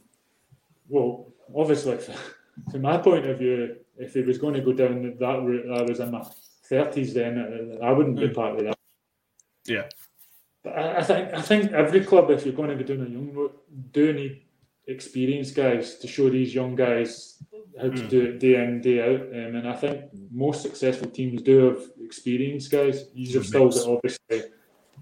well, 0.88 1.32
obviously, 1.54 1.98
from 2.70 2.82
my 2.82 2.98
point 2.98 3.26
of 3.26 3.38
view, 3.38 3.76
if 3.96 4.14
he 4.14 4.22
was 4.22 4.38
going 4.38 4.54
to 4.54 4.60
go 4.60 4.72
down 4.72 5.02
that 5.18 5.42
route, 5.42 5.78
I 5.78 5.82
was 5.82 6.00
in 6.00 6.10
my 6.10 6.24
thirties. 6.64 7.14
Then 7.14 7.78
I 7.82 7.92
wouldn't 7.92 8.16
be 8.16 8.28
Mm. 8.28 8.34
part 8.34 8.56
of 8.56 8.64
that. 8.64 8.76
Yeah. 9.66 9.88
But 10.64 10.78
I, 10.78 10.96
I 10.98 11.02
think 11.02 11.34
I 11.34 11.40
think 11.42 11.72
every 11.72 12.04
club, 12.04 12.30
if 12.30 12.44
you're 12.44 12.54
going 12.54 12.70
to 12.70 12.76
be 12.76 12.84
doing 12.84 13.06
a 13.06 13.10
young 13.10 13.32
route, 13.32 13.56
do 13.92 14.12
need 14.12 14.42
experienced 14.86 15.54
guys 15.54 15.96
to 15.96 16.08
show 16.08 16.30
these 16.30 16.54
young 16.54 16.74
guys 16.74 17.42
how 17.76 17.88
to 17.90 18.02
Mm. 18.02 18.08
do 18.08 18.20
it 18.22 18.40
day 18.40 18.54
in 18.64 18.80
day 18.80 19.00
out. 19.00 19.22
Um, 19.22 19.56
and 19.56 19.68
I 19.68 19.74
think 19.76 20.04
most 20.30 20.62
successful 20.62 21.10
teams 21.10 21.42
do 21.42 21.58
have 21.68 21.82
experienced 22.02 22.70
guys. 22.70 23.08
You've 23.14 23.32
Good 23.34 23.44
still 23.46 23.68
got 23.70 23.86
obviously 23.88 24.50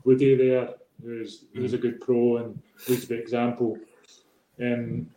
Woody 0.04 0.34
there, 0.36 0.74
who's 1.02 1.46
who's 1.54 1.72
a 1.74 1.78
good 1.78 2.00
pro 2.00 2.38
and 2.38 2.60
leads 2.88 3.06
by 3.06 3.16
example. 3.16 3.78
Um, 4.60 5.08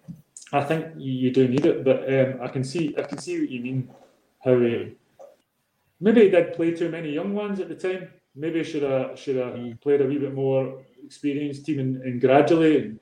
I 0.51 0.63
think 0.63 0.85
you, 0.97 1.11
you 1.11 1.31
do 1.31 1.47
need 1.47 1.65
it, 1.65 1.83
but 1.83 1.99
um, 2.11 2.39
I 2.41 2.47
can 2.47 2.63
see 2.63 2.95
I 2.97 3.03
can 3.03 3.17
see 3.19 3.39
what 3.39 3.49
you 3.49 3.61
mean. 3.61 3.89
How 4.43 4.57
he 4.59 4.95
maybe 5.99 6.21
he 6.23 6.29
did 6.29 6.53
play 6.53 6.71
too 6.71 6.89
many 6.89 7.11
young 7.11 7.33
ones 7.33 7.59
at 7.59 7.67
the 7.69 7.75
time. 7.75 8.09
Maybe 8.35 8.63
should 8.63 8.83
have 8.83 9.19
should 9.19 9.35
have 9.35 9.53
Mm. 9.55 9.81
played 9.81 10.01
a 10.01 10.07
wee 10.07 10.17
bit 10.17 10.33
more 10.33 10.81
experienced 11.05 11.65
team 11.65 11.79
and, 11.79 12.01
and 12.03 12.21
gradually 12.21 12.95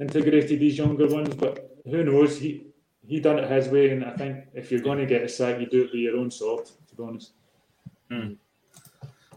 integrated 0.00 0.58
these 0.58 0.78
younger 0.78 1.06
ones. 1.06 1.34
But 1.34 1.70
who 1.84 2.02
knows? 2.04 2.38
He 2.38 2.66
he 3.06 3.20
done 3.20 3.38
it 3.38 3.50
his 3.50 3.68
way, 3.68 3.90
and 3.90 4.04
I 4.04 4.12
think 4.16 4.44
if 4.54 4.70
you're 4.70 4.80
going 4.80 4.98
to 4.98 5.06
get 5.06 5.22
a 5.22 5.28
sack, 5.28 5.58
you 5.60 5.66
do 5.66 5.82
it 5.82 5.90
with 5.92 6.00
your 6.00 6.16
own 6.16 6.30
sword. 6.30 6.66
To 6.66 6.96
be 6.96 7.02
honest. 7.02 7.32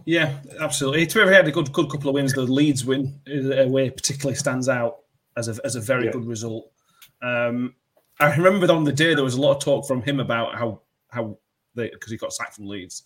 Yeah, 0.06 0.38
absolutely. 0.60 1.06
To 1.08 1.16
be 1.16 1.22
fair, 1.22 1.30
he 1.30 1.36
had 1.36 1.48
a 1.48 1.52
good, 1.52 1.72
good 1.72 1.90
couple 1.90 2.10
of 2.10 2.16
wins. 2.16 2.34
The 2.34 2.42
Leeds 2.42 2.84
win 2.86 3.20
uh, 3.28 3.64
away 3.64 3.90
particularly 3.90 4.36
stands 4.36 4.68
out 4.68 4.98
as 5.38 5.48
a, 5.48 5.56
as 5.64 5.76
a 5.76 5.82
very 5.82 6.06
Yeah. 6.06 6.12
good 6.12 6.26
result. 6.26 6.72
Um, 7.22 7.76
I 8.20 8.36
remember 8.36 8.72
on 8.72 8.84
the 8.84 8.92
day 8.92 9.16
there 9.16 9.24
was 9.24 9.36
a 9.36 9.42
lot 9.42 9.56
of 9.56 9.64
talk 9.64 9.88
from 9.88 10.02
him 10.02 10.20
about 10.20 10.56
how 10.56 10.82
how 11.10 11.38
they 11.76 11.90
because 11.90 12.12
he 12.12 12.18
got 12.18 12.34
sacked 12.34 12.56
from 12.56 12.68
Leeds. 12.68 13.04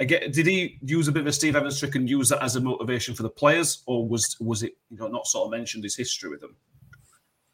Again, 0.00 0.30
did 0.30 0.46
he 0.46 0.78
use 0.82 1.06
a 1.08 1.12
bit 1.12 1.20
of 1.20 1.26
a 1.26 1.32
Steve 1.32 1.54
Evans 1.54 1.78
trick 1.78 1.94
and 1.94 2.08
use 2.08 2.28
that 2.30 2.42
as 2.42 2.56
a 2.56 2.60
motivation 2.60 3.14
for 3.14 3.22
the 3.22 3.30
players, 3.30 3.82
or 3.86 4.08
was 4.08 4.36
was 4.40 4.62
it 4.62 4.72
you 4.90 4.96
know 4.96 5.08
not 5.08 5.26
sort 5.26 5.46
of 5.46 5.50
mentioned 5.50 5.84
his 5.84 5.96
history 5.96 6.30
with 6.30 6.40
them? 6.40 6.56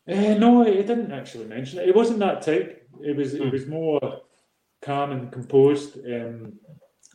Uh, 0.08 0.34
no, 0.34 0.64
he 0.64 0.82
didn't 0.82 1.12
actually 1.12 1.46
mention 1.46 1.78
it. 1.78 1.88
It 1.88 1.94
wasn't 1.96 2.18
that 2.20 2.42
tight. 2.42 2.82
It 3.00 3.16
was 3.16 3.32
Hmm. 3.32 3.44
it 3.44 3.52
was 3.52 3.66
more 3.66 4.20
calm 4.82 5.12
and 5.12 5.32
composed. 5.32 5.98
Um, 6.06 6.54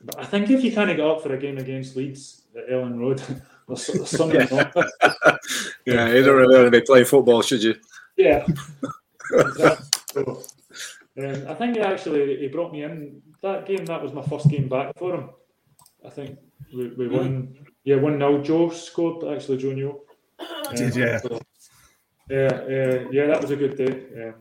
but 0.04 0.20
I 0.20 0.26
think 0.26 0.50
if 0.50 0.64
you 0.64 0.72
kind 0.72 0.90
of 0.90 0.98
get 0.98 1.06
up 1.06 1.22
for 1.22 1.34
a 1.34 1.38
game 1.38 1.58
against 1.58 1.96
Leeds 1.96 2.44
at 2.58 2.70
Elland 2.70 3.00
Road, 3.00 3.22
there's, 3.68 3.88
there's 3.88 4.10
something 4.10 4.48
wrong. 4.48 4.72
Yeah, 5.86 6.08
you 6.14 6.24
don't 6.24 6.38
really 6.38 6.56
want 6.56 6.72
to 6.72 6.80
be 6.80 6.86
playing 6.86 7.06
football, 7.06 7.42
should 7.42 7.64
you? 7.64 7.76
Yeah. 8.18 8.46
Exactly. 9.32 9.86
So, 10.12 10.42
um, 11.20 11.48
I 11.48 11.54
think 11.54 11.76
he 11.76 11.82
actually 11.82 12.38
he 12.38 12.48
brought 12.48 12.72
me 12.72 12.82
in 12.84 13.22
that 13.44 13.68
game. 13.68 13.86
That 13.86 14.02
was 14.02 14.12
my 14.12 14.24
first 14.24 14.50
game 14.50 14.68
back 14.68 14.98
for 14.98 15.14
him. 15.14 15.30
I 16.04 16.10
think 16.10 16.40
we, 16.74 16.88
we 16.98 17.08
won. 17.08 17.56
Yeah, 17.84 17.98
one 17.98 18.18
0 18.18 18.42
Joe 18.42 18.70
scored 18.72 19.24
actually. 19.32 19.58
Joe 19.58 19.74
Newell. 19.74 20.04
Did, 20.76 20.96
yeah. 20.96 21.20
so, 21.20 21.40
yeah, 22.30 22.48
uh, 22.48 23.10
yeah, 23.12 23.28
that 23.28 23.42
was 23.42 23.52
a 23.52 23.56
good 23.56 23.76
day. 23.78 23.92
Um, 24.28 24.36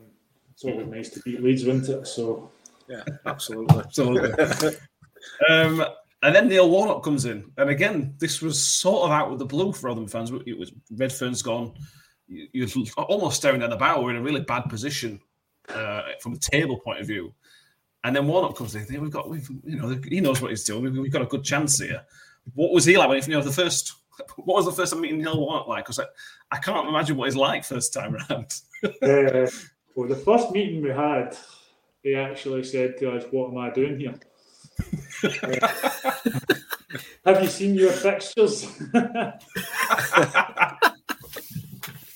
it's 0.52 0.64
always 0.64 0.86
nice 0.88 1.10
to 1.10 1.20
beat 1.20 1.42
Leeds, 1.42 1.64
wasn't 1.64 1.88
it? 2.00 2.06
So 2.06 2.50
Yeah, 2.88 3.02
absolutely. 3.26 3.78
Absolutely. 3.78 4.30
um, 5.48 5.84
and 6.22 6.34
then 6.34 6.48
Neil 6.48 6.68
Warnock 6.68 7.04
comes 7.04 7.24
in, 7.26 7.50
and 7.56 7.70
again, 7.70 8.14
this 8.18 8.42
was 8.42 8.60
sort 8.64 9.04
of 9.04 9.10
out 9.12 9.30
with 9.30 9.38
the 9.38 9.44
blue 9.46 9.72
for 9.72 9.86
Rotherham 9.86 10.08
fans. 10.08 10.32
It 10.46 10.58
was 10.58 10.72
Redfearn's 10.94 11.42
gone. 11.42 11.74
You- 12.26 12.48
You're 12.52 12.68
almost 12.96 13.36
staring 13.36 13.62
at 13.62 13.70
the 13.70 13.76
bow. 13.76 14.02
We're 14.02 14.10
in 14.10 14.16
a 14.16 14.22
really 14.22 14.40
bad 14.40 14.62
position 14.62 15.20
uh, 15.68 16.02
from 16.20 16.32
a 16.34 16.38
table 16.38 16.78
point 16.80 17.00
of 17.00 17.06
view. 17.06 17.32
And 18.04 18.14
then 18.14 18.26
Warnock 18.26 18.56
comes 18.56 18.74
in. 18.74 19.00
We've 19.00 19.10
got, 19.10 19.28
we've, 19.28 19.48
you 19.64 19.76
know, 19.76 19.98
he 20.08 20.20
knows 20.20 20.40
what 20.40 20.50
he's 20.50 20.64
doing. 20.64 20.82
We've, 20.82 20.96
we've 20.96 21.12
got 21.12 21.22
a 21.22 21.26
good 21.26 21.44
chance 21.44 21.78
here. 21.78 22.02
What 22.54 22.72
was 22.72 22.84
he 22.84 22.96
like 22.96 23.08
when 23.08 23.22
you 23.22 23.28
know 23.30 23.42
the 23.42 23.52
first? 23.52 23.92
What 24.36 24.56
was 24.56 24.66
the 24.66 24.72
first 24.72 24.92
time 24.92 25.02
meeting 25.02 25.18
Neil 25.18 25.38
Warnock 25.38 25.68
like? 25.68 25.84
Because 25.84 25.98
I, 25.98 26.04
I 26.50 26.58
can't 26.58 26.88
imagine 26.88 27.16
what 27.16 27.26
he's 27.26 27.36
like 27.36 27.64
first 27.64 27.92
time 27.92 28.16
around. 28.16 28.52
uh, 28.84 28.90
well, 29.94 30.08
the 30.08 30.20
first 30.24 30.50
meeting 30.52 30.82
we 30.82 30.90
had, 30.90 31.36
he 32.02 32.14
actually 32.14 32.64
said 32.64 32.98
to 32.98 33.12
us, 33.12 33.24
"What 33.30 33.50
am 33.50 33.58
I 33.58 33.70
doing 33.70 33.98
here?" 33.98 34.14
Uh, 35.22 35.68
Have 37.26 37.42
you 37.42 37.48
seen 37.48 37.74
your 37.74 37.92
fixtures? 37.92 38.66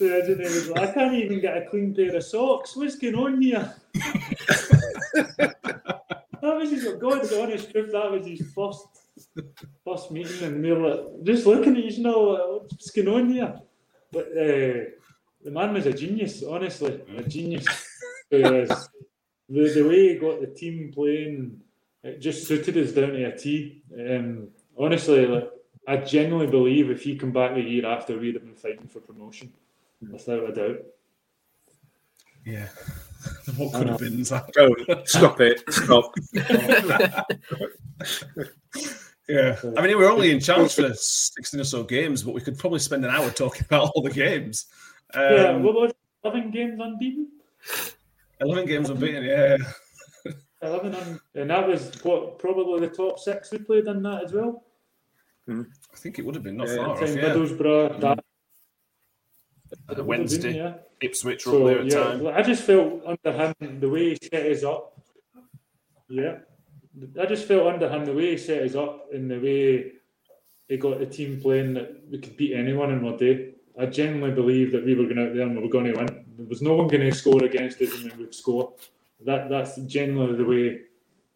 So 0.03 0.09
I 0.09 0.27
didn't 0.27 0.79
I 0.79 0.93
can't 0.93 1.15
even 1.15 1.41
get 1.41 1.57
a 1.57 1.67
clean 1.67 1.95
pair 1.95 2.17
of 2.17 2.25
socks. 2.25 2.77
What's 2.77 2.97
going 2.97 3.15
on 3.15 3.41
here? 3.41 3.73
that 5.15 5.55
was 6.41 6.71
his 6.71 6.89
God's 7.01 7.33
honest 7.33 7.71
truth. 7.71 7.93
That 7.93 8.11
was 8.11 8.27
his 8.27 8.53
first 8.53 8.85
first 9.85 10.11
meeting, 10.11 10.43
and 10.43 10.63
we 10.63 10.73
were 10.73 10.89
like, 10.89 11.25
just 11.25 11.47
looking 11.47 11.77
at 11.77 11.85
you 11.85 12.03
know 12.03 12.21
like, 12.21 12.63
what's 12.63 12.91
going 12.91 13.09
on 13.09 13.33
here. 13.33 13.61
But 14.11 14.27
uh, 14.27 14.91
the 15.43 15.51
man 15.51 15.73
was 15.73 15.87
a 15.87 15.93
genius, 15.93 16.43
honestly, 16.43 17.01
a 17.17 17.23
genius. 17.23 17.67
Because 18.31 18.89
the, 19.49 19.73
the 19.75 19.83
way 19.83 20.09
he 20.09 20.15
got 20.17 20.41
the 20.41 20.47
team 20.47 20.91
playing, 20.93 21.61
it 22.03 22.21
just 22.21 22.47
suited 22.47 22.77
us 22.77 22.93
down 22.93 23.13
to 23.13 23.25
a 23.25 23.37
T. 23.37 23.83
Um, 23.99 24.49
honestly, 24.79 25.27
like 25.27 25.51
I 25.87 25.99
genuinely 25.99 26.51
believe 26.51 26.91
if 26.91 27.03
he 27.03 27.17
come 27.17 27.33
back 27.33 27.55
the 27.55 27.61
year 27.61 27.87
after, 27.87 28.19
we'd 28.19 28.35
have 28.35 28.45
been 28.45 28.55
fighting 28.55 28.89
for 28.89 29.01
promotion, 29.01 29.53
without 30.11 30.51
a 30.51 30.53
doubt. 30.53 30.79
yeah. 32.45 32.69
What 33.57 33.73
could 33.73 33.89
have 33.89 33.99
been? 33.99 34.25
Zach? 34.25 34.51
Oh, 34.59 34.75
stop 35.05 35.41
it. 35.41 35.63
Stop. 35.73 36.13
Yeah, 39.33 39.57
I 39.79 39.87
mean, 39.87 39.97
we're 39.97 40.11
only 40.11 40.31
in 40.31 40.41
charge 40.41 40.75
for 40.75 40.93
16 40.93 41.59
or 41.59 41.65
so 41.65 41.83
games, 41.85 42.23
but 42.23 42.35
we 42.35 42.43
could 42.43 42.59
probably 42.59 42.81
spend 42.81 43.03
an 43.05 43.11
hour 43.11 43.31
talking 43.31 43.65
about 43.65 43.91
all 43.95 44.03
the 44.03 44.11
games. 44.11 44.67
Um, 45.15 45.23
yeah, 45.23 45.57
what 45.57 45.75
was 45.75 45.93
11 46.23 46.51
games 46.51 46.79
unbeaten? 46.83 47.29
11 48.41 48.67
games 48.67 48.91
unbeaten, 48.91 49.25
yeah. 49.25 49.57
11 50.61 50.95
un- 50.95 51.21
and 51.35 51.49
that 51.51 51.67
was 51.67 51.91
what 52.03 52.39
probably 52.39 52.81
the 52.87 52.95
top 52.95 53.19
six 53.19 53.51
we 53.51 53.59
played 53.59 53.87
in 53.87 54.03
that 54.03 54.25
as 54.25 54.33
well. 54.33 54.65
I 55.49 55.65
think 55.97 56.19
it 56.19 56.25
would 56.27 56.35
have 56.35 56.45
been 56.45 56.57
not 56.59 56.69
Yeah, 56.69 56.77
far 56.77 56.89
off, 56.91 57.01
Time 57.01 57.17
yeah. 57.17 57.23
Middlesbrough, 57.31 58.01
that 58.01 58.19
Uh, 58.19 58.23
would 59.89 59.97
been, 59.97 60.07
Wednesday, 60.07 60.57
yeah. 60.57 60.75
Ipswich 61.01 61.47
were 61.47 61.53
So 61.53 61.59
up 61.63 61.67
there 61.67 61.79
at 61.81 61.87
yeah, 61.87 62.05
time. 62.05 62.27
I 62.29 62.43
just 62.43 62.65
felt 62.65 63.03
under 63.07 63.55
him 63.61 63.81
the 63.81 63.89
way 63.89 64.11
he 64.11 64.19
set 64.31 64.45
us 64.47 64.63
up. 64.63 65.01
Yeah, 66.09 66.39
I 67.21 67.27
just 67.27 67.47
felt 67.47 67.67
under 67.67 67.89
him 67.89 68.05
the 68.05 68.13
way 68.13 68.33
he 68.33 68.39
set 68.39 68.63
us 68.63 68.75
up 68.75 69.09
and 69.13 69.31
the 69.31 69.39
way 69.39 69.93
he 70.69 70.77
got 70.77 70.99
the 70.99 71.07
team 71.07 71.41
playing 71.41 71.75
that 71.75 72.03
we 72.11 72.19
could 72.19 72.37
beat 72.37 72.55
anyone 72.55 72.91
in 72.91 73.07
our 73.07 73.17
day. 73.17 73.53
I 73.79 73.87
genuinely 73.87 74.35
believe 74.35 74.73
that 74.73 74.85
we 74.85 74.95
were 74.95 75.05
going 75.05 75.19
out 75.19 75.35
there 75.35 75.45
and 75.45 75.57
we 75.57 75.63
were 75.63 75.69
going 75.69 75.87
to 75.87 75.99
win. 75.99 76.25
There 76.37 76.47
was 76.47 76.61
no 76.61 76.75
one 76.75 76.89
going 76.89 77.09
to 77.09 77.13
score 77.13 77.43
against 77.45 77.81
us 77.81 77.95
and 77.95 78.13
we 78.13 78.25
would 78.25 78.35
score. 78.35 78.75
That 79.25 79.49
that's 79.49 79.77
generally 79.83 80.37
the 80.37 80.45
way 80.45 80.81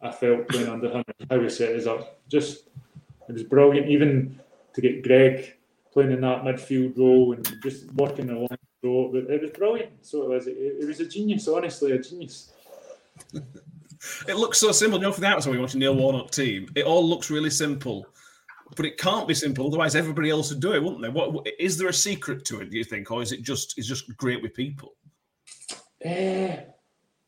I 0.01 0.11
felt 0.11 0.47
playing 0.47 0.69
under 0.69 0.89
him. 0.89 1.03
How 1.29 1.39
he 1.39 1.49
set 1.49 1.75
us 1.75 1.87
up, 1.87 2.21
just 2.27 2.67
it 3.27 3.33
was 3.33 3.43
brilliant. 3.43 3.89
Even 3.89 4.39
to 4.73 4.81
get 4.81 5.03
Greg 5.03 5.55
playing 5.91 6.11
in 6.11 6.21
that 6.21 6.43
midfield 6.43 6.97
role 6.97 7.33
and 7.33 7.61
just 7.63 7.91
working 7.93 8.29
along 8.29 8.49
the 8.83 9.27
it 9.29 9.41
was 9.41 9.51
brilliant. 9.51 10.05
So 10.05 10.23
it 10.23 10.29
was. 10.29 10.47
It, 10.47 10.57
it 10.57 10.87
was 10.87 10.99
a 10.99 11.07
genius, 11.07 11.47
honestly, 11.47 11.91
a 11.91 11.99
genius. 11.99 12.51
It 14.27 14.37
looks 14.37 14.59
so 14.59 14.71
simple. 14.71 14.99
You 14.99 15.05
know, 15.05 15.11
from 15.11 15.21
the 15.21 15.27
outside, 15.27 15.53
you 15.53 15.61
watch 15.61 15.73
a 15.73 15.77
Neil 15.77 15.95
Warnock 15.95 16.31
team, 16.31 16.69
it 16.75 16.85
all 16.85 17.07
looks 17.07 17.29
really 17.29 17.49
simple. 17.49 18.05
But 18.75 18.85
it 18.85 18.97
can't 18.97 19.27
be 19.27 19.33
simple, 19.33 19.67
otherwise 19.67 19.95
everybody 19.95 20.29
else 20.29 20.49
would 20.49 20.59
do 20.59 20.73
it, 20.73 20.83
wouldn't 20.83 21.01
they? 21.01 21.09
What 21.09 21.47
is 21.57 21.77
there 21.77 21.87
a 21.87 21.93
secret 21.93 22.43
to 22.45 22.59
it? 22.59 22.69
Do 22.69 22.77
you 22.77 22.83
think, 22.83 23.09
or 23.11 23.21
is 23.21 23.31
it 23.31 23.41
just 23.41 23.77
is 23.77 23.87
just 23.87 24.15
great 24.17 24.41
with 24.41 24.53
people? 24.53 24.95
Uh, 26.05 26.57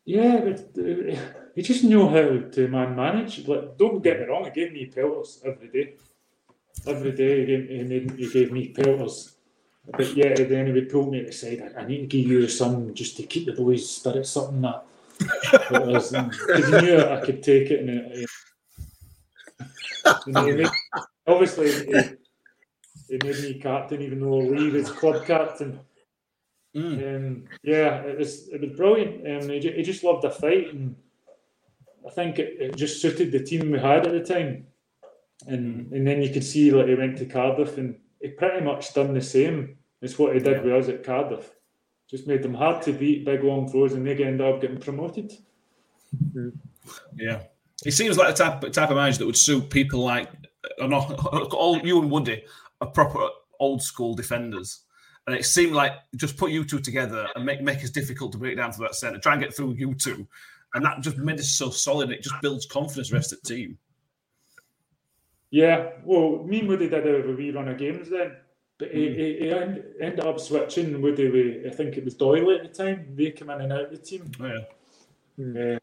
yeah, 0.05 0.41
but 0.41 0.59
uh, 0.78 1.15
he 1.55 1.61
just 1.61 1.84
knew 1.84 2.09
how 2.09 2.49
to 2.51 2.67
man 2.67 2.95
manage. 2.95 3.47
Like, 3.47 3.78
don't 3.78 4.03
get 4.03 4.20
me 4.20 4.26
wrong, 4.26 4.45
he 4.45 4.51
gave 4.51 4.74
me 4.74 4.88
pelters 4.88 5.41
every 5.45 5.70
day. 5.70 5.93
Every 6.86 7.11
day 7.13 7.39
he 7.39 7.45
gave, 7.45 8.17
he 8.17 8.30
gave 8.30 8.51
me 8.51 8.70
pelters. 8.70 9.36
But 9.91 10.15
yeah, 10.15 10.34
then 10.36 10.67
he 10.67 10.74
would 10.74 10.89
pull 10.89 11.09
me 11.09 11.24
to. 11.24 11.80
I, 11.80 11.86
need 11.86 12.01
to 12.01 12.07
give 12.07 12.30
you 12.30 12.47
some 12.47 12.93
just 12.93 13.17
to 13.17 13.24
keep 13.24 13.45
the 13.45 13.53
boys' 13.53 13.89
spirits 13.89 14.36
up 14.38 14.51
that. 14.61 14.86
Because 15.20 16.11
he 16.11 16.82
knew 16.82 17.03
I 17.03 17.22
could 17.26 17.43
take 17.43 17.72
it, 17.72 17.82
and 17.82 17.89
it, 17.89 18.30
it, 20.05 20.17
he 20.26 20.32
made- 20.32 20.67
obviously 21.28 21.72
he, 21.72 22.01
he 23.09 23.20
made 23.24 23.41
me 23.43 23.59
captain, 23.61 24.01
even 24.01 24.20
though 24.20 24.38
Lee 24.38 24.70
was 24.70 24.91
club 24.91 25.26
captain. 25.26 25.80
Mm. 26.76 27.15
Um, 27.15 27.43
yeah, 27.63 28.01
it 28.01 28.17
was 28.17 28.47
it 28.49 28.61
was 28.61 28.78
brilliant. 28.78 29.28
Um, 29.43 29.49
he, 29.49 29.59
he 29.59 29.82
just 29.82 30.03
loved 30.03 30.22
the 30.24 30.30
fight, 30.30 30.74
and 30.74 30.95
I 32.07 32.11
think 32.11 32.38
it, 32.39 32.57
it 32.59 32.76
just 32.76 33.01
suited 33.01 33.32
the 33.32 33.43
team 33.43 33.72
we 33.72 33.80
had 33.80 34.05
at 34.05 34.13
the 34.13 34.24
time. 34.24 34.67
And 35.47 35.91
and 35.91 36.05
then 36.05 36.22
you 36.22 36.30
could 36.32 36.43
see 36.43 36.72
like 36.72 36.88
he 36.88 36.95
went 36.95 37.17
to 37.17 37.26
Cardiff, 37.26 37.78
and 37.78 37.95
he 38.22 38.30
pretty 38.30 38.63
much 38.63 38.93
done 38.93 39.13
the 39.13 39.22
same 39.22 39.78
as 40.01 40.17
what 40.20 40.34
he 40.34 40.39
did 40.39 40.63
with 40.63 40.74
us 40.74 40.89
at 40.89 41.03
Cardiff. 41.03 41.49
Just 42.10 42.26
made 42.26 42.41
them 42.41 42.53
hard 42.53 42.82
to 42.84 42.91
beat, 42.91 43.26
big 43.26 43.43
long 43.43 43.70
throws, 43.70 43.93
and 43.93 44.05
they 44.05 44.16
end 44.24 44.41
up 44.41 44.62
getting 44.62 44.80
promoted. 44.80 45.32
Yeah, 47.16 47.43
he 47.84 47.91
seems 47.91 48.18
like 48.18 48.36
the 48.36 48.43
type 48.43 48.62
type 48.72 48.89
of 48.89 48.95
manager 48.95 49.20
that 49.20 49.26
would 49.28 49.38
suit 49.38 49.70
people 49.70 50.03
like 50.03 50.30
uh, 50.80 50.88
not 50.88 51.12
all 51.53 51.80
you 51.80 52.01
and 52.01 52.10
Woody 52.10 52.43
are 52.82 52.88
proper 52.88 53.28
old 53.60 53.82
school 53.82 54.16
defenders. 54.16 54.82
And 55.28 55.38
it 55.38 55.45
seemed 55.45 55.74
like 55.74 55.93
just 56.16 56.38
put 56.38 56.49
you 56.49 56.66
two 56.66 56.80
together 56.80 57.28
and 57.36 57.45
make 57.45 57.62
make 57.62 57.84
it 57.84 57.93
difficult 57.93 58.32
to 58.32 58.38
break 58.39 58.57
down 58.57 58.72
to 58.72 58.80
that 58.80 58.95
centre. 58.95 59.20
Try 59.20 59.34
and 59.34 59.41
get 59.41 59.55
through 59.55 59.74
you 59.74 59.93
two, 59.93 60.28
and 60.74 60.84
that 60.84 61.01
just 61.01 61.18
made 61.18 61.39
us 61.39 61.49
so 61.49 61.70
solid. 61.70 62.10
It 62.10 62.24
just 62.24 62.41
builds 62.41 62.66
confidence 62.66 63.12
rest 63.12 63.34
of 63.34 63.41
the 63.43 63.55
team. 63.55 63.78
Yeah, 65.51 65.89
well, 66.03 66.43
me 66.43 66.60
and 66.60 66.68
Woody 66.68 66.89
did 66.89 67.05
a 67.05 67.32
wee 67.34 67.51
run 67.51 67.68
of 67.68 67.78
games 67.78 68.10
then, 68.10 68.38
but 68.80 68.91
he, 68.91 69.09
hmm. 69.09 69.13
he, 69.13 69.38
he 69.39 69.51
end, 69.51 69.84
ended 70.01 70.21
up 70.21 70.39
switching 70.39 71.01
Woody 71.01 71.30
with, 71.30 71.71
I 71.71 71.75
think 71.75 71.97
it 71.97 72.05
was 72.05 72.15
Doyle 72.15 72.51
at 72.51 72.63
the 72.63 72.69
time. 72.69 73.13
They 73.13 73.32
come 73.32 73.49
in 73.51 73.61
and 73.61 73.73
out 73.73 73.82
of 73.82 73.91
the 73.91 73.97
team. 73.97 74.32
Oh, 74.39 74.47
yeah. 74.47 74.59
Hmm. 75.36 75.57
Eh, 75.57 75.77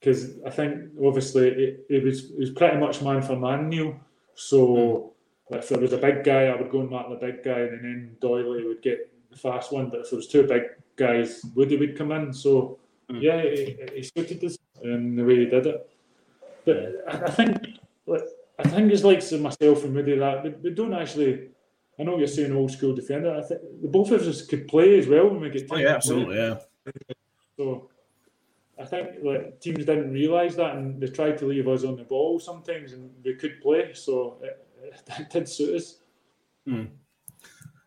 because 0.00 0.40
I 0.44 0.50
think 0.50 0.90
obviously 1.00 1.46
it, 1.48 1.86
it 1.88 2.02
was 2.02 2.32
it 2.32 2.38
was 2.38 2.50
pretty 2.50 2.76
much 2.76 3.02
man 3.02 3.22
for 3.22 3.36
man, 3.36 3.68
Neil. 3.68 4.00
So 4.34 5.12
hmm. 5.46 5.54
like, 5.54 5.62
if 5.62 5.68
there 5.68 5.78
was 5.78 5.92
a 5.92 5.98
big 5.98 6.24
guy, 6.24 6.46
I 6.46 6.56
would 6.56 6.72
go 6.72 6.80
and 6.80 6.90
mark 6.90 7.08
the 7.10 7.26
big 7.26 7.44
guy, 7.44 7.60
and 7.60 7.84
then 7.84 8.16
Doyle 8.20 8.66
would 8.66 8.82
get 8.82 9.12
the 9.30 9.36
fast 9.36 9.72
one. 9.72 9.90
But 9.90 10.00
if 10.00 10.10
there 10.10 10.16
was 10.16 10.26
two 10.26 10.42
big 10.44 10.62
guys, 10.96 11.44
Woody 11.54 11.76
would 11.76 11.96
come 11.96 12.12
in. 12.12 12.32
So 12.32 12.78
yeah, 13.10 13.42
he, 13.42 13.76
he 13.94 14.02
suited 14.02 14.42
us 14.42 14.56
in 14.82 15.14
the 15.14 15.24
way 15.24 15.36
he 15.36 15.46
did 15.46 15.66
it. 15.66 15.90
But 16.64 17.04
I, 17.08 17.26
I 17.26 17.30
think 17.30 17.58
like, 18.06 18.24
I 18.58 18.68
think 18.68 18.90
it's 18.90 19.04
like 19.04 19.22
so 19.22 19.38
myself 19.38 19.84
and 19.84 19.94
Woody 19.94 20.18
that 20.18 20.42
we, 20.42 20.50
we 20.50 20.70
don't 20.70 20.94
actually. 20.94 21.50
I 22.02 22.04
know 22.04 22.18
you're 22.18 22.26
saying 22.26 22.52
old 22.52 22.72
school 22.72 22.94
defender. 22.94 23.32
I 23.32 23.42
think 23.42 23.60
the 23.80 23.86
both 23.86 24.10
of 24.10 24.22
us 24.22 24.44
could 24.44 24.66
play 24.66 24.98
as 24.98 25.06
well 25.06 25.28
when 25.28 25.40
we 25.40 25.50
get. 25.50 25.68
Oh 25.70 25.76
yeah, 25.76 25.94
absolutely. 25.94 26.36
Yeah. 26.36 26.58
So 27.56 27.88
I 28.76 28.84
think 28.84 29.18
like 29.22 29.60
teams 29.60 29.84
didn't 29.84 30.10
realise 30.10 30.56
that, 30.56 30.74
and 30.74 31.00
they 31.00 31.06
tried 31.06 31.38
to 31.38 31.46
leave 31.46 31.68
us 31.68 31.84
on 31.84 31.96
the 31.96 32.02
ball 32.02 32.40
sometimes, 32.40 32.92
and 32.92 33.12
we 33.24 33.36
could 33.36 33.60
play. 33.60 33.94
So 33.94 34.38
it, 34.42 34.66
it 35.16 35.30
did 35.30 35.48
suit 35.48 35.76
us. 35.76 36.00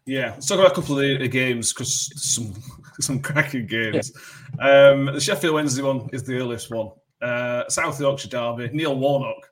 Yeah, 0.06 0.32
let's 0.32 0.46
talk 0.46 0.60
about 0.60 0.72
a 0.72 0.76
couple 0.76 0.98
of 0.98 1.02
the, 1.02 1.18
the 1.18 1.28
games 1.28 1.74
because 1.74 2.10
some 2.16 2.54
some 3.00 3.20
cracking 3.20 3.68
games. 3.68 4.12
Um, 4.58 5.08
the 5.08 5.20
Sheffield 5.20 5.54
Wednesday 5.54 5.82
one 5.84 6.08
is 6.14 6.24
the 6.24 6.38
earliest 6.38 6.72
one. 6.72 6.92
Uh, 7.22 7.68
South 7.68 8.00
Yorkshire 8.00 8.30
Derby. 8.30 8.70
Neil 8.72 8.96
Warnock 8.96 9.50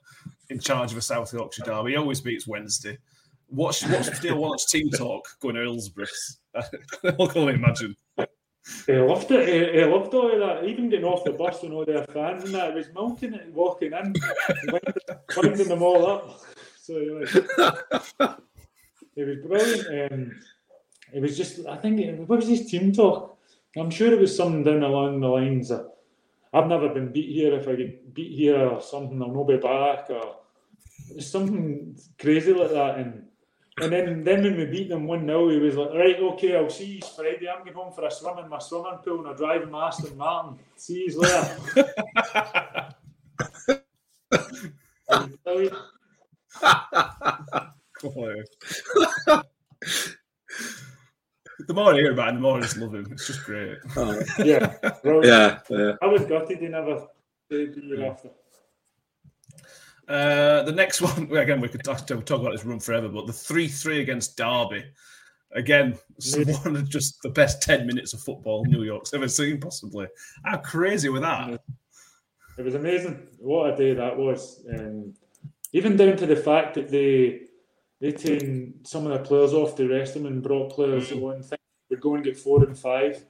in 0.50 0.62
charge 0.62 0.94
of 0.94 0.98
a 0.98 1.02
South 1.02 1.34
Yorkshire 1.34 1.64
Derby. 1.66 1.92
He 1.92 1.98
always 1.98 2.22
beats 2.22 2.48
Wednesday. 2.48 2.98
What's 3.54 3.86
what's 3.86 4.24
Warnock's 4.24 4.66
team 4.72 4.90
talk 4.90 5.28
going 5.40 5.56
to 5.56 5.62
Hillsborough? 5.62 6.08
I 6.56 6.64
can 7.04 7.16
only 7.36 7.54
imagine. 7.54 7.96
He 8.88 8.94
loved 8.94 9.30
it. 9.30 9.48
He, 9.48 9.80
he 9.80 9.86
loved 9.86 10.14
all 10.16 10.32
of 10.32 10.40
that. 10.40 10.68
Even 10.68 10.90
getting 10.90 11.06
off 11.06 11.24
the 11.24 11.34
bus 11.34 11.62
with 11.62 11.72
all 11.72 11.86
their 11.86 12.04
fans 12.06 12.46
and 12.46 12.54
that, 12.56 12.72
he 12.72 12.78
was 12.78 12.88
milking 12.96 13.34
it, 13.34 13.54
walking 13.54 13.92
in, 13.94 14.16
winding, 15.38 15.68
them 15.68 15.84
all 15.84 16.08
up. 16.08 16.42
So 16.82 17.00
he 17.00 17.10
was, 17.12 17.36
it 19.16 19.28
was 19.28 19.38
brilliant. 19.46 20.14
Um, 20.14 20.42
it 21.14 21.22
was 21.22 21.38
just, 21.38 21.66
I 21.68 21.78
think, 21.78 22.28
what 22.28 22.40
was 22.40 22.48
his 22.48 22.72
team 22.72 22.92
talk? 22.92 23.38
I'm 23.78 23.92
sure 23.92 24.12
it 24.12 24.20
was 24.20 24.36
something 24.36 24.64
down 24.64 24.82
along 24.82 25.20
the 25.20 25.28
lines 25.28 25.70
of, 25.70 25.92
I've 26.54 26.68
never 26.68 26.90
been 26.90 27.12
beat 27.12 27.30
here. 27.30 27.54
If 27.54 27.68
I 27.68 27.76
get 27.76 28.14
beat 28.14 28.36
here 28.36 28.68
or 28.68 28.82
something, 28.82 29.22
I'll 29.22 29.32
not 29.32 29.48
be 29.48 29.58
back. 29.58 30.10
Or 30.10 30.38
something 31.20 31.98
crazy 32.18 32.54
like 32.54 32.72
that. 32.72 32.98
And 32.98 33.23
and 33.82 33.92
then, 33.92 34.24
then 34.24 34.44
when 34.44 34.58
we 34.58 34.66
beat 34.66 34.90
them 34.90 35.08
1 35.08 35.26
0, 35.26 35.50
he 35.50 35.58
was 35.58 35.76
like, 35.76 35.94
Right, 35.94 36.20
okay, 36.20 36.56
I'll 36.56 36.70
see 36.70 36.96
you 36.96 37.02
Friday. 37.16 37.48
I'm 37.50 37.64
going 37.64 37.76
home 37.76 37.94
for 37.94 38.06
a 38.06 38.12
swim 38.12 38.38
in 38.40 38.50
my 38.50 38.60
swimming 38.60 39.00
pool 39.04 39.20
and 39.20 39.30
I'm 39.30 39.36
driving 39.36 39.72
my 39.72 39.88
Aston 39.88 40.16
Martin. 40.18 40.60
See 40.76 41.06
you 41.08 41.20
later. 41.20 41.58
The 51.68 51.74
more 51.74 51.94
I 51.94 51.98
hear 51.98 52.12
about 52.12 52.30
him, 52.30 52.36
the 52.36 52.42
more 52.42 52.58
I 52.58 52.62
just 52.62 52.78
love 52.78 52.94
him. 52.94 53.08
It's 53.12 53.28
just 53.28 53.44
great. 53.46 53.78
Oh, 53.96 54.20
yeah, 54.40 54.76
brilliant. 55.02 55.26
Yeah, 55.70 55.78
yeah. 55.78 55.94
I 56.02 56.08
was 56.08 56.26
gutted 56.26 56.60
he 56.60 56.68
never 56.68 57.08
stayed 57.46 57.76
the 57.76 57.82
year 57.82 58.06
after. 58.06 58.30
Uh, 60.08 60.64
the 60.64 60.72
next 60.72 61.02
one, 61.02 61.32
again, 61.36 61.62
we 61.62 61.68
could 61.70 61.84
talk, 61.84 62.06
talk 62.08 62.30
about 62.30 62.52
this 62.52 62.66
run 62.66 62.80
forever, 62.80 63.10
but 63.10 63.28
the 63.28 63.34
3 63.34 63.68
3 63.68 64.02
against 64.02 64.38
Derby. 64.38 64.84
Again, 65.56 65.98
one 66.64 66.76
of 66.76 66.90
just 66.90 67.22
the 67.22 67.30
best 67.30 67.62
10 67.62 67.86
minutes 67.86 68.14
of 68.14 68.22
football 68.22 68.66
New 68.66 68.84
York's 68.84 69.14
ever 69.14 69.28
seen, 69.28 69.60
possibly. 69.60 70.08
How 70.44 70.58
crazy 70.58 71.10
with 71.10 71.22
that? 71.22 71.62
It 72.58 72.66
was 72.66 72.76
amazing. 72.76 73.28
What 73.38 73.74
a 73.74 73.76
day 73.76 73.94
that 73.94 74.18
was. 74.18 74.66
Um, 74.74 75.14
even 75.72 75.96
down 75.96 76.18
to 76.18 76.26
the 76.26 76.36
fact 76.36 76.76
that 76.76 76.90
they 76.90 77.42
they 78.00 78.12
taken 78.12 78.74
some 78.84 79.08
of 79.08 79.14
the 79.14 79.20
players 79.28 79.54
off 79.54 79.76
to 79.78 79.88
rest 79.88 80.14
them 80.16 80.26
and 80.26 80.44
brought 80.44 80.72
players 80.72 81.12
on. 81.12 81.42
Think 81.42 81.62
would 81.90 82.02
going 82.02 82.24
to 82.24 82.30
get 82.32 82.38
four 82.40 82.64
and 82.64 82.78
five, 82.78 83.24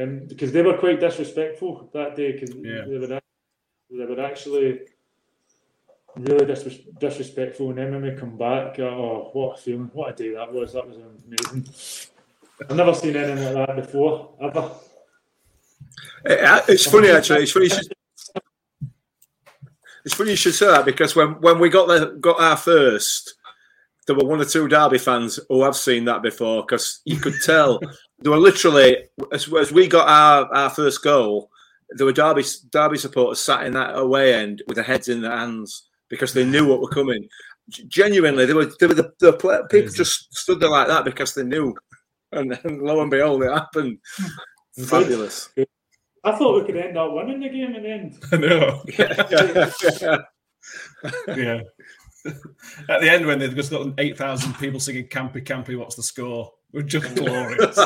um, 0.00 0.26
because 0.28 0.52
they 0.52 0.62
were 0.62 0.78
quite 0.78 1.00
disrespectful 1.00 1.90
that 1.92 2.14
day. 2.14 2.32
Because 2.32 2.54
Yeah. 2.54 2.84
they 2.86 2.98
were 2.98 3.06
they 3.90 4.04
were 4.06 4.20
actually 4.24 4.80
really 6.16 6.46
disres- 6.46 6.98
disrespectful. 6.98 7.70
And 7.70 7.78
then 7.78 7.92
when 7.92 8.02
we 8.02 8.12
come 8.12 8.36
back, 8.36 8.78
oh, 8.80 9.30
what 9.32 9.58
a 9.58 9.60
feeling! 9.60 9.90
What 9.92 10.10
a 10.10 10.22
day 10.22 10.34
that 10.34 10.52
was! 10.52 10.72
That 10.72 10.86
was 10.86 10.96
amazing. 10.96 11.68
I've 12.68 12.76
never 12.76 12.94
seen 12.94 13.16
anything 13.16 13.54
like 13.54 13.66
that 13.66 13.76
before 13.76 14.34
ever. 14.40 14.70
It's 16.24 16.86
funny 16.86 17.08
actually. 17.08 17.42
It's 17.42 17.52
funny. 17.52 17.66
You 17.66 17.70
should, 17.70 17.92
it's 20.04 20.14
funny 20.14 20.30
you 20.30 20.36
should 20.36 20.54
say 20.54 20.66
that 20.66 20.84
because 20.84 21.16
when, 21.16 21.40
when 21.40 21.58
we 21.58 21.68
got 21.68 21.88
the 21.88 22.16
got 22.20 22.40
our 22.40 22.56
first, 22.56 23.34
there 24.06 24.16
were 24.16 24.24
one 24.24 24.40
or 24.40 24.44
two 24.44 24.68
Derby 24.68 24.98
fans 24.98 25.40
who 25.48 25.62
have 25.64 25.76
seen 25.76 26.04
that 26.04 26.22
before 26.22 26.62
because 26.62 27.00
you 27.04 27.16
could 27.16 27.34
tell 27.44 27.80
they 28.20 28.30
were 28.30 28.38
literally 28.38 28.98
as, 29.32 29.52
as 29.52 29.72
we 29.72 29.88
got 29.88 30.08
our, 30.08 30.54
our 30.54 30.70
first 30.70 31.02
goal, 31.02 31.50
there 31.90 32.06
were 32.06 32.12
Derby 32.12 32.44
Derby 32.70 32.98
supporters 32.98 33.40
sat 33.40 33.66
in 33.66 33.72
that 33.72 33.96
away 33.96 34.34
end 34.34 34.62
with 34.68 34.76
their 34.76 34.84
heads 34.84 35.08
in 35.08 35.22
their 35.22 35.36
hands 35.36 35.88
because 36.08 36.32
they 36.32 36.44
knew 36.44 36.66
what 36.66 36.80
were 36.80 36.88
coming. 36.88 37.28
Genuinely, 37.88 38.46
they 38.46 38.52
were, 38.52 38.70
they 38.78 38.86
were 38.86 38.94
the, 38.94 39.12
the 39.20 39.32
play, 39.32 39.60
people 39.70 39.92
just 39.92 40.34
stood 40.34 40.60
there 40.60 40.68
like 40.70 40.88
that 40.88 41.04
because 41.04 41.34
they 41.34 41.44
knew, 41.44 41.74
and, 42.32 42.58
and 42.64 42.82
lo 42.82 43.00
and 43.00 43.10
behold, 43.10 43.42
it 43.42 43.52
happened. 43.52 43.98
Hmm. 44.16 44.84
Fabulous. 44.84 45.50
I 46.24 46.32
thought 46.32 46.60
we 46.60 46.66
could 46.66 46.76
end 46.76 46.96
up 46.96 47.12
winning 47.12 47.40
the 47.40 47.48
game 47.48 47.74
in 47.74 47.82
the 47.82 47.88
end. 47.88 48.18
I 48.32 48.36
know. 48.36 48.82
yeah. 49.98 50.18
yeah. 51.36 51.60
At 52.88 53.02
the 53.02 53.10
end, 53.10 53.26
when 53.26 53.38
they've 53.38 53.54
just 53.54 53.70
got 53.70 53.92
8,000 53.98 54.54
people 54.54 54.80
singing 54.80 55.06
Campy 55.08 55.44
Campy, 55.44 55.78
what's 55.78 55.96
the 55.96 56.02
score? 56.02 56.50
We're 56.72 56.82
just 56.82 57.14
glorious. 57.14 57.78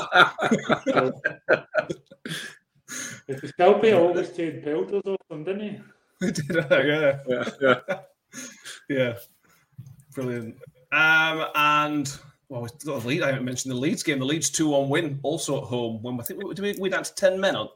If 3.29 3.43
the 3.43 3.53
Scalpy 3.53 3.95
always 3.95 4.31
take 4.31 4.65
pelters 4.65 5.03
off 5.05 5.19
them, 5.29 5.45
didn't 5.45 5.61
he? 5.61 5.81
We 6.21 6.33
did 6.33 6.49
that, 6.49 6.85
yeah. 6.85 7.19
yeah, 7.29 7.51
yeah. 7.61 7.99
Yeah. 8.89 9.19
Brilliant. 10.15 10.57
Um, 10.91 11.47
and 11.55 12.19
well, 12.49 12.63
we 12.63 12.69
got 12.85 13.03
the 13.03 13.07
lead. 13.07 13.23
I 13.23 13.29
haven't 13.29 13.45
mentioned 13.45 13.73
the 13.73 13.79
Leeds 13.79 14.03
game. 14.03 14.19
The 14.19 14.25
Leeds 14.25 14.51
2 14.51 14.69
1 14.69 14.89
win, 14.89 15.21
also 15.23 15.59
at 15.59 15.65
home. 15.65 16.03
When 16.03 16.19
I 16.19 16.25
think 16.25 16.43
we, 16.43 16.55
did 16.55 16.63
we, 16.63 16.81
we 16.81 16.89
down 16.89 17.05
to 17.05 17.15
10 17.15 17.39
men 17.39 17.55
on. 17.55 17.69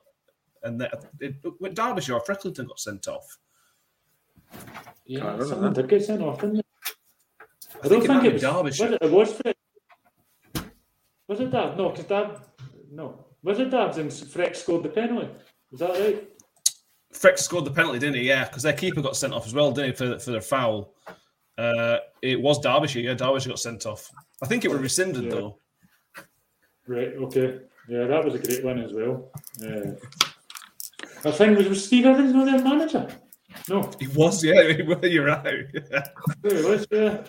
And 0.64 0.80
the, 0.80 0.90
it, 1.20 1.36
it, 1.44 1.74
Derbyshire, 1.74 2.20
Frecklington 2.20 2.66
got 2.66 2.80
sent 2.80 3.06
off. 3.08 3.38
Yeah, 5.06 5.20
remember 5.24 5.46
someone 5.46 5.72
that. 5.72 5.82
did 5.82 5.90
get 5.90 6.04
sent 6.04 6.22
off, 6.22 6.40
didn't 6.40 6.56
they? 6.56 6.62
I, 7.82 7.88
think 7.88 8.04
don't 8.06 8.16
it 8.16 8.22
think 8.22 8.24
it 8.24 8.32
was. 8.34 8.42
Derbyshire. 8.42 8.86
Was 8.86 8.94
it, 8.94 9.02
it 9.02 9.10
was 9.10 9.32
Fred. 9.32 9.56
Was 11.28 11.40
it 11.40 11.50
Dad? 11.50 11.76
No, 11.76 11.90
because 11.90 12.04
Dad. 12.06 12.36
No. 12.90 13.24
Was 13.42 13.58
it 13.58 13.70
Dad's 13.70 13.98
and 13.98 14.10
Freck 14.10 14.54
scored 14.56 14.84
the 14.84 14.88
penalty? 14.88 15.28
Is 15.72 15.80
that 15.80 15.90
right? 15.98 16.31
Freck 17.12 17.38
scored 17.38 17.64
the 17.64 17.70
penalty, 17.70 17.98
didn't 17.98 18.16
he? 18.16 18.22
Yeah, 18.22 18.44
because 18.44 18.62
their 18.62 18.72
keeper 18.72 19.02
got 19.02 19.16
sent 19.16 19.32
off 19.32 19.46
as 19.46 19.54
well, 19.54 19.70
didn't 19.70 19.90
he, 19.90 19.96
for, 19.96 20.18
for 20.18 20.30
their 20.30 20.40
foul? 20.40 20.92
Uh, 21.58 21.98
it 22.22 22.40
was 22.40 22.58
Derbyshire. 22.60 23.00
Yeah, 23.02 23.14
Derbyshire 23.14 23.50
got 23.50 23.58
sent 23.58 23.86
off. 23.86 24.10
I 24.42 24.46
think 24.46 24.64
it 24.64 24.70
was 24.70 24.80
rescinded, 24.80 25.24
Yeah. 25.24 25.30
though. 25.30 25.58
Right, 26.86 27.08
okay. 27.14 27.60
Yeah, 27.88 28.04
that 28.06 28.24
was 28.24 28.34
a 28.34 28.38
great 28.38 28.64
one 28.64 28.78
as 28.80 28.92
well. 28.92 29.30
Yeah. 29.60 29.92
I 31.24 31.30
think 31.30 31.58
was, 31.58 31.68
was 31.68 31.84
Steve 31.84 32.06
Evans 32.06 32.32
not 32.32 32.46
their 32.46 32.62
manager? 32.62 33.08
No, 33.68 33.88
He 34.00 34.06
was, 34.08 34.42
yeah. 34.42 34.62
You're 35.02 35.26
right. 35.26 35.66
Yeah. 35.74 36.08
there 36.42 36.56
he 36.56 36.64
was. 36.64 36.86
Yeah. 36.90 37.24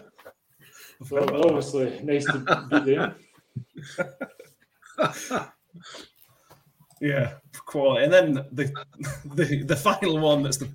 Well, 1.11 1.45
obviously, 1.45 1.99
nice 2.03 2.25
to 2.25 2.39
be 2.85 2.95
them. 2.95 3.15
Yeah, 7.03 7.33
quality. 7.65 8.05
And 8.05 8.13
then 8.13 8.33
the 8.53 8.71
the 9.35 9.63
the 9.63 9.75
final 9.75 10.19
one 10.19 10.41
that's 10.41 10.55
the 10.57 10.69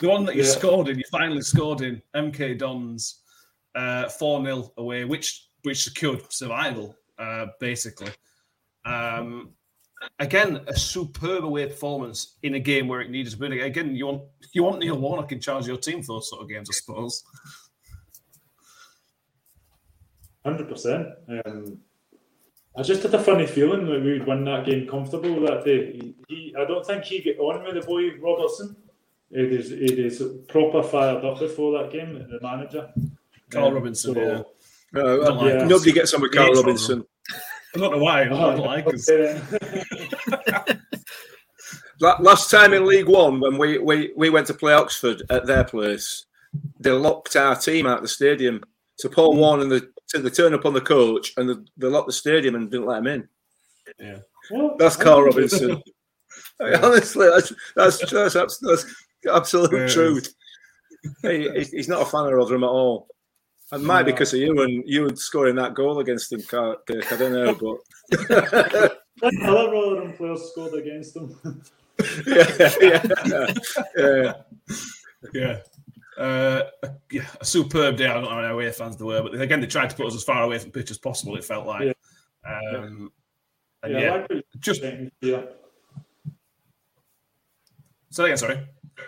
the 0.00 0.08
one 0.08 0.24
that 0.24 0.34
you 0.34 0.42
Yeah. 0.42 0.48
scored 0.48 0.88
in, 0.88 0.98
you 0.98 1.04
finally 1.10 1.42
scored 1.42 1.82
in 1.82 2.02
MK 2.16 2.58
Dons 2.58 3.22
uh 3.76 4.06
4-0 4.06 4.72
away, 4.76 5.04
which 5.04 5.46
which 5.62 5.84
secured 5.84 6.20
survival, 6.32 6.96
uh, 7.16 7.46
basically. 7.60 8.10
Um 8.84 9.54
again, 10.18 10.64
a 10.66 10.74
superb 10.76 11.44
away 11.44 11.66
performance 11.66 12.38
in 12.42 12.54
a 12.54 12.58
game 12.58 12.88
where 12.88 13.00
it 13.00 13.10
needed 13.10 13.30
to 13.30 13.38
be. 13.38 13.60
Again, 13.60 13.94
you 13.94 14.06
want 14.06 14.22
you 14.52 14.64
want 14.64 14.80
Neil 14.80 14.98
Warnock 14.98 15.30
in 15.30 15.40
charge 15.40 15.62
of 15.62 15.68
your 15.68 15.76
team 15.76 16.02
for 16.02 16.14
those 16.16 16.28
sort 16.28 16.42
of 16.42 16.48
games, 16.48 16.68
I 16.72 16.74
suppose. 16.74 17.22
Hundred 20.44 20.68
percent. 20.68 21.06
I 22.76 22.82
just 22.82 23.02
had 23.02 23.14
a 23.14 23.22
funny 23.22 23.46
feeling 23.46 23.86
that 23.86 24.02
we 24.02 24.18
would 24.18 24.26
win 24.26 24.44
that 24.44 24.64
game 24.64 24.88
comfortable 24.88 25.40
that 25.46 25.64
day. 25.64 25.92
He, 25.92 26.14
he, 26.28 26.54
I 26.58 26.64
don't 26.64 26.86
think 26.86 27.04
he 27.04 27.20
get 27.20 27.38
on 27.38 27.62
with 27.64 27.74
the 27.74 27.82
boy 27.82 28.16
Robertson. 28.18 28.76
It 29.30 29.52
is, 29.52 29.72
it 29.72 29.98
is 29.98 30.22
proper 30.48 30.82
fired 30.82 31.24
up 31.24 31.38
before 31.38 31.82
that 31.82 31.92
game. 31.92 32.14
The 32.14 32.38
manager, 32.40 32.90
Karl 33.50 33.68
Um, 33.68 33.74
Robinson, 33.74 34.14
so- 34.14 34.20
yeah. 34.20 34.42
Uh, 34.94 35.02
no, 35.02 35.14
like 35.14 35.54
Yeah. 35.54 35.64
Nobody 35.66 35.92
gets 35.92 36.12
on 36.12 36.20
with 36.20 36.32
Karl 36.32 36.52
Robinson. 36.52 37.04
I 37.74 37.78
don't 37.78 37.92
know 37.92 37.98
why. 37.98 38.22
I 38.22 38.24
don't 38.24 38.60
Oh, 38.60 38.62
like 38.62 38.86
us. 38.86 39.08
okay 39.08 39.40
then. 40.26 40.82
Last 42.20 42.50
time 42.50 42.74
in 42.74 42.84
League 42.84 43.08
One, 43.08 43.40
when 43.40 43.56
we, 43.56 43.78
we, 43.78 44.12
we 44.16 44.28
went 44.28 44.48
to 44.48 44.54
play 44.54 44.74
Oxford 44.74 45.22
at 45.30 45.46
their 45.46 45.64
place, 45.64 46.26
they 46.80 46.90
locked 46.90 47.36
our 47.36 47.54
team 47.56 47.86
out 47.86 47.98
of 47.98 48.02
the 48.02 48.08
stadium. 48.08 48.62
So 48.96 49.08
Paul 49.08 49.32
hmm. 49.34 49.38
Warne 49.38 49.60
and 49.60 49.70
the 49.70 49.91
so 50.12 50.18
they 50.20 50.28
turned 50.30 50.54
up 50.54 50.66
on 50.66 50.74
the 50.74 50.80
coach 50.80 51.32
and 51.38 51.48
they, 51.48 51.54
they 51.78 51.86
locked 51.86 52.06
the 52.06 52.12
stadium 52.12 52.54
and 52.54 52.70
didn't 52.70 52.86
let 52.86 52.98
him 52.98 53.06
in. 53.06 53.28
Well, 54.50 54.76
That's 54.78 54.96
I 55.00 55.04
Karl 55.04 55.22
think- 55.32 55.34
Robinson. 55.34 55.82
Honestly, 56.60 57.28
that's 57.28 57.52
that's 57.74 58.10
that's, 58.10 58.34
that's, 58.34 58.58
that's 58.58 58.94
absolute 59.32 59.72
Yeah. 59.72 59.86
truth. 59.88 60.34
He, 61.22 61.48
he's- 61.50 61.70
he's 61.70 61.88
not 61.88 62.02
a 62.02 62.04
fan 62.04 62.26
of 62.26 62.32
Rotherham 62.32 62.64
at 62.64 62.68
all. 62.68 63.08
It 63.72 63.80
might 63.80 64.02
be 64.02 64.10
No. 64.10 64.16
because 64.16 64.34
of 64.34 64.40
you 64.40 64.60
and 64.62 64.84
you 64.86 65.08
and 65.08 65.18
scoring 65.18 65.56
that 65.56 65.72
goal 65.74 65.98
against 66.00 66.30
him, 66.30 66.42
Kirk. 66.42 66.82
I 66.90 67.16
don't 67.16 67.32
know, 67.32 67.54
but 67.54 67.78
Like 69.22 69.34
other 69.44 69.70
Rotherham 69.72 70.12
players 70.12 70.42
scored 70.50 70.74
against 70.74 71.14
them. 71.14 71.40
yeah, 72.26 73.02
yeah, 73.16 73.52
yeah. 73.96 74.32
Yeah. 75.32 75.58
Uh, 76.22 76.62
yeah, 77.10 77.26
a 77.40 77.44
superb 77.44 77.96
day. 77.96 78.06
I 78.06 78.14
don't 78.14 78.22
know 78.22 78.30
how 78.30 78.54
away 78.54 78.70
fans 78.70 78.96
they 78.96 79.04
were, 79.04 79.22
but 79.22 79.34
again, 79.40 79.60
they 79.60 79.66
tried 79.66 79.90
to 79.90 79.96
put 79.96 80.06
us 80.06 80.14
as 80.14 80.22
far 80.22 80.42
away 80.44 80.58
from 80.58 80.70
pitch 80.70 80.90
as 80.92 80.98
possible. 80.98 81.36
It 81.36 81.44
felt 81.44 81.66
like, 81.66 81.96
um, 82.46 83.10
and 83.82 83.92
Yeah, 83.92 83.98
yeah, 84.00 84.26
like 84.30 84.44
just 84.60 84.82
yeah. 85.20 85.42
say 88.10 88.24
again. 88.24 88.36
Sorry, 88.36 88.60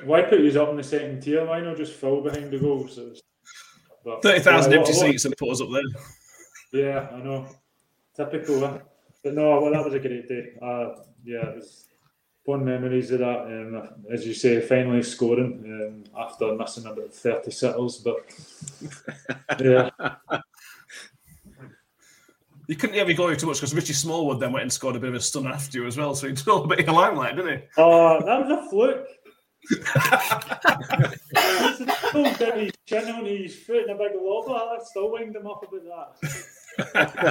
Why 0.04 0.22
put 0.22 0.40
you 0.40 0.60
up 0.60 0.70
in 0.70 0.76
the 0.76 0.82
second 0.82 1.20
tier? 1.22 1.44
Why 1.44 1.60
not 1.60 1.76
just 1.76 1.92
fill 1.92 2.20
behind 2.20 2.50
the 2.50 2.58
goals? 2.58 2.98
But- 4.04 4.22
thirty 4.22 4.40
thousand 4.40 4.72
Yeah, 4.72 4.78
empty 4.78 4.92
what- 4.92 5.00
seats 5.00 5.24
and 5.24 5.36
put 5.36 5.50
us 5.50 5.60
up 5.60 5.68
there. 5.72 5.82
Yeah, 6.72 7.08
I 7.12 7.18
know. 7.20 7.46
Typical, 8.16 8.58
huh? 8.60 8.78
But 9.22 9.34
no, 9.34 9.60
well, 9.60 9.70
that 9.72 9.84
was 9.84 9.94
a 9.94 10.00
great 10.00 10.26
day. 10.28 10.54
Uh, 10.60 11.02
yeah, 11.24 11.46
it 11.50 11.56
was 11.56 11.88
fun 12.44 12.64
memories 12.64 13.10
of 13.10 13.20
that. 13.20 13.40
Um, 13.42 13.88
as 14.12 14.26
you 14.26 14.34
say, 14.34 14.60
finally 14.60 15.02
scoring 15.02 15.62
um, 15.64 16.04
after 16.22 16.54
missing 16.54 16.86
about 16.86 17.12
30 17.12 17.50
sittles. 17.50 17.98
But 17.98 18.16
yeah, 19.60 19.90
You 22.66 22.76
couldn't 22.76 22.96
have 22.96 23.08
your 23.08 23.16
glory 23.16 23.36
too 23.36 23.46
much 23.46 23.58
because 23.58 23.74
Richie 23.74 23.92
Smallwood 23.92 24.40
then 24.40 24.52
went 24.52 24.62
and 24.62 24.72
scored 24.72 24.96
a 24.96 25.00
bit 25.00 25.10
of 25.10 25.16
a 25.16 25.20
stun 25.20 25.46
after 25.46 25.78
you 25.78 25.86
as 25.86 25.96
well, 25.98 26.14
so 26.14 26.28
he 26.28 26.36
stole 26.36 26.64
a 26.64 26.66
bit 26.66 26.80
of 26.80 26.86
your 26.86 26.94
limelight, 26.94 27.36
didn't 27.36 27.58
he? 27.58 27.64
uh, 27.76 28.20
that 28.24 28.46
was 28.46 28.50
a 28.50 28.70
fluke. 28.70 29.06
He 31.36 31.72
still 31.74 32.34
did 32.34 32.54
his 32.54 32.72
chin 32.86 33.08
on 33.14 33.24
his 33.24 33.56
foot 33.64 33.84
in 33.84 33.90
a 33.90 33.94
big 33.98 34.12
lobber. 34.14 34.52
I 34.52 34.78
still 34.84 35.10
wind 35.10 35.34
him 35.34 35.46
up 35.46 35.64
about 35.66 36.16
that. 36.76 37.24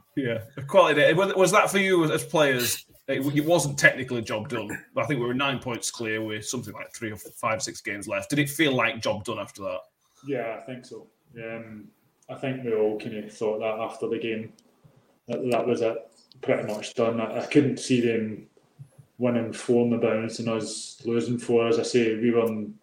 Yeah, 0.18 0.38
quality 0.66 1.00
day. 1.00 1.12
Was 1.12 1.52
that 1.52 1.70
for 1.70 1.78
you 1.78 2.10
as 2.10 2.24
players? 2.24 2.84
It, 3.06 3.44
wasn't 3.44 3.78
technically 3.78 4.18
a 4.18 4.22
job 4.22 4.48
done, 4.48 4.68
I 4.96 5.04
think 5.04 5.20
we 5.20 5.26
were 5.26 5.32
nine 5.32 5.60
points 5.60 5.90
clear 5.90 6.22
with 6.22 6.44
something 6.44 6.74
like 6.74 6.92
three 6.92 7.10
or 7.10 7.16
five, 7.16 7.62
six 7.62 7.80
games 7.80 8.06
left. 8.06 8.28
Did 8.28 8.38
it 8.38 8.50
feel 8.50 8.72
like 8.74 9.00
job 9.00 9.24
done 9.24 9.38
after 9.38 9.62
that? 9.62 9.80
Yeah, 10.26 10.58
I 10.60 10.66
think 10.66 10.84
so. 10.84 11.06
Um, 11.36 11.88
I 12.28 12.34
think 12.34 12.64
we 12.64 12.74
all 12.74 12.98
kind 12.98 13.16
of 13.16 13.32
thought 13.32 13.60
that 13.60 13.80
after 13.80 14.08
the 14.08 14.18
game 14.18 14.52
that 15.28 15.48
that 15.50 15.66
was 15.66 15.80
it, 15.80 15.96
pretty 16.42 16.70
much 16.70 16.94
done. 16.94 17.20
I, 17.20 17.42
I 17.42 17.46
couldn't 17.46 17.78
see 17.78 18.00
them 18.00 18.46
winning 19.18 19.52
four 19.52 19.84
in 19.84 19.90
the 19.90 19.98
bounce 19.98 20.40
and 20.40 20.48
us 20.48 21.00
losing 21.04 21.38
four. 21.38 21.68
As 21.68 21.78
I 21.78 21.84
say, 21.84 22.14
we 22.16 22.30
were 22.30 22.46
in 22.46 22.74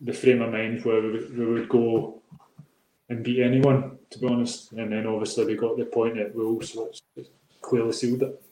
the 0.00 0.12
frame 0.12 0.42
of 0.42 0.52
mind 0.52 0.84
where 0.84 1.02
we, 1.02 1.26
we 1.26 1.46
would 1.46 1.68
go 1.68 2.22
and 3.08 3.22
beat 3.22 3.42
anyone, 3.42 3.97
to 4.10 4.18
be 4.18 4.26
honest. 4.26 4.72
And 4.72 4.92
then 4.92 5.06
obviously 5.06 5.44
we 5.44 5.56
got 5.56 5.76
the 5.76 5.84
point 5.84 6.18
at 6.18 6.34
Wolves, 6.34 6.76
which 6.76 7.28
clearly 7.60 7.92
sealed 7.92 8.22
it. 8.22 8.42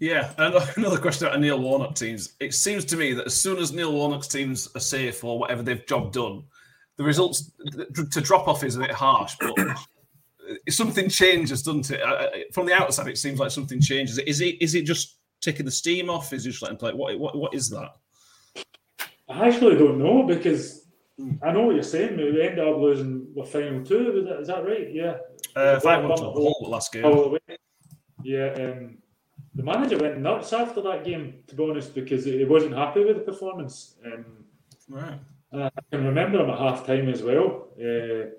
Yeah, 0.00 0.32
and 0.38 0.54
another 0.76 0.98
question 0.98 1.26
about 1.26 1.40
Neil 1.40 1.60
Warnock 1.60 1.94
teams. 1.94 2.34
It 2.40 2.54
seems 2.54 2.84
to 2.86 2.96
me 2.96 3.12
that 3.14 3.26
as 3.26 3.34
soon 3.34 3.58
as 3.58 3.72
Neil 3.72 3.92
Warnock's 3.92 4.28
teams 4.28 4.68
are 4.74 4.80
safe 4.80 5.24
or 5.24 5.38
whatever 5.38 5.62
they've 5.62 5.86
job 5.86 6.12
done, 6.12 6.44
the 6.96 7.04
results 7.04 7.50
to 8.12 8.20
drop 8.20 8.46
off 8.46 8.62
is 8.62 8.76
a 8.76 8.80
bit 8.80 8.92
harsh, 8.92 9.34
but 9.40 9.56
something 10.68 11.08
changes, 11.08 11.62
doesn't 11.62 11.90
it? 11.90 12.02
Uh, 12.02 12.28
From 12.52 12.66
the 12.66 12.72
outside, 12.72 13.08
it 13.08 13.18
seems 13.18 13.40
like 13.40 13.50
something 13.50 13.80
changes. 13.80 14.18
Is 14.18 14.40
it 14.40 14.60
is 14.62 14.74
it 14.74 14.84
just 14.84 15.16
taking 15.40 15.64
the 15.64 15.72
steam 15.72 16.08
off? 16.08 16.32
Is 16.32 16.46
it 16.46 16.50
just 16.50 16.62
letting 16.62 16.78
play? 16.78 16.92
What 16.92 17.18
what 17.18 17.36
what 17.36 17.54
is 17.54 17.68
that? 17.70 17.90
I 19.28 19.48
actually 19.48 19.76
don't 19.76 19.98
know 19.98 20.22
because 20.22 20.83
I 21.42 21.52
know 21.52 21.62
what 21.62 21.74
you're 21.74 21.84
saying. 21.84 22.16
We 22.16 22.42
ended 22.42 22.58
up 22.58 22.76
losing 22.76 23.32
the 23.34 23.44
final 23.44 23.84
two. 23.84 24.12
Was 24.12 24.24
that, 24.24 24.40
is 24.40 24.48
that 24.48 24.64
right? 24.64 24.92
Yeah. 24.92 25.18
Uh, 25.54 25.78
five 25.80 26.04
one 26.04 26.16
to 26.18 26.24
Hull 26.24 26.66
last 26.68 26.92
game. 26.92 27.38
Yeah, 28.22 28.52
um, 28.54 28.98
the 29.54 29.62
manager 29.62 29.98
went 29.98 30.18
nuts 30.18 30.52
after 30.52 30.80
that 30.82 31.04
game, 31.04 31.34
to 31.46 31.54
be 31.54 31.62
honest, 31.62 31.94
because 31.94 32.24
he 32.24 32.44
wasn't 32.44 32.74
happy 32.74 33.04
with 33.04 33.16
the 33.16 33.22
performance. 33.22 33.96
Um, 34.04 34.24
Right. 34.88 35.18
I 35.52 35.70
can 35.90 36.04
remember 36.04 36.42
him 36.42 36.50
at 36.50 36.58
half 36.58 36.86
time 36.86 37.08
as 37.08 37.22
well. 37.22 37.68
Uh, 37.80 38.30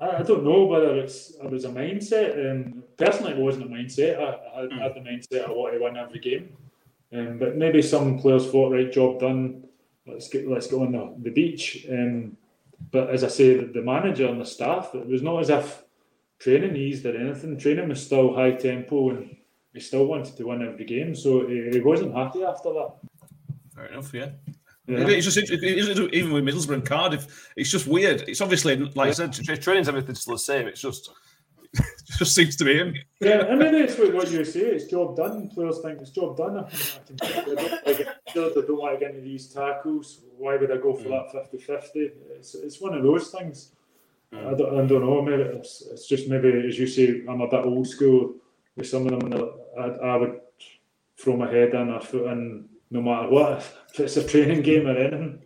I, 0.00 0.18
I 0.18 0.22
don't 0.22 0.44
know 0.44 0.64
whether 0.64 0.96
it's 0.96 1.30
it 1.34 1.50
was 1.50 1.64
a 1.64 1.68
mindset. 1.68 2.50
Um, 2.50 2.84
personally, 2.96 3.32
it 3.32 3.38
wasn't 3.38 3.66
a 3.66 3.68
mindset. 3.68 4.18
I, 4.18 4.60
I 4.60 4.82
had 4.82 4.94
the 4.94 5.00
mindset 5.00 5.48
I 5.48 5.50
want 5.50 5.74
to 5.74 5.82
win 5.82 5.96
every 5.96 6.20
game. 6.20 6.56
Um, 7.12 7.38
but 7.38 7.56
maybe 7.56 7.82
some 7.82 8.18
players 8.18 8.50
thought, 8.50 8.72
right, 8.72 8.92
job 8.92 9.20
done. 9.20 9.64
Let's 10.06 10.28
get 10.28 10.48
let's 10.48 10.66
go 10.68 10.82
on 10.82 10.92
the, 10.92 11.14
the 11.22 11.30
beach. 11.30 11.86
Um, 11.90 12.36
but 12.90 13.10
as 13.10 13.24
I 13.24 13.28
say, 13.28 13.56
the, 13.56 13.66
the 13.66 13.82
manager 13.82 14.26
and 14.28 14.40
the 14.40 14.44
staff, 14.44 14.94
it 14.94 15.06
was 15.06 15.22
not 15.22 15.40
as 15.40 15.50
if 15.50 15.82
training 16.38 16.76
eased 16.76 17.06
or 17.06 17.16
anything. 17.16 17.58
Training 17.58 17.88
was 17.88 18.04
still 18.04 18.34
high 18.34 18.52
tempo, 18.52 19.10
and 19.10 19.36
he 19.72 19.80
still 19.80 20.06
wanted 20.06 20.36
to 20.36 20.46
win 20.46 20.62
every 20.66 20.84
game. 20.84 21.14
So 21.14 21.46
he, 21.46 21.70
he 21.72 21.80
wasn't 21.80 22.14
happy 22.14 22.44
after 22.44 22.72
that. 22.74 22.92
Fair 23.74 23.86
enough. 23.86 24.12
Yeah. 24.14 24.30
Yeah. 24.86 24.98
It's 25.08 25.24
just 25.26 25.36
it- 25.38 25.50
it- 25.50 26.14
even 26.14 26.32
with 26.32 26.44
Middlesbrough 26.44 26.74
and 26.74 26.84
Cardiff, 26.86 27.50
it's 27.56 27.70
just 27.70 27.88
weird. 27.88 28.22
It's 28.28 28.40
obviously 28.40 28.76
like 28.76 29.08
I 29.08 29.12
said, 29.12 29.32
tra- 29.32 29.56
training's 29.56 29.88
everything's 29.88 30.20
still 30.20 30.34
the 30.34 30.38
same. 30.38 30.68
It's 30.68 30.80
just 30.80 31.08
it 31.08 31.14
just 32.18 32.34
seems 32.34 32.56
to 32.56 32.64
be 32.64 32.78
him. 32.78 32.94
Yeah, 33.20 33.46
I 33.50 33.54
mean, 33.54 33.74
it's 33.74 33.98
what, 33.98 34.30
you 34.30 34.44
say. 34.44 34.60
It's 34.60 34.84
job 34.84 35.16
done. 35.16 35.48
Players 35.48 35.80
think 35.80 36.00
it's 36.00 36.10
job 36.10 36.36
done. 36.36 36.58
I 36.58 36.68
can, 37.06 37.16
don't, 37.16 37.86
like, 37.86 38.08
I 38.28 38.32
don't 38.32 39.22
these 39.22 39.48
tackles. 39.48 40.20
Why 40.38 40.56
would 40.56 40.70
I 40.70 40.76
go 40.76 40.94
for 40.94 41.08
that 41.08 41.32
50 41.32 41.58
50? 41.58 42.10
It's, 42.36 42.54
it's 42.54 42.80
one 42.80 42.94
of 42.94 43.02
those 43.02 43.30
things. 43.30 43.72
I, 44.32 44.54
don't, 44.54 44.78
I 44.78 44.86
don't 44.86 45.04
know. 45.04 45.22
Maybe 45.22 45.42
it's, 45.42 45.82
it's 45.90 46.06
just 46.06 46.28
maybe, 46.28 46.66
as 46.66 46.78
you 46.78 46.86
say, 46.86 47.22
I'm 47.28 47.40
a 47.40 47.48
bit 47.48 47.64
old 47.64 47.86
school 47.86 48.34
with 48.76 48.88
some 48.88 49.06
of 49.06 49.20
them. 49.20 49.30
that 49.30 49.54
I, 49.78 49.84
I 50.08 50.16
would 50.16 50.40
throw 51.18 51.36
my 51.36 51.50
head 51.50 51.74
in 51.74 51.90
or 51.90 52.00
foot 52.00 52.30
in 52.32 52.68
no 52.90 53.02
matter 53.02 53.28
what. 53.28 53.58
If 53.92 54.00
it's 54.00 54.16
a 54.16 54.26
training 54.26 54.62
game 54.62 54.86
or 54.86 54.96
anything. 54.96 55.42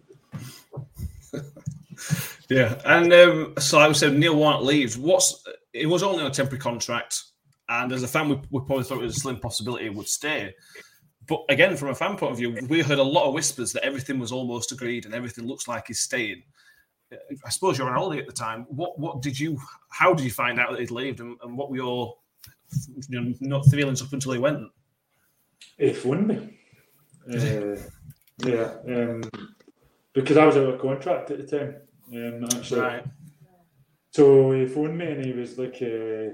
Yeah, 2.51 2.81
and 2.85 3.13
um, 3.13 3.55
so 3.59 3.79
I 3.79 3.91
said 3.93 4.19
Neil 4.19 4.35
Warnock 4.35 4.63
leaves. 4.63 4.99
What's 4.99 5.45
it 5.73 5.87
was 5.87 6.03
only 6.03 6.21
on 6.21 6.31
a 6.31 6.35
temporary 6.35 6.61
contract, 6.61 7.23
and 7.69 7.93
as 7.93 8.03
a 8.03 8.09
fan, 8.09 8.29
we, 8.29 8.41
we 8.51 8.61
probably 8.67 8.83
thought 8.83 8.99
it 8.99 9.05
was 9.05 9.17
a 9.17 9.21
slim 9.21 9.39
possibility 9.39 9.87
it 9.87 9.95
would 9.95 10.09
stay. 10.09 10.53
But 11.29 11.45
again, 11.49 11.77
from 11.77 11.91
a 11.91 11.95
fan 11.95 12.17
point 12.17 12.33
of 12.33 12.39
view, 12.39 12.59
we 12.69 12.83
heard 12.83 12.99
a 12.99 13.05
lot 13.05 13.29
of 13.29 13.35
whispers 13.35 13.73
that 13.73 13.85
everything 13.85 14.19
was 14.19 14.33
almost 14.33 14.73
agreed 14.73 15.05
and 15.05 15.15
everything 15.15 15.47
looks 15.47 15.69
like 15.69 15.87
he's 15.87 16.01
staying. 16.01 16.43
I 17.45 17.51
suppose 17.51 17.79
you're 17.79 17.87
on 17.87 17.95
holiday 17.95 18.21
at 18.21 18.27
the 18.27 18.33
time. 18.33 18.67
What 18.69 18.99
what 18.99 19.23
did 19.23 19.39
you? 19.39 19.57
How 19.89 20.13
did 20.13 20.25
you 20.25 20.33
find 20.33 20.59
out 20.59 20.73
that 20.73 20.81
he'd 20.81 20.91
left, 20.91 21.21
and, 21.21 21.37
and 21.45 21.57
what 21.57 21.71
were 21.71 21.77
your 21.77 22.17
you 23.09 23.21
know, 23.21 23.35
not 23.41 23.67
feelings 23.67 24.03
up 24.03 24.13
until 24.13 24.33
he 24.33 24.41
went? 24.41 24.69
He 25.79 25.93
phoned 25.93 26.27
me. 26.27 26.59
Uh, 27.33 27.77
yeah, 28.39 28.73
um, 28.89 29.23
because 30.15 30.37
I 30.37 30.47
was 30.47 30.57
out 30.57 30.75
of 30.75 30.81
contract 30.81 31.31
at 31.31 31.39
the 31.39 31.47
time. 31.59 31.77
Um, 32.13 32.45
actually, 32.45 32.81
Right. 32.81 33.05
So 34.13 34.51
he 34.53 34.67
phoned 34.67 34.99
me 34.99 35.07
and 35.07 35.25
he 35.25 35.33
was 35.33 35.57
like, 35.57 35.79
uh, 35.83 36.31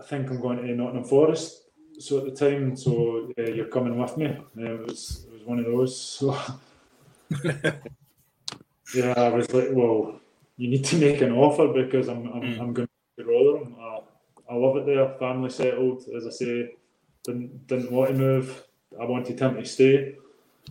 "I 0.00 0.02
think 0.08 0.30
I'm 0.30 0.40
going 0.40 0.58
to 0.58 0.74
Nottingham 0.74 1.04
Forest." 1.04 1.64
So 1.98 2.18
at 2.18 2.24
the 2.24 2.30
time, 2.30 2.74
so 2.76 3.30
uh, 3.38 3.42
you're 3.42 3.66
coming 3.66 3.98
with 3.98 4.16
me. 4.16 4.26
Uh, 4.26 4.74
it 4.74 4.86
was 4.86 5.26
it 5.28 5.32
was 5.34 5.44
one 5.44 5.58
of 5.58 5.66
those. 5.66 6.00
So 6.00 6.34
yeah, 8.94 9.12
I 9.16 9.28
was 9.28 9.52
like, 9.52 9.68
"Well, 9.72 10.18
you 10.56 10.68
need 10.68 10.84
to 10.86 10.96
make 10.96 11.20
an 11.20 11.32
offer 11.32 11.68
because 11.68 12.08
I'm 12.08 12.26
I'm, 12.32 12.42
Mm. 12.42 12.60
I'm 12.60 12.72
going 12.72 12.88
to 13.18 13.24
Rotherham. 13.24 13.76
I, 13.78 14.00
I 14.50 14.54
love 14.54 14.76
it 14.78 14.86
there. 14.86 15.08
Family 15.18 15.50
settled, 15.50 16.04
as 16.16 16.26
I 16.26 16.30
say. 16.30 16.74
Didn't 17.24 17.66
didn't 17.66 17.92
want 17.92 18.10
to 18.12 18.16
move. 18.16 18.64
I 18.98 19.04
wanted 19.04 19.38
him 19.38 19.56
to 19.56 19.64
stay. 19.66 20.16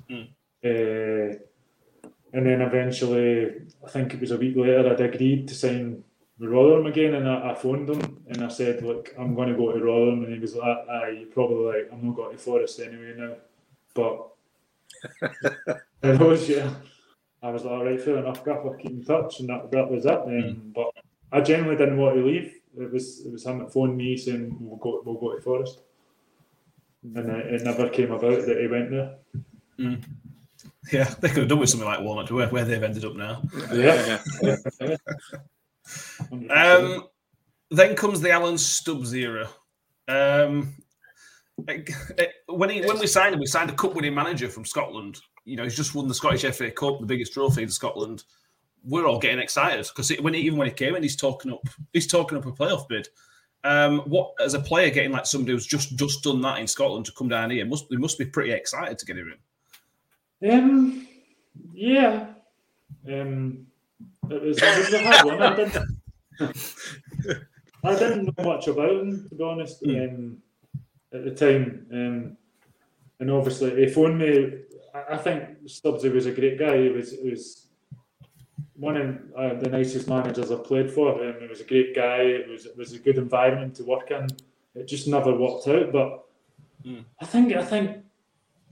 Mm. 0.09 0.27
Uh, 0.65 1.39
and 2.33 2.45
then 2.45 2.61
eventually, 2.61 3.63
I 3.85 3.89
think 3.89 4.13
it 4.13 4.21
was 4.21 4.31
a 4.31 4.37
week 4.37 4.55
later, 4.55 4.89
I'd 4.91 5.01
agreed 5.01 5.47
to 5.47 5.55
sign 5.55 6.03
with 6.37 6.49
Rotherham 6.49 6.85
again, 6.85 7.15
and 7.15 7.27
I, 7.27 7.51
I 7.51 7.55
phoned 7.55 7.89
him 7.89 8.23
and 8.27 8.43
I 8.43 8.47
said, 8.47 8.81
"Look, 8.83 9.13
I'm 9.17 9.35
going 9.35 9.49
to 9.49 9.55
go 9.55 9.71
to 9.71 9.83
Rotherham," 9.83 10.23
and 10.23 10.33
he 10.33 10.39
was 10.39 10.55
like, 10.55 10.77
"Aye, 10.89 11.17
you're 11.19 11.27
probably 11.27 11.65
like, 11.65 11.89
I'm 11.91 12.05
not 12.05 12.15
going 12.15 12.31
to 12.31 12.37
Forest 12.37 12.79
anyway 12.79 13.13
now." 13.17 13.35
But 13.93 14.27
and 16.03 16.19
I 16.21 16.23
was, 16.23 16.47
yeah, 16.47 16.73
I 17.41 17.49
was 17.49 17.63
like, 17.63 17.73
"All 17.73 17.85
right, 17.85 18.01
fair 18.01 18.17
enough, 18.17 18.45
Gaff, 18.45 18.59
I'll 18.63 18.73
keep 18.75 18.91
in 18.91 19.03
touch," 19.03 19.39
and 19.39 19.49
that, 19.49 19.71
that 19.71 19.89
was 19.89 20.05
it. 20.05 20.11
Um, 20.11 20.71
But 20.73 20.91
I 21.31 21.41
genuinely 21.41 21.77
didn't 21.77 21.97
want 21.97 22.15
to 22.15 22.25
leave. 22.25 22.53
It 22.79 22.91
was 22.91 23.25
it 23.25 23.31
was 23.31 23.45
him 23.45 23.59
that 23.59 23.73
phoned 23.73 23.97
me 23.97 24.15
saying 24.15 24.55
we'll 24.59 24.77
go 24.77 25.01
we'll 25.03 25.19
go 25.19 25.35
to 25.35 25.41
Forest, 25.41 25.81
and 27.03 27.29
it, 27.29 27.53
it 27.53 27.63
never 27.63 27.89
came 27.89 28.11
about 28.11 28.45
that 28.45 28.59
he 28.61 28.67
went 28.67 28.91
there. 28.91 29.15
Yeah, 30.91 31.05
they 31.21 31.29
could 31.29 31.37
have 31.39 31.47
done 31.47 31.59
with 31.59 31.69
something 31.69 31.87
like 31.87 32.01
Warnock, 32.01 32.29
where, 32.31 32.47
where 32.49 32.65
they've 32.65 32.81
ended 32.83 33.05
up 33.05 33.15
now. 33.15 33.41
Yeah. 33.73 34.19
Um, 36.49 37.07
then 37.71 37.95
comes 37.95 38.21
the 38.21 38.31
Alan 38.31 38.57
Stubbs 38.57 39.13
era. 39.13 39.49
Um, 40.07 40.75
it- 41.67 41.89
it- 42.17 42.33
when 42.47 42.69
he 42.69 42.81
when 42.81 42.99
we 42.99 43.07
signed 43.07 43.33
him, 43.33 43.39
we 43.39 43.45
signed 43.45 43.69
a 43.69 43.73
cup-winning 43.75 44.13
manager 44.13 44.49
from 44.49 44.65
Scotland. 44.65 45.19
You 45.45 45.55
know, 45.55 45.63
he's 45.63 45.75
just 45.75 45.95
won 45.95 46.07
the 46.07 46.13
Scottish 46.13 46.43
FA 46.55 46.71
Cup, 46.71 46.99
the 46.99 47.05
biggest 47.05 47.33
trophy 47.33 47.63
in 47.63 47.69
Scotland. 47.69 48.23
We're 48.83 49.05
all 49.05 49.19
getting 49.19 49.39
excited 49.39 49.85
because 49.87 50.09
when 50.21 50.33
he, 50.33 50.41
even 50.41 50.57
when 50.57 50.67
he 50.67 50.73
came 50.73 50.95
in, 50.95 51.03
he's 51.03 51.15
talking 51.17 51.51
up 51.51 51.67
he's 51.93 52.07
talking 52.07 52.37
up 52.37 52.45
a 52.45 52.51
playoff 52.51 52.87
bid. 52.87 53.07
Um, 53.63 53.99
what 54.01 54.31
as 54.39 54.53
a 54.53 54.59
player 54.59 54.89
getting 54.89 55.11
like 55.11 55.25
somebody 55.25 55.51
who's 55.51 55.65
just 55.67 55.95
just 55.97 56.23
done 56.23 56.41
that 56.41 56.59
in 56.59 56.67
Scotland 56.67 57.05
to 57.07 57.11
come 57.11 57.27
down 57.27 57.51
here 57.51 57.65
must 57.65 57.89
they 57.89 57.97
must 57.97 58.17
be 58.17 58.25
pretty 58.25 58.51
excited 58.51 58.97
to 58.97 59.05
get 59.05 59.17
him 59.17 59.27
in. 59.27 59.37
Um, 60.47 61.07
yeah. 61.73 62.27
Um, 63.07 63.67
it 64.29 64.41
was, 64.41 64.57
it 64.61 64.77
was 64.77 64.93
a 64.93 65.03
hard 65.03 65.25
one. 65.25 65.41
I 65.41 65.55
didn't, 65.55 65.87
I 67.83 67.95
didn't 67.95 68.37
know 68.37 68.43
much 68.43 68.67
about 68.67 68.91
him, 68.91 69.27
to 69.29 69.35
be 69.35 69.43
honest, 69.43 69.83
um, 69.85 70.37
at 71.13 71.23
the 71.23 71.31
time. 71.31 71.87
Um, 71.91 72.37
and 73.19 73.31
obviously, 73.31 73.75
he 73.75 73.91
phoned 73.91 74.19
me. 74.19 74.59
I, 74.93 75.15
I 75.15 75.17
think 75.17 75.65
Stubbsy 75.65 76.13
was 76.13 76.25
a 76.25 76.31
great 76.31 76.59
guy. 76.59 76.83
He 76.83 76.89
was, 76.89 77.11
he 77.11 77.29
was 77.29 77.67
one 78.75 78.95
of 78.95 79.17
uh, 79.35 79.59
the 79.59 79.69
nicest 79.69 80.07
managers 80.07 80.51
I've 80.51 80.63
played 80.63 80.91
for. 80.91 81.21
Um, 81.21 81.35
he 81.41 81.47
was 81.47 81.61
a 81.61 81.65
great 81.65 81.95
guy. 81.95 82.21
It 82.21 82.49
was, 82.49 82.65
it 82.65 82.77
was 82.77 82.93
a 82.93 82.99
good 82.99 83.17
environment 83.17 83.75
to 83.75 83.83
work 83.83 84.11
in. 84.11 84.27
It 84.75 84.87
just 84.87 85.07
never 85.07 85.33
worked 85.35 85.67
out. 85.67 85.91
But 85.91 86.25
I 87.19 87.25
think 87.25 87.53
I 87.53 87.63
think 87.63 87.97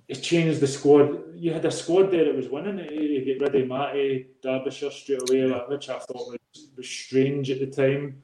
it 0.07 0.21
changed 0.21 0.61
the 0.61 0.67
squad. 0.67 1.23
You 1.39 1.53
had 1.53 1.65
a 1.65 1.71
squad 1.71 2.11
there 2.11 2.25
that 2.25 2.35
was 2.35 2.49
winning. 2.49 2.79
You 2.79 3.23
get 3.23 3.41
rid 3.41 3.61
of 3.61 3.67
Matty, 3.67 4.27
Derbyshire 4.41 4.91
straight 4.91 5.29
away, 5.29 5.45
like, 5.45 5.69
which 5.69 5.89
I 5.89 5.99
thought 5.99 6.31
was, 6.31 6.69
was 6.75 6.89
strange 6.89 7.51
at 7.51 7.59
the 7.59 7.67
time. 7.67 8.23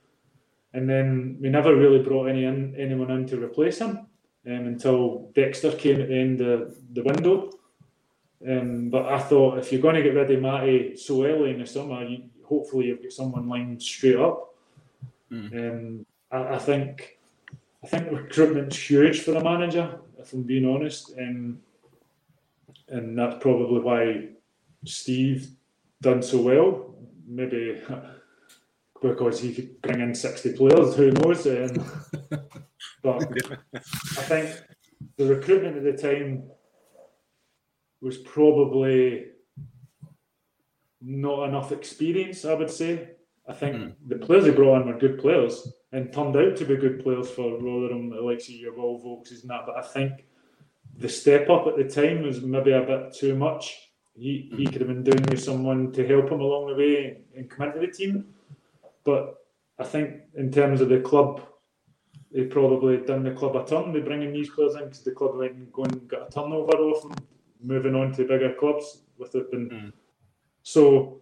And 0.73 0.89
then 0.89 1.37
we 1.39 1.49
never 1.49 1.75
really 1.75 2.01
brought 2.01 2.29
any 2.29 2.45
in, 2.45 2.75
anyone 2.75 3.11
in 3.11 3.27
to 3.27 3.43
replace 3.43 3.77
him 3.79 4.07
um, 4.47 4.65
until 4.67 5.31
Dexter 5.35 5.71
came 5.73 6.01
at 6.01 6.07
the 6.07 6.19
end 6.19 6.41
of 6.41 6.75
the 6.93 7.03
window. 7.03 7.51
Um, 8.49 8.89
but 8.89 9.05
I 9.05 9.19
thought 9.19 9.59
if 9.59 9.71
you're 9.71 9.81
going 9.81 9.95
to 9.95 10.03
get 10.03 10.15
rid 10.15 10.31
of 10.31 10.41
Matty 10.41 10.97
so 10.97 11.23
early 11.23 11.51
in 11.51 11.59
the 11.59 11.67
summer, 11.67 12.03
you, 12.03 12.23
hopefully 12.43 12.87
you've 12.87 13.03
got 13.03 13.11
someone 13.11 13.47
lined 13.47 13.81
straight 13.81 14.17
up. 14.17 14.55
Um, 15.31 16.05
I, 16.31 16.55
I 16.55 16.59
think 16.59 17.19
I 17.83 17.87
think 17.87 18.11
recruitment's 18.11 18.77
huge 18.77 19.21
for 19.21 19.35
a 19.35 19.43
manager, 19.43 19.99
if 20.19 20.33
I'm 20.33 20.43
being 20.43 20.65
honest. 20.65 21.13
Um, 21.17 21.59
and 22.93 23.17
that's 23.17 23.41
probably 23.41 23.79
why 23.79 24.27
Steve 24.85 25.49
done 26.01 26.21
so 26.21 26.41
well. 26.41 26.95
Maybe 27.27 27.81
because 29.01 29.39
he 29.39 29.53
could 29.53 29.81
bring 29.81 29.99
in 29.99 30.15
60 30.15 30.53
players, 30.53 30.95
who 30.95 31.11
knows? 31.11 31.45
Um, 31.47 31.91
but 33.03 33.23
I 33.73 34.23
think 34.23 34.63
the 35.17 35.25
recruitment 35.25 35.77
at 35.77 35.83
the 35.83 36.01
time 36.01 36.43
was 38.01 38.17
probably 38.19 39.25
not 41.01 41.49
enough 41.49 41.71
experience, 41.71 42.45
I 42.45 42.53
would 42.53 42.69
say. 42.69 43.09
I 43.47 43.53
think 43.53 43.95
the 44.07 44.15
players 44.15 44.45
he 44.45 44.51
brought 44.51 44.81
in 44.81 44.87
were 44.87 44.97
good 44.97 45.19
players 45.19 45.67
and 45.91 46.13
turned 46.13 46.37
out 46.37 46.55
to 46.57 46.65
be 46.65 46.77
good 46.77 47.03
players 47.03 47.29
for 47.29 47.59
Rotherham, 47.59 48.09
the 48.09 48.21
likes 48.21 48.47
of 48.47 48.55
your 48.55 48.73
Vaulks 48.73 49.31
and 49.31 49.49
that. 49.49 49.65
But 49.65 49.77
I 49.77 49.81
think 49.81 50.25
the 51.03 51.09
step 51.09 51.49
up 51.49 51.67
at 51.67 51.75
the 51.75 51.83
time 51.83 52.23
was 52.23 52.41
maybe 52.41 52.71
a 52.71 52.79
bit 52.79 53.13
too 53.13 53.35
much. 53.35 53.89
He, 54.15 54.49
he 54.55 54.65
could 54.65 54.79
have 54.79 54.87
been 54.87 55.03
doing 55.03 55.21
with 55.29 55.43
someone 55.43 55.91
to 55.91 56.07
help 56.07 56.31
him 56.31 56.39
along 56.39 56.67
the 56.67 56.75
way 56.75 57.23
and 57.35 57.49
come 57.49 57.67
into 57.67 57.81
the 57.81 57.91
team. 57.91 58.27
But 59.03 59.35
I 59.77 59.83
think 59.83 60.21
in 60.37 60.49
terms 60.49 60.79
of 60.79 60.87
the 60.87 61.01
club, 61.01 61.45
they 62.31 62.45
probably 62.45 62.99
done 62.99 63.23
the 63.23 63.31
club 63.31 63.57
a 63.57 63.65
turn 63.65 63.91
by 63.91 63.99
bringing 63.99 64.31
these 64.31 64.49
players 64.49 64.75
in 64.75 64.85
because 64.85 65.03
the 65.03 65.11
club 65.11 65.35
went 65.35 65.73
go 65.73 65.83
and 65.83 66.07
got 66.07 66.29
a 66.29 66.31
turnover 66.31 66.71
off 66.71 67.01
them, 67.01 67.15
moving 67.61 67.95
on 67.95 68.13
to 68.13 68.25
bigger 68.25 68.53
clubs 68.57 69.01
with 69.17 69.35
it. 69.35 69.51
Been. 69.51 69.91
So, 70.61 71.19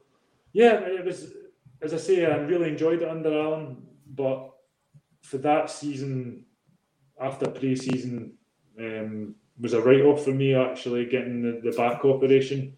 yeah, 0.53 0.73
it 0.75 1.03
was, 1.03 1.34
as 1.82 1.95
I 1.95 1.97
say, 1.97 2.27
I 2.27 2.36
really 2.36 2.69
enjoyed 2.69 3.01
it 3.01 3.09
under 3.09 3.34
Alan, 3.34 3.77
but 4.13 4.51
for 5.23 5.39
that 5.39 5.71
season, 5.71 6.45
after 7.19 7.49
pre 7.49 7.75
season, 7.75 8.34
um, 8.79 9.34
was 9.59 9.73
a 9.73 9.81
write 9.81 10.01
off 10.01 10.23
for 10.25 10.31
me 10.31 10.53
actually 10.55 11.05
getting 11.05 11.41
the, 11.41 11.61
the 11.69 11.75
back 11.77 12.03
operation. 12.05 12.75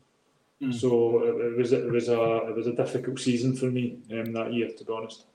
So 0.71 1.21
it, 1.23 1.45
it 1.53 1.57
was 1.57 1.73
it 1.73 1.91
was 1.91 2.07
a 2.07 2.47
it 2.47 2.55
was 2.55 2.67
a 2.67 2.71
difficult 2.73 3.19
season 3.19 3.53
for 3.53 3.65
me 3.65 3.97
um, 4.13 4.31
that 4.31 4.53
year, 4.53 4.69
to 4.77 4.85
be 4.85 4.93
honest. 4.93 5.25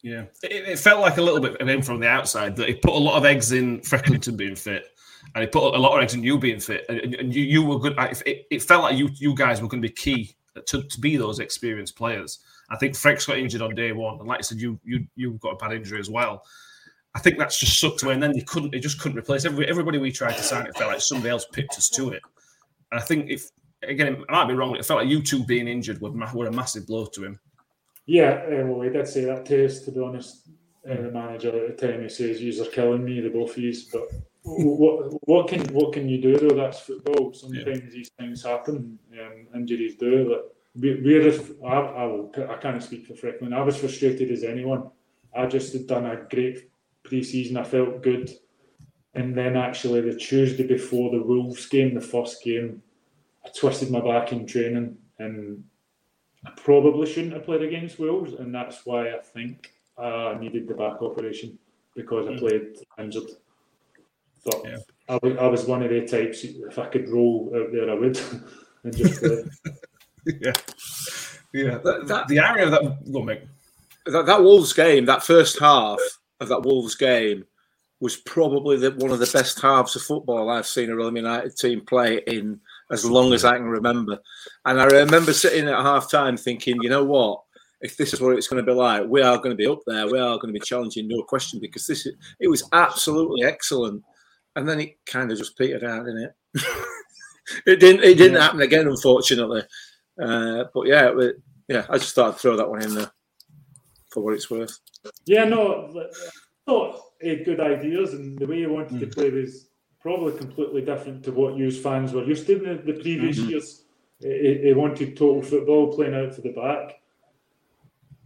Yeah, 0.00 0.22
it, 0.42 0.68
it 0.68 0.78
felt 0.78 1.00
like 1.02 1.18
a 1.18 1.22
little 1.22 1.38
bit 1.40 1.60
of 1.60 1.68
him 1.68 1.82
from 1.82 2.00
the 2.00 2.08
outside 2.08 2.56
that 2.56 2.66
he 2.68 2.74
put 2.74 2.94
a 2.94 2.98
lot 2.98 3.18
of 3.18 3.26
eggs 3.26 3.52
in 3.52 3.82
Frecklington 3.82 4.36
being 4.38 4.56
fit, 4.56 4.86
and 5.34 5.42
he 5.42 5.48
put 5.48 5.74
a 5.74 5.78
lot 5.78 5.96
of 5.98 6.02
eggs 6.02 6.14
in 6.14 6.24
you 6.24 6.38
being 6.38 6.60
fit, 6.60 6.86
and, 6.88 7.14
and- 7.14 7.34
you, 7.34 7.42
you 7.42 7.62
were 7.64 7.78
good. 7.78 7.94
It, 7.98 8.22
it- 8.24 8.46
it 8.50 8.62
felt 8.62 8.82
like 8.84 8.96
you 8.96 9.10
you 9.14 9.34
guys 9.34 9.60
were 9.60 9.68
going 9.68 9.82
to 9.82 9.88
be 9.88 9.92
key 9.94 10.34
to, 10.66 10.82
to 10.82 11.00
be 11.00 11.18
those 11.18 11.38
experienced 11.38 11.96
players. 11.96 12.38
I 12.70 12.76
think 12.78 12.96
Freck's 12.96 13.26
got 13.26 13.36
injured 13.36 13.60
on 13.60 13.74
day 13.74 13.92
one, 13.92 14.18
and 14.18 14.26
like 14.26 14.38
I 14.38 14.42
said, 14.42 14.58
you 14.62 14.80
you 14.82 15.06
you 15.14 15.32
got 15.42 15.50
a 15.50 15.56
bad 15.56 15.72
injury 15.72 16.00
as 16.00 16.08
well. 16.08 16.42
I 17.14 17.18
think 17.18 17.38
that's 17.38 17.58
just 17.58 17.78
sucked 17.78 18.02
away, 18.02 18.14
and 18.14 18.22
then 18.22 18.34
you 18.34 18.44
couldn't. 18.44 18.74
It 18.74 18.80
just 18.80 19.00
couldn't 19.00 19.18
replace 19.18 19.44
every, 19.44 19.68
everybody 19.68 19.98
we 19.98 20.12
tried 20.12 20.36
to 20.36 20.42
sign. 20.42 20.66
It 20.66 20.76
felt 20.76 20.92
like 20.92 21.00
somebody 21.00 21.30
else 21.30 21.46
picked 21.52 21.76
us 21.76 21.90
to 21.90 22.10
it, 22.10 22.22
and 22.90 23.00
I 23.00 23.02
think 23.02 23.30
if 23.30 23.50
again, 23.82 24.24
I 24.28 24.32
might 24.32 24.48
be 24.48 24.54
wrong. 24.54 24.76
It 24.76 24.84
felt 24.84 25.00
like 25.00 25.08
you 25.08 25.22
two 25.22 25.44
being 25.44 25.68
injured 25.68 26.00
were, 26.00 26.12
ma- 26.12 26.32
were 26.32 26.46
a 26.46 26.52
massive 26.52 26.86
blow 26.86 27.06
to 27.06 27.24
him. 27.24 27.40
Yeah, 28.06 28.42
uh, 28.46 28.66
well, 28.66 28.80
he 28.80 28.90
did 28.90 29.06
say 29.06 29.24
that 29.26 29.44
to 29.46 29.66
us, 29.66 29.80
to 29.80 29.92
be 29.92 30.00
honest. 30.00 30.48
Uh, 30.88 30.96
the 30.96 31.10
manager 31.12 31.50
at 31.50 31.76
the 31.76 31.86
time, 31.86 32.02
he 32.02 32.08
says, 32.08 32.42
"Yous 32.42 32.60
are 32.60 32.70
killing 32.70 33.04
me, 33.04 33.20
the 33.20 33.28
both 33.28 33.56
of 33.56 33.58
yous." 33.58 33.84
But 33.84 34.08
what 34.42 35.28
what 35.28 35.48
can 35.48 35.60
what 35.72 35.92
can 35.92 36.08
you 36.08 36.20
do 36.20 36.36
though? 36.36 36.56
That's 36.56 36.80
football. 36.80 37.32
Sometimes 37.32 37.92
these 37.92 38.10
things 38.18 38.42
happen. 38.42 38.98
Um, 39.12 39.46
injuries 39.54 39.94
do. 39.94 40.32
Like, 40.32 40.40
we, 40.74 41.00
we're 41.02 41.28
as, 41.28 41.52
I, 41.64 41.74
I, 41.74 42.04
will, 42.06 42.32
I 42.48 42.56
can't 42.56 42.82
speak 42.82 43.06
for 43.06 43.14
Freckman. 43.14 43.52
I 43.52 43.60
was 43.60 43.76
frustrated 43.76 44.30
as 44.30 44.42
anyone. 44.42 44.90
I 45.36 45.46
just 45.46 45.72
had 45.72 45.86
done 45.86 46.06
a 46.06 46.16
great 46.16 46.71
pre-season. 47.04 47.56
I 47.56 47.64
felt 47.64 48.02
good, 48.02 48.30
and 49.14 49.36
then 49.36 49.56
actually 49.56 50.00
the 50.00 50.16
Tuesday 50.16 50.66
before 50.66 51.10
the 51.10 51.22
Wolves 51.22 51.66
game, 51.66 51.94
the 51.94 52.00
first 52.00 52.42
game, 52.42 52.82
I 53.44 53.48
twisted 53.48 53.90
my 53.90 54.00
back 54.00 54.32
in 54.32 54.46
training 54.46 54.96
and 55.18 55.64
I 56.44 56.50
probably 56.56 57.06
shouldn't 57.06 57.34
have 57.34 57.44
played 57.44 57.62
against 57.62 57.98
Wolves, 57.98 58.34
and 58.34 58.54
that's 58.54 58.84
why 58.84 59.14
I 59.14 59.18
think 59.18 59.72
I 59.96 60.36
needed 60.38 60.66
the 60.66 60.74
back 60.74 61.00
operation 61.00 61.58
because 61.94 62.26
I 62.26 62.32
hmm. 62.32 62.38
played 62.38 62.76
injured. 62.98 63.30
Thought 64.40 64.66
Yeah. 64.66 64.78
I, 65.08 65.18
was, 65.22 65.36
I 65.38 65.46
was 65.46 65.64
one 65.66 65.82
of 65.82 65.90
the 65.90 66.06
types. 66.06 66.42
If 66.42 66.78
I 66.78 66.86
could 66.86 67.08
roll 67.08 67.52
out 67.54 67.70
there, 67.72 67.90
I 67.90 67.94
would. 67.94 68.20
and 68.84 68.96
just 68.96 69.20
play. 69.20 69.44
Uh, 69.66 69.70
yeah, 70.40 70.52
yeah. 71.52 71.78
That- 71.78 72.06
that- 72.08 72.28
the 72.28 72.38
area 72.38 72.68
that, 72.70 73.12
go 73.12 73.20
on, 73.20 73.26
mate. 73.26 73.42
that, 74.06 74.26
that 74.26 74.42
Wolves 74.42 74.72
game, 74.72 75.04
that 75.06 75.22
first 75.22 75.60
half 75.60 76.00
of 76.42 76.48
that 76.48 76.62
Wolves 76.62 76.94
game, 76.94 77.44
was 78.00 78.16
probably 78.16 78.76
the, 78.76 78.90
one 78.92 79.12
of 79.12 79.20
the 79.20 79.30
best 79.32 79.60
halves 79.60 79.94
of 79.94 80.02
football 80.02 80.50
I've 80.50 80.66
seen 80.66 80.90
a 80.90 80.96
Rotherham 80.96 81.16
United 81.18 81.56
team 81.56 81.82
play 81.82 82.20
in 82.26 82.58
as 82.90 83.04
long 83.04 83.32
as 83.32 83.44
I 83.44 83.56
can 83.56 83.66
remember. 83.68 84.18
And 84.64 84.80
I 84.80 84.86
remember 84.86 85.32
sitting 85.32 85.68
at 85.68 85.80
half 85.80 86.10
time 86.10 86.36
thinking, 86.36 86.82
you 86.82 86.88
know 86.88 87.04
what? 87.04 87.42
If 87.80 87.96
this 87.96 88.12
is 88.12 88.20
what 88.20 88.36
it's 88.36 88.48
going 88.48 88.64
to 88.64 88.70
be 88.70 88.76
like, 88.76 89.06
we 89.08 89.22
are 89.22 89.36
going 89.36 89.50
to 89.50 89.56
be 89.56 89.66
up 89.68 89.80
there. 89.86 90.06
We 90.06 90.18
are 90.18 90.36
going 90.36 90.52
to 90.52 90.58
be 90.58 90.64
challenging, 90.64 91.06
no 91.08 91.22
question, 91.22 91.60
because 91.60 91.86
this 91.86 92.04
is, 92.06 92.14
it 92.40 92.48
was 92.48 92.68
absolutely 92.72 93.44
excellent. 93.44 94.02
And 94.56 94.68
then 94.68 94.80
it 94.80 94.96
kind 95.06 95.30
of 95.30 95.38
just 95.38 95.56
petered 95.56 95.84
out, 95.84 96.04
didn't 96.04 96.22
it? 96.24 96.32
it 97.66 97.76
didn't. 97.80 98.02
It 98.04 98.18
didn't 98.18 98.34
Yeah. 98.34 98.42
happen 98.42 98.60
again, 98.62 98.88
unfortunately. 98.88 99.62
Uh, 100.20 100.64
but 100.74 100.86
yeah, 100.86 101.12
it, 101.18 101.36
yeah. 101.68 101.86
I 101.88 101.98
just 101.98 102.14
thought 102.14 102.34
I'd 102.34 102.40
throw 102.40 102.56
that 102.56 102.68
one 102.68 102.82
in 102.82 102.94
there 102.94 103.10
for 104.12 104.22
what 104.22 104.34
it's 104.34 104.50
worth. 104.50 104.78
Yeah, 105.24 105.44
no, 105.44 105.90
like, 105.92 106.12
thought 106.66 107.00
he 107.20 107.30
had 107.30 107.44
good 107.44 107.60
ideas, 107.60 108.14
and 108.14 108.38
the 108.38 108.46
way 108.46 108.58
he 108.58 108.66
wanted 108.66 109.00
to 109.00 109.06
mm. 109.06 109.14
play 109.14 109.30
was 109.30 109.68
probably 110.00 110.36
completely 110.38 110.82
different 110.82 111.24
to 111.24 111.32
what 111.32 111.56
you 111.56 111.70
fans 111.70 112.12
were 112.12 112.24
used 112.24 112.46
to 112.46 112.62
in 112.62 112.76
the, 112.76 112.92
the 112.92 113.00
previous 113.00 113.38
mm-hmm. 113.38 113.50
years. 113.50 113.84
He, 114.20 114.60
he 114.64 114.72
wanted 114.72 115.16
total 115.16 115.42
football, 115.42 115.92
playing 115.92 116.14
out 116.14 116.34
for 116.34 116.42
the 116.42 116.50
back. 116.50 117.00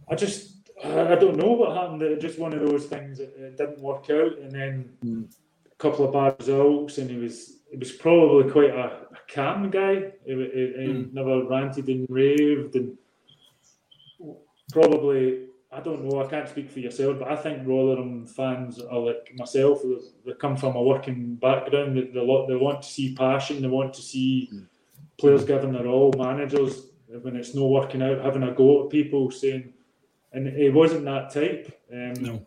I 0.09 0.15
just, 0.15 0.69
I 0.83 1.13
I 1.13 1.15
don't 1.15 1.37
know 1.37 1.53
what 1.53 1.75
happened. 1.75 2.01
It 2.01 2.21
just 2.21 2.39
one 2.39 2.53
of 2.53 2.61
those 2.67 2.85
things 2.85 3.17
that 3.19 3.33
it 3.37 3.57
didn't 3.57 3.79
work 3.79 4.09
out, 4.09 4.37
and 4.39 4.51
then 4.51 4.89
mm. 5.03 5.31
a 5.71 5.75
couple 5.75 6.05
of 6.05 6.13
bad 6.13 6.35
results, 6.39 6.97
and 6.97 7.09
he 7.09 7.17
was. 7.17 7.53
He 7.69 7.75
was 7.75 7.91
probably 7.91 8.49
quite 8.49 8.69
a, 8.69 8.85
a 9.11 9.17
calm 9.27 9.69
guy. 9.69 10.13
He, 10.25 10.33
he, 10.33 10.73
he 10.77 10.87
mm. 10.87 11.11
never 11.11 11.43
ranted 11.43 11.89
and 11.89 12.07
raved, 12.09 12.77
and 12.77 12.97
probably 14.71 15.46
I 15.71 15.81
don't 15.81 16.05
know. 16.05 16.23
I 16.23 16.27
can't 16.27 16.47
speak 16.47 16.71
for 16.71 16.79
yourself, 16.79 17.19
but 17.19 17.27
I 17.29 17.35
think 17.35 17.67
Rotherham 17.67 18.25
fans 18.25 18.79
are 18.79 18.99
like 18.99 19.33
myself. 19.35 19.81
They, 19.83 19.97
they 20.31 20.33
come 20.37 20.55
from 20.55 20.75
a 20.75 20.81
working 20.81 21.35
background. 21.35 21.97
They, 21.97 22.01
they, 22.03 22.45
they 22.47 22.55
want 22.55 22.81
to 22.83 22.87
see 22.87 23.13
passion. 23.13 23.61
They 23.61 23.67
want 23.67 23.93
to 23.95 24.01
see 24.01 24.49
players 25.17 25.43
giving 25.43 25.73
their 25.73 25.87
all. 25.87 26.13
Managers 26.17 26.87
when 27.07 27.35
it's 27.35 27.55
not 27.55 27.65
working 27.65 28.01
out, 28.01 28.23
having 28.23 28.43
a 28.43 28.53
go 28.53 28.83
at 28.85 28.89
people, 28.89 29.31
saying, 29.31 29.73
and 30.33 30.47
it 30.47 30.73
wasn't 30.73 31.05
that 31.05 31.33
type. 31.33 31.79
Um, 31.91 32.13
No. 32.13 32.45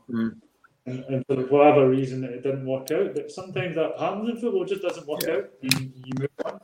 and, 0.87 1.05
and 1.05 1.27
for 1.27 1.37
whatever 1.47 1.89
reason, 1.89 2.25
it 2.25 2.43
didn't 2.43 2.67
work 2.67 2.91
out. 2.91 3.15
But 3.15 3.31
sometimes 3.31 3.77
that 3.77 3.99
happens 3.99 4.31
in 4.31 4.37
football. 4.37 4.65
It 4.65 4.69
just 4.69 4.83
doesn't 4.83 5.07
work 5.07 5.25
out. 5.29 5.51
You, 5.61 5.93
you 6.05 6.13
move 6.19 6.29
on. 6.45 6.61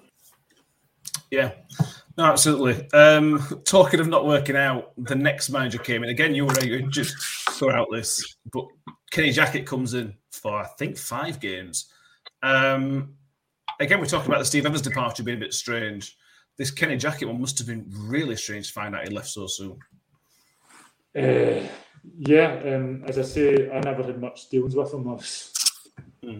Yeah, 1.30 1.52
no, 1.80 1.86
absolutely. 2.18 2.88
Um, 2.92 3.62
talking 3.64 4.00
of 4.00 4.08
not 4.08 4.26
working 4.26 4.56
out, 4.56 4.92
the 4.96 5.14
next 5.14 5.50
manager 5.50 5.78
came 5.78 6.02
in. 6.04 6.10
Again, 6.10 6.34
you 6.34 6.46
were 6.46 6.64
you 6.64 6.88
just 6.90 7.16
throw 7.50 7.70
out 7.72 7.88
this, 7.92 8.36
but 8.52 8.66
Kenny 9.10 9.32
Jackett 9.32 9.66
comes 9.66 9.94
in 9.94 10.14
for 10.30 10.58
I 10.58 10.66
think 10.78 10.96
five 10.96 11.40
games. 11.40 11.90
Um, 12.42 13.14
again, 13.80 14.00
we're 14.00 14.06
talking 14.06 14.28
about 14.30 14.38
the 14.38 14.44
Steve 14.44 14.66
Evans 14.66 14.82
departure 14.82 15.22
being 15.22 15.38
a 15.38 15.40
bit 15.40 15.54
strange. 15.54 16.16
This 16.56 16.70
Kenny 16.70 16.96
Jackett 16.96 17.28
one 17.28 17.40
must 17.40 17.58
have 17.58 17.66
been 17.66 17.86
really 17.90 18.36
strange 18.36 18.68
to 18.68 18.72
find 18.72 18.94
out 18.94 19.06
he 19.06 19.14
left 19.14 19.28
so 19.28 19.46
soon. 19.46 19.78
Uh, 21.16 21.66
yeah, 22.18 22.60
um, 22.74 23.04
as 23.06 23.18
I 23.18 23.22
say, 23.22 23.70
I 23.70 23.80
never 23.80 24.02
had 24.02 24.20
much 24.20 24.48
dealings 24.48 24.74
with 24.74 24.92
him. 24.92 25.08
I 25.08 25.12
was, 25.14 25.52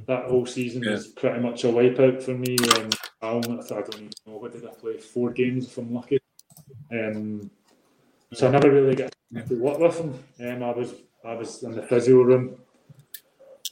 That 0.07 0.25
whole 0.27 0.47
season 0.47 0.83
Yeah. 0.83 0.93
was 0.93 1.09
pretty 1.09 1.41
much 1.41 1.65
a 1.65 1.69
wipeout 1.69 2.23
for 2.23 2.33
me. 2.35 2.57
Um, 2.77 2.91
I, 3.27 3.39
I 3.39 3.81
don't 3.83 3.95
even 3.95 4.11
know 4.27 4.37
what 4.39 4.53
did 4.53 4.67
I 4.67 4.71
play 4.71 4.99
four 4.99 5.31
games 5.31 5.67
if 5.67 5.79
I'm 5.79 5.93
lucky. 5.93 6.19
Um, 6.93 7.51
so 8.33 8.49
I 8.49 8.51
never 8.51 8.71
really 8.71 8.95
got 8.95 9.13
to 9.49 9.55
work 9.55 9.79
with 9.79 9.99
him. 9.99 10.25
Um, 10.41 10.63
I 10.63 10.73
was 10.73 10.95
I 11.25 11.35
was 11.35 11.63
in 11.63 11.73
the 11.73 11.83
physio 11.83 12.23
room, 12.23 12.57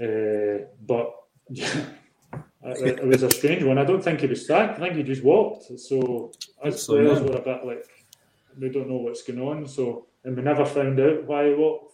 uh, 0.01 0.67
but 0.87 1.15
yeah, 1.51 1.85
it, 2.63 2.99
it 2.99 3.07
was 3.07 3.23
a 3.23 3.31
strange 3.31 3.63
one. 3.63 3.79
I 3.79 3.85
don't 3.85 4.03
think 4.03 4.21
he 4.21 4.27
was 4.27 4.47
sacked. 4.47 4.79
I 4.79 4.85
think 4.85 4.97
he 4.97 5.03
just 5.03 5.25
walked. 5.25 5.79
So 5.79 6.33
us 6.63 6.87
players 6.87 7.21
were 7.21 7.37
a 7.37 7.41
bit 7.41 7.65
like 7.65 7.87
we 8.59 8.69
don't 8.69 8.89
know 8.89 8.97
what's 8.97 9.23
going 9.23 9.41
on. 9.41 9.67
So 9.67 10.07
and 10.25 10.37
we 10.37 10.43
never 10.43 10.65
found 10.65 10.99
out 11.01 11.25
why 11.25 11.49
he 11.49 11.55
walked. 11.55 11.93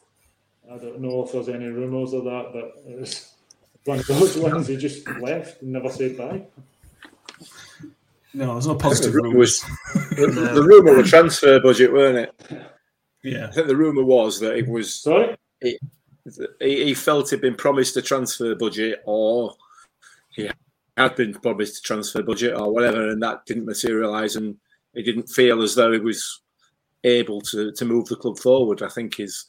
I 0.70 0.76
don't 0.78 1.00
know 1.00 1.24
if 1.24 1.32
there's 1.32 1.48
any 1.48 1.66
rumours 1.66 2.12
of 2.12 2.24
that, 2.24 2.50
but 2.52 2.90
it 2.90 3.00
was 3.00 3.34
one 3.84 3.98
of 3.98 4.06
those 4.06 4.36
ones 4.36 4.68
he 4.68 4.76
just 4.76 5.08
left 5.08 5.62
and 5.62 5.72
never 5.72 5.90
said 5.90 6.16
bye. 6.16 6.46
No, 8.32 8.52
there's 8.52 8.66
no 8.66 8.76
I 8.76 8.78
positive 8.78 9.12
the 9.12 9.16
rumour 9.16 9.30
rumours. 9.30 9.64
was 9.94 10.16
the, 10.16 10.50
the 10.54 10.62
rumour 10.62 10.94
was 10.94 11.10
transfer 11.10 11.60
budget, 11.60 11.92
weren't 11.92 12.18
it? 12.18 12.62
Yeah, 13.22 13.48
I 13.48 13.50
think 13.50 13.66
the 13.66 13.76
rumour 13.76 14.04
was 14.04 14.38
that 14.40 14.56
it 14.56 14.68
was 14.68 14.94
Sorry? 14.94 15.36
he, 15.60 15.78
he 16.60 16.94
felt 16.94 17.30
he'd 17.30 17.40
been 17.40 17.56
promised 17.56 17.96
a 17.96 18.02
transfer 18.02 18.54
budget 18.54 19.02
or 19.04 19.54
he 20.30 20.48
had 20.96 21.16
been 21.16 21.34
promised 21.34 21.78
a 21.78 21.82
transfer 21.82 22.22
budget 22.22 22.54
or 22.56 22.72
whatever, 22.72 23.08
and 23.08 23.22
that 23.22 23.44
didn't 23.46 23.66
materialise, 23.66 24.36
and 24.36 24.56
he 24.94 25.02
didn't 25.02 25.28
feel 25.28 25.62
as 25.62 25.74
though 25.74 25.92
he 25.92 25.98
was 25.98 26.40
able 27.04 27.40
to, 27.40 27.72
to 27.72 27.84
move 27.84 28.06
the 28.06 28.16
club 28.16 28.38
forward. 28.38 28.82
I 28.82 28.88
think 28.88 29.18
is 29.18 29.46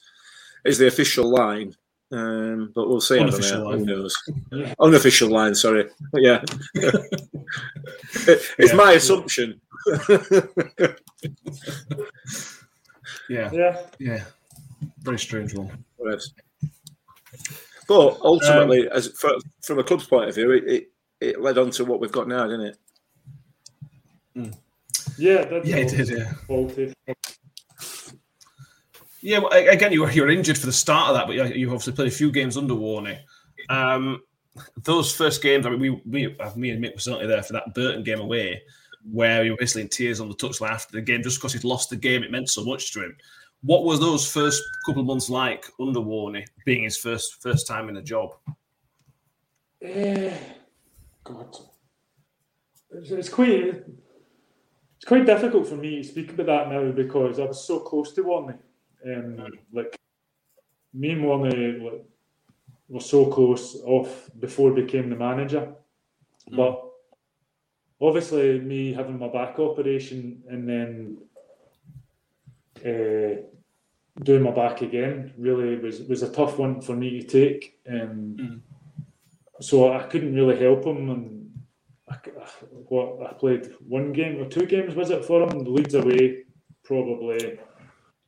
is 0.65 0.77
the 0.77 0.87
official 0.87 1.29
line, 1.29 1.75
um, 2.11 2.71
but 2.75 2.87
we'll 2.89 3.01
see. 3.01 3.19
Unofficial 3.19 3.63
line. 3.69 3.79
Who 3.79 3.85
knows? 3.85 4.15
Yeah. 4.51 4.73
Unofficial 4.79 5.29
line, 5.29 5.55
sorry. 5.55 5.89
But 6.11 6.21
yeah, 6.21 6.41
it's 6.75 8.53
Yeah. 8.59 8.73
my 8.75 8.93
assumption. 8.93 9.59
yeah, 13.29 13.49
Yeah. 13.51 13.81
yeah. 13.99 14.23
Very 15.01 15.19
strange 15.19 15.53
one. 15.55 15.83
Yes. 16.05 16.31
But 17.87 18.19
ultimately, 18.21 18.87
Um, 18.89 18.97
as 18.97 19.07
for, 19.09 19.33
from 19.61 19.79
a 19.79 19.83
club's 19.83 20.05
point 20.07 20.29
of 20.29 20.35
view, 20.35 20.51
it, 20.51 20.63
it, 20.67 20.87
it 21.19 21.41
led 21.41 21.57
on 21.57 21.71
to 21.71 21.85
what 21.85 21.99
we've 21.99 22.11
got 22.11 22.27
now, 22.27 22.47
didn't 22.47 22.65
it? 22.67 22.77
Yeah, 25.17 25.45
that's 25.45 25.67
Yeah, 25.67 25.75
it 25.77 25.89
did. 25.89 26.09
Yeah. 26.09 26.33
Yeah, 29.21 29.39
well, 29.39 29.51
again, 29.51 29.91
you 29.91 30.01
were 30.01 30.11
you 30.11 30.23
were 30.23 30.29
injured 30.29 30.57
for 30.57 30.65
the 30.65 30.73
start 30.73 31.09
of 31.09 31.15
that, 31.15 31.27
but 31.27 31.55
you, 31.55 31.67
obviously 31.67 31.93
played 31.93 32.07
a 32.07 32.11
few 32.11 32.31
games 32.31 32.57
under 32.57 32.73
Warney. 32.73 33.19
Um, 33.69 34.23
those 34.83 35.13
first 35.13 35.41
games, 35.41 35.65
I 35.65 35.69
mean, 35.69 35.79
we, 35.79 35.89
we 36.05 36.39
uh, 36.39 36.51
me 36.55 36.71
and 36.71 36.83
Mick 36.83 36.95
were 36.95 36.99
certainly 36.99 37.27
there 37.27 37.43
for 37.43 37.53
that 37.53 37.73
Burton 37.75 38.03
game 38.03 38.19
away, 38.19 38.63
where 39.09 39.43
you 39.43 39.51
were 39.51 39.57
basically 39.57 39.83
in 39.83 39.89
tears 39.89 40.19
on 40.19 40.27
the 40.27 40.35
touchline 40.35 40.71
after 40.71 40.93
the 40.93 41.01
game, 41.01 41.21
just 41.21 41.37
because 41.37 41.53
he'd 41.53 41.63
lost 41.63 41.91
the 41.91 41.95
game. 41.95 42.23
It 42.23 42.31
meant 42.31 42.49
so 42.49 42.63
much 42.63 42.91
to 42.93 43.03
him. 43.03 43.15
What 43.63 43.83
was 43.83 43.99
those 43.99 44.29
first 44.29 44.61
couple 44.85 45.01
of 45.01 45.07
months 45.07 45.29
like 45.29 45.65
under 45.79 45.99
Warney, 45.99 46.45
being 46.65 46.83
his 46.83 46.97
first 46.97 47.41
first 47.41 47.67
time 47.67 47.89
in 47.89 47.97
a 47.97 48.01
job? 48.01 48.31
Eh, 49.83 50.35
God, 51.23 51.55
it's, 52.89 53.11
it's 53.11 53.29
quite 53.29 53.51
it's 53.51 55.05
quite 55.05 55.27
difficult 55.27 55.67
for 55.67 55.75
me 55.75 56.01
to 56.01 56.07
speak 56.07 56.33
about 56.33 56.45
that 56.47 56.71
now 56.71 56.91
because 56.91 57.39
I 57.39 57.45
was 57.45 57.63
so 57.63 57.79
close 57.79 58.13
to 58.13 58.23
Warney. 58.23 58.57
Um, 59.05 59.47
like 59.73 59.97
me 60.93 61.11
and 61.11 61.23
Warney 61.23 61.83
like, 61.83 62.05
were 62.89 62.99
so 62.99 63.25
close 63.25 63.77
off 63.85 64.29
before 64.39 64.75
he 64.75 64.81
became 64.81 65.09
the 65.09 65.15
manager, 65.15 65.73
but 66.51 66.83
obviously 68.01 68.59
me 68.59 68.93
having 68.93 69.19
my 69.19 69.27
back 69.27 69.59
operation 69.59 70.43
and 70.49 70.67
then 70.67 71.17
uh, 72.85 73.41
doing 74.23 74.43
my 74.43 74.51
back 74.51 74.81
again 74.81 75.33
really 75.37 75.77
was 75.77 76.01
was 76.01 76.23
a 76.23 76.31
tough 76.31 76.57
one 76.57 76.81
for 76.81 76.95
me 76.95 77.21
to 77.21 77.27
take. 77.27 77.79
Um, 77.89 78.61
so 79.59 79.93
I 79.93 80.03
couldn't 80.03 80.35
really 80.35 80.59
help 80.59 80.85
him. 80.85 81.09
And 81.09 81.63
I, 82.09 82.15
what 82.87 83.29
I 83.29 83.33
played 83.33 83.73
one 83.87 84.11
game 84.11 84.41
or 84.41 84.45
two 84.45 84.65
games 84.65 84.95
was 84.95 85.11
it 85.11 85.23
for 85.23 85.43
him? 85.43 85.63
Leeds 85.63 85.93
away, 85.93 86.43
probably. 86.83 87.59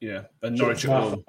Yeah, 0.03 0.23
and 0.41 0.57
Norwich 0.57 0.83
at 0.83 1.01
home. 1.01 1.23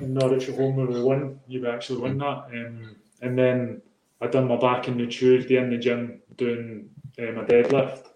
Norwich 0.00 0.48
at 0.48 0.56
home 0.56 0.74
where 0.74 0.86
we 0.86 1.00
won. 1.00 1.38
You 1.46 1.68
actually 1.68 2.00
won 2.00 2.18
that. 2.18 2.46
Um, 2.52 2.96
and 3.22 3.38
then 3.38 3.82
I 4.20 4.26
done 4.26 4.48
my 4.48 4.56
back 4.56 4.88
in 4.88 4.98
the 4.98 5.06
Tuesday 5.06 5.58
in 5.58 5.70
the 5.70 5.78
gym 5.78 6.20
doing 6.36 6.90
um, 7.20 7.38
a 7.38 7.44
deadlift, 7.44 8.08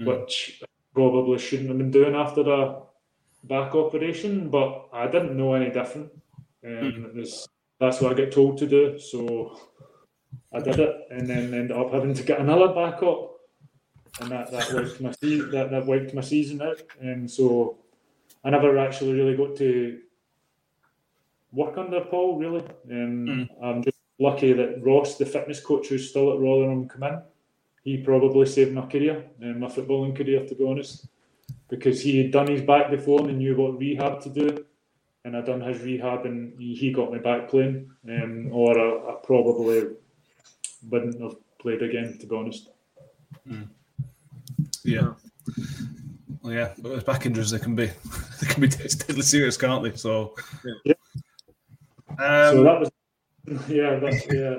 which 0.00 0.60
I 0.64 0.66
probably 0.92 1.38
shouldn't 1.38 1.68
have 1.68 1.78
been 1.78 1.92
doing 1.92 2.16
after 2.16 2.40
a 2.40 2.80
back 3.44 3.76
operation, 3.76 4.50
but 4.50 4.88
I 4.92 5.06
didn't 5.06 5.36
know 5.36 5.54
any 5.54 5.70
different. 5.70 6.10
Um, 6.66 7.06
it 7.06 7.14
was, 7.14 7.48
that's 7.78 8.00
what 8.00 8.10
I 8.10 8.16
get 8.16 8.32
told 8.32 8.58
to 8.58 8.66
do. 8.66 8.98
So 8.98 9.56
I 10.52 10.58
did 10.58 10.80
it 10.80 10.96
and 11.12 11.30
then 11.30 11.54
ended 11.54 11.76
up 11.76 11.92
having 11.92 12.14
to 12.14 12.24
get 12.24 12.40
another 12.40 12.74
back 12.74 13.04
up. 13.04 13.36
And 14.20 14.32
that, 14.32 14.50
that 14.50 14.72
wiped 14.72 15.00
my 15.00 15.12
se- 15.12 15.50
that, 15.52 15.70
that 15.70 15.86
wiped 15.86 16.12
my 16.12 16.22
season 16.22 16.60
out. 16.60 16.82
And 17.00 17.30
so 17.30 17.78
I 18.44 18.50
never 18.50 18.78
actually 18.78 19.12
really 19.12 19.36
got 19.36 19.56
to 19.56 20.00
work 21.52 21.76
under 21.78 22.00
Paul 22.00 22.38
really. 22.38 22.62
Um, 22.90 23.48
I'm 23.62 23.82
just 23.82 23.98
lucky 24.18 24.52
that 24.52 24.82
Ross, 24.82 25.18
the 25.18 25.26
fitness 25.26 25.60
coach 25.60 25.88
who's 25.88 26.08
still 26.10 26.32
at 26.32 26.38
Rotherham, 26.40 26.88
come 26.88 27.02
in. 27.02 27.20
He 27.84 27.98
probably 27.98 28.46
saved 28.46 28.72
my 28.72 28.86
career, 28.86 29.24
um, 29.42 29.60
my 29.60 29.66
footballing 29.68 30.14
career, 30.16 30.44
to 30.46 30.54
be 30.54 30.64
honest, 30.66 31.06
because 31.68 32.02
he 32.02 32.18
had 32.18 32.30
done 32.30 32.46
his 32.46 32.62
back 32.62 32.90
before 32.90 33.20
and 33.20 33.30
he 33.30 33.36
knew 33.36 33.56
what 33.56 33.78
rehab 33.78 34.20
to 34.22 34.28
do. 34.28 34.64
and 35.24 35.36
I 35.36 35.40
done 35.42 35.60
his 35.60 35.80
rehab, 35.82 36.24
and 36.24 36.58
he, 36.58 36.74
he 36.74 36.92
got 36.92 37.12
me 37.12 37.18
back 37.18 37.48
playing, 37.48 37.90
um, 38.08 38.48
or 38.52 38.78
I, 38.78 39.12
I 39.12 39.14
probably 39.22 39.88
wouldn't 40.88 41.20
have 41.20 41.36
played 41.58 41.82
again, 41.82 42.16
to 42.18 42.26
be 42.26 42.36
honest. 42.36 42.70
Yeah. 44.84 45.12
Well, 46.42 46.52
yeah, 46.52 46.72
but 46.78 46.92
with 46.92 47.06
back 47.06 47.26
injuries, 47.26 47.50
they 47.50 47.58
can 47.58 47.74
be 47.74 47.86
they 48.40 48.46
can 48.46 48.60
be 48.60 48.68
deadly 48.68 49.22
serious, 49.22 49.56
can't 49.56 49.82
they? 49.82 49.94
So, 49.96 50.34
Yeah. 50.84 50.94
Um, 52.10 52.56
so 52.56 52.64
that 52.64 52.80
was, 52.80 52.90
yeah, 53.68 53.98
that's 53.98 54.26
yeah, 54.32 54.58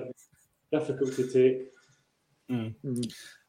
difficult 0.72 1.14
to 1.16 1.28
take. 1.28 1.68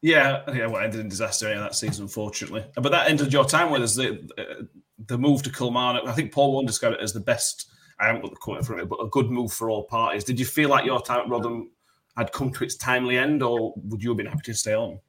yeah, 0.01 0.41
yeah. 0.53 0.65
Well, 0.67 0.81
it 0.81 0.85
ended 0.85 1.01
in 1.01 1.09
disaster 1.09 1.49
yeah, 1.49 1.59
that 1.59 1.75
season, 1.75 2.03
unfortunately. 2.03 2.65
But 2.75 2.91
that 2.91 3.09
ended 3.09 3.33
your 3.33 3.45
time 3.45 3.69
with 3.71 3.83
us. 3.83 3.95
The 3.95 4.67
the 5.07 5.17
move 5.17 5.43
to 5.43 5.51
Kilmarnock. 5.51 6.07
I 6.07 6.13
think 6.13 6.31
Paul 6.31 6.53
Warne 6.53 6.65
described 6.65 6.95
it 6.95 7.01
as 7.01 7.13
the 7.13 7.19
best. 7.19 7.69
I 7.99 8.07
haven't 8.07 8.21
got 8.21 8.31
the 8.31 8.37
quote 8.37 8.65
from 8.65 8.79
it, 8.79 8.89
but 8.89 8.97
a 8.97 9.07
good 9.09 9.29
move 9.29 9.53
for 9.53 9.69
all 9.69 9.83
parties. 9.83 10.23
Did 10.23 10.39
you 10.39 10.45
feel 10.45 10.69
like 10.69 10.85
your 10.85 11.01
time 11.01 11.21
at 11.21 11.29
Rotherham 11.29 11.71
had 12.17 12.31
come 12.31 12.51
to 12.53 12.63
its 12.63 12.75
timely 12.75 13.17
end, 13.17 13.43
or 13.43 13.73
would 13.77 14.01
you 14.01 14.09
have 14.09 14.17
been 14.17 14.25
happy 14.25 14.41
to 14.45 14.53
stay 14.53 14.73
on? 14.73 14.99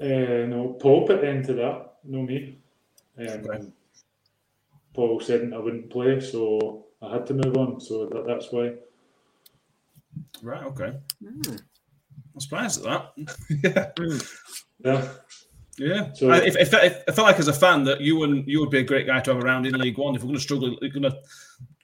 Uh, 0.00 0.46
no, 0.46 0.76
Paul 0.80 1.06
put 1.06 1.20
the 1.20 1.28
that, 1.54 1.92
no 2.04 2.22
me. 2.22 2.58
Um, 3.18 3.26
Okay. 3.26 3.66
Paul 4.94 5.20
said 5.20 5.52
I 5.54 5.58
wouldn't 5.58 5.90
play, 5.90 6.20
so 6.20 6.86
I 7.00 7.12
had 7.12 7.26
to 7.26 7.34
move 7.34 7.56
on. 7.56 7.80
So 7.80 8.06
that, 8.06 8.26
that's 8.26 8.50
why. 8.50 8.72
Right. 10.42 10.64
Okay. 10.64 10.92
I'm 11.24 12.40
surprised 12.40 12.84
at 12.84 13.12
that. 13.16 13.94
yeah. 14.04 14.18
Yeah. 14.84 15.08
Yeah, 15.78 16.12
So- 16.12 16.30
I, 16.30 16.38
if, 16.38 16.56
if, 16.56 16.72
if, 16.74 17.02
I 17.08 17.12
felt 17.12 17.26
like 17.26 17.38
as 17.38 17.48
a 17.48 17.52
fan 17.52 17.84
that 17.84 18.00
you 18.02 18.22
and 18.24 18.46
you 18.46 18.60
would 18.60 18.70
be 18.70 18.78
a 18.80 18.82
great 18.84 19.06
guy 19.06 19.20
to 19.20 19.34
have 19.34 19.42
around 19.42 19.66
in 19.66 19.72
League 19.74 19.96
One. 19.98 20.14
If 20.14 20.22
we're 20.22 20.26
going 20.28 20.36
to 20.36 20.42
struggle, 20.42 20.76
we're 20.80 20.90
going 20.90 21.04
to 21.04 21.16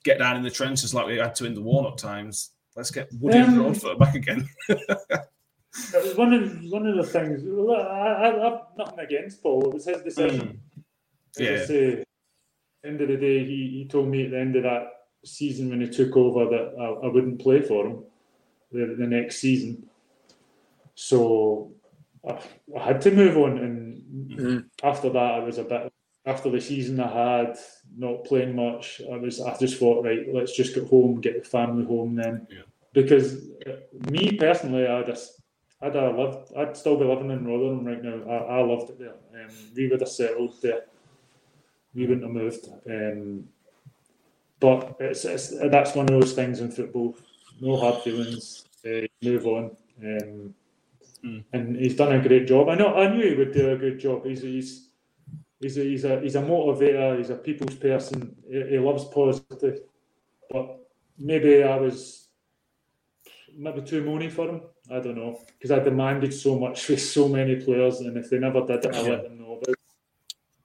get 0.05 0.18
down 0.18 0.36
in 0.36 0.42
the 0.42 0.51
trenches 0.51 0.92
like 0.94 1.07
we 1.07 1.16
had 1.16 1.34
to 1.36 1.47
in 1.47 1.55
the 1.55 1.62
Warnock 1.62 1.97
times. 1.97 2.51
Let's 2.74 2.90
get 2.90 3.09
Woody 3.20 3.38
and 3.38 3.49
Um, 3.49 3.57
Broadfoot 3.57 3.99
back 3.99 4.14
again. 4.14 4.49
It 5.95 6.05
was 6.05 6.16
one 6.16 6.33
of 6.33 6.62
one 6.70 6.87
of 6.87 6.97
the 6.97 7.05
things. 7.05 7.43
I, 7.45 7.72
I, 7.72 8.47
I've 8.47 8.61
nothing 8.79 8.99
against 9.01 9.43
Paul. 9.43 9.68
It 9.68 9.74
was 9.74 9.85
his 9.87 10.03
decision. 10.03 10.61
As 11.39 11.47
I 11.47 11.51
Mm. 11.51 11.59
Yeah. 11.61 11.66
say, 11.66 12.05
end 12.85 13.01
of 13.03 13.09
the 13.09 13.16
day, 13.16 13.45
he, 13.45 13.70
he 13.83 13.89
told 13.89 14.09
me 14.09 14.24
at 14.24 14.31
the 14.31 14.39
end 14.41 14.57
of 14.57 14.62
that 14.62 14.87
season 15.24 15.68
when 15.70 15.81
he 15.83 15.89
took 15.89 16.16
over 16.16 16.45
that 16.47 16.74
I, 16.81 17.07
I 17.07 17.09
wouldn't 17.12 17.41
play 17.41 17.61
for 17.61 17.87
him 17.87 18.05
the, 18.72 18.95
the 18.99 19.07
next 19.07 19.37
season. 19.39 19.87
So 20.95 21.72
I, 22.27 22.41
I 22.79 22.83
had 22.85 23.01
to 23.03 23.11
move 23.11 23.37
on, 23.37 23.59
and 23.59 24.64
after 24.83 25.11
that, 25.11 25.18
I 25.35 25.39
was 25.41 25.59
a 25.59 25.64
bit. 25.64 25.93
After 26.24 26.51
the 26.51 26.61
season 26.61 26.99
I 26.99 27.43
had, 27.45 27.57
not 27.97 28.24
playing 28.24 28.57
much, 28.57 29.01
I 29.12 29.16
was. 29.16 29.41
I 29.41 29.57
just 29.59 29.79
thought, 29.79 30.05
right, 30.05 30.27
let's 30.33 30.57
just 30.57 30.74
get 30.74 30.89
home, 30.89 31.20
get 31.20 31.43
the 31.43 31.49
family 31.49 31.85
home 31.85 32.16
then, 32.16 32.47
Yeah. 32.51 32.62
because 32.93 33.49
uh, 33.66 33.77
me 34.11 34.37
personally, 34.37 34.87
I 34.87 35.03
just. 35.03 35.43
I'd 35.83 35.95
have 35.95 36.16
lived. 36.16 36.53
I'd 36.57 36.77
still 36.77 36.99
be 36.99 37.05
living 37.05 37.31
in 37.31 37.47
Rotherham 37.47 37.85
right 37.85 38.03
now. 38.03 38.22
I, 38.31 38.59
I 38.59 38.62
loved 38.62 38.91
it 38.91 38.99
there. 38.99 39.14
Um, 39.35 39.51
we 39.74 39.89
would 39.89 40.01
have 40.01 40.09
settled 40.09 40.61
there. 40.62 40.85
We 41.95 42.07
wouldn't 42.07 42.22
have 42.22 42.33
moved. 42.33 42.68
Um, 42.89 43.49
but 44.59 44.97
it's, 45.01 45.24
it's 45.24 45.51
that's 45.70 45.95
one 45.95 46.07
of 46.07 46.18
those 46.18 46.33
things 46.33 46.61
in 46.61 46.70
football. 46.70 47.16
No 47.61 47.77
hard 47.77 48.03
feelings. 48.03 48.64
Uh, 48.87 49.07
move 49.22 49.47
on. 49.47 49.77
Um, 50.03 50.55
Mm. 51.27 51.45
And 51.53 51.77
he's 51.77 51.97
done 51.97 52.12
a 52.12 52.27
great 52.27 52.47
job. 52.47 52.68
I 52.68 52.74
know. 52.74 52.95
I 52.95 53.09
knew 53.09 53.29
he 53.29 53.35
would 53.35 53.53
do 53.53 53.72
a 53.72 53.77
good 53.77 53.99
job. 53.99 54.24
He's 54.24 54.43
he's 54.43 54.89
he's 55.61 55.77
a, 55.79 55.83
he's 55.83 56.05
a 56.05 56.20
he's 56.20 56.37
a 56.37 56.43
motivator. 56.43 57.18
He's 57.18 57.31
a 57.31 57.37
people's 57.37 57.74
person. 57.74 58.37
He, 58.49 58.62
he 58.70 58.79
loves 58.79 59.05
positive. 59.07 59.81
But 60.51 60.79
maybe 61.18 61.62
I 61.62 61.77
was 61.77 62.29
maybe 63.57 63.83
too 63.83 64.03
moany 64.03 64.31
for 64.31 64.49
him. 64.49 64.61
I 64.91 65.01
don't 65.01 65.16
know 65.16 65.41
because 65.59 65.70
I 65.70 65.80
demanded 65.80 66.32
so 66.32 66.59
much 66.59 66.89
with 66.89 67.03
so 67.03 67.28
many 67.28 67.57
players, 67.57 68.01
and 68.01 68.16
if 68.16 68.30
they 68.30 68.39
never 68.39 68.64
did 68.64 68.84
it, 68.84 68.95
I 68.95 69.03
let 69.03 69.22
them 69.24 69.39
know 69.39 69.53
about. 69.53 69.68
it. 69.68 69.76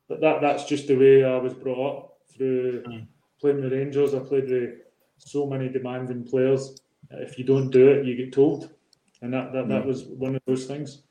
But 0.07 0.21
that 0.21 0.41
that's 0.41 0.65
just 0.65 0.87
the 0.87 0.95
way 0.95 1.23
I 1.23 1.37
was 1.37 1.53
brought 1.53 1.95
up 1.95 2.17
through 2.35 2.83
mm. 2.83 3.07
playing 3.39 3.61
with 3.61 3.73
Rangers. 3.73 4.13
I 4.13 4.19
played 4.19 4.49
with 4.49 4.75
so 5.17 5.47
many 5.47 5.69
demanding 5.69 6.23
players. 6.23 6.79
If 7.09 7.37
you 7.37 7.43
don't 7.43 7.69
do 7.69 7.89
it, 7.89 8.05
you 8.05 8.15
get 8.15 8.31
told, 8.31 8.69
and 9.21 9.33
that 9.33 9.53
that, 9.53 9.67
that 9.69 9.83
mm. 9.83 9.87
was 9.87 10.03
one 10.03 10.35
of 10.35 10.41
those 10.45 10.65
things. 10.65 11.03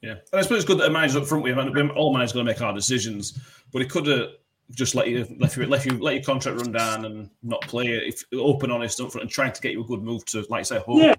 Yeah, 0.00 0.12
and 0.32 0.40
I 0.40 0.42
suppose 0.42 0.58
it's 0.58 0.66
good 0.66 0.78
that 0.78 0.88
a 0.88 0.90
manager's 0.90 1.16
up 1.16 1.26
front 1.28 1.44
with 1.44 1.52
him. 1.52 1.58
and 1.58 1.90
All 1.92 2.12
managers 2.12 2.32
going 2.32 2.46
to 2.46 2.52
make 2.52 2.58
hard 2.58 2.74
decisions, 2.74 3.38
but 3.72 3.82
he 3.82 3.88
could 3.88 4.06
have 4.06 4.28
just 4.70 4.94
let 4.94 5.08
you 5.08 5.26
left 5.38 5.56
you 5.56 5.66
let 5.66 5.84
you 5.84 5.98
let 5.98 6.14
your 6.14 6.22
contract 6.22 6.58
run 6.58 6.72
down 6.72 7.04
and 7.04 7.30
not 7.42 7.60
play 7.62 7.86
it. 7.88 8.14
If 8.14 8.24
open, 8.32 8.70
honest 8.70 9.00
up 9.00 9.12
front, 9.12 9.22
and 9.22 9.30
trying 9.30 9.52
to 9.52 9.60
get 9.60 9.72
you 9.72 9.82
a 9.82 9.86
good 9.86 10.02
move 10.02 10.24
to, 10.26 10.46
like 10.48 10.60
you 10.60 10.64
say, 10.64 10.78
home. 10.78 11.00
Yeah, 11.00 11.14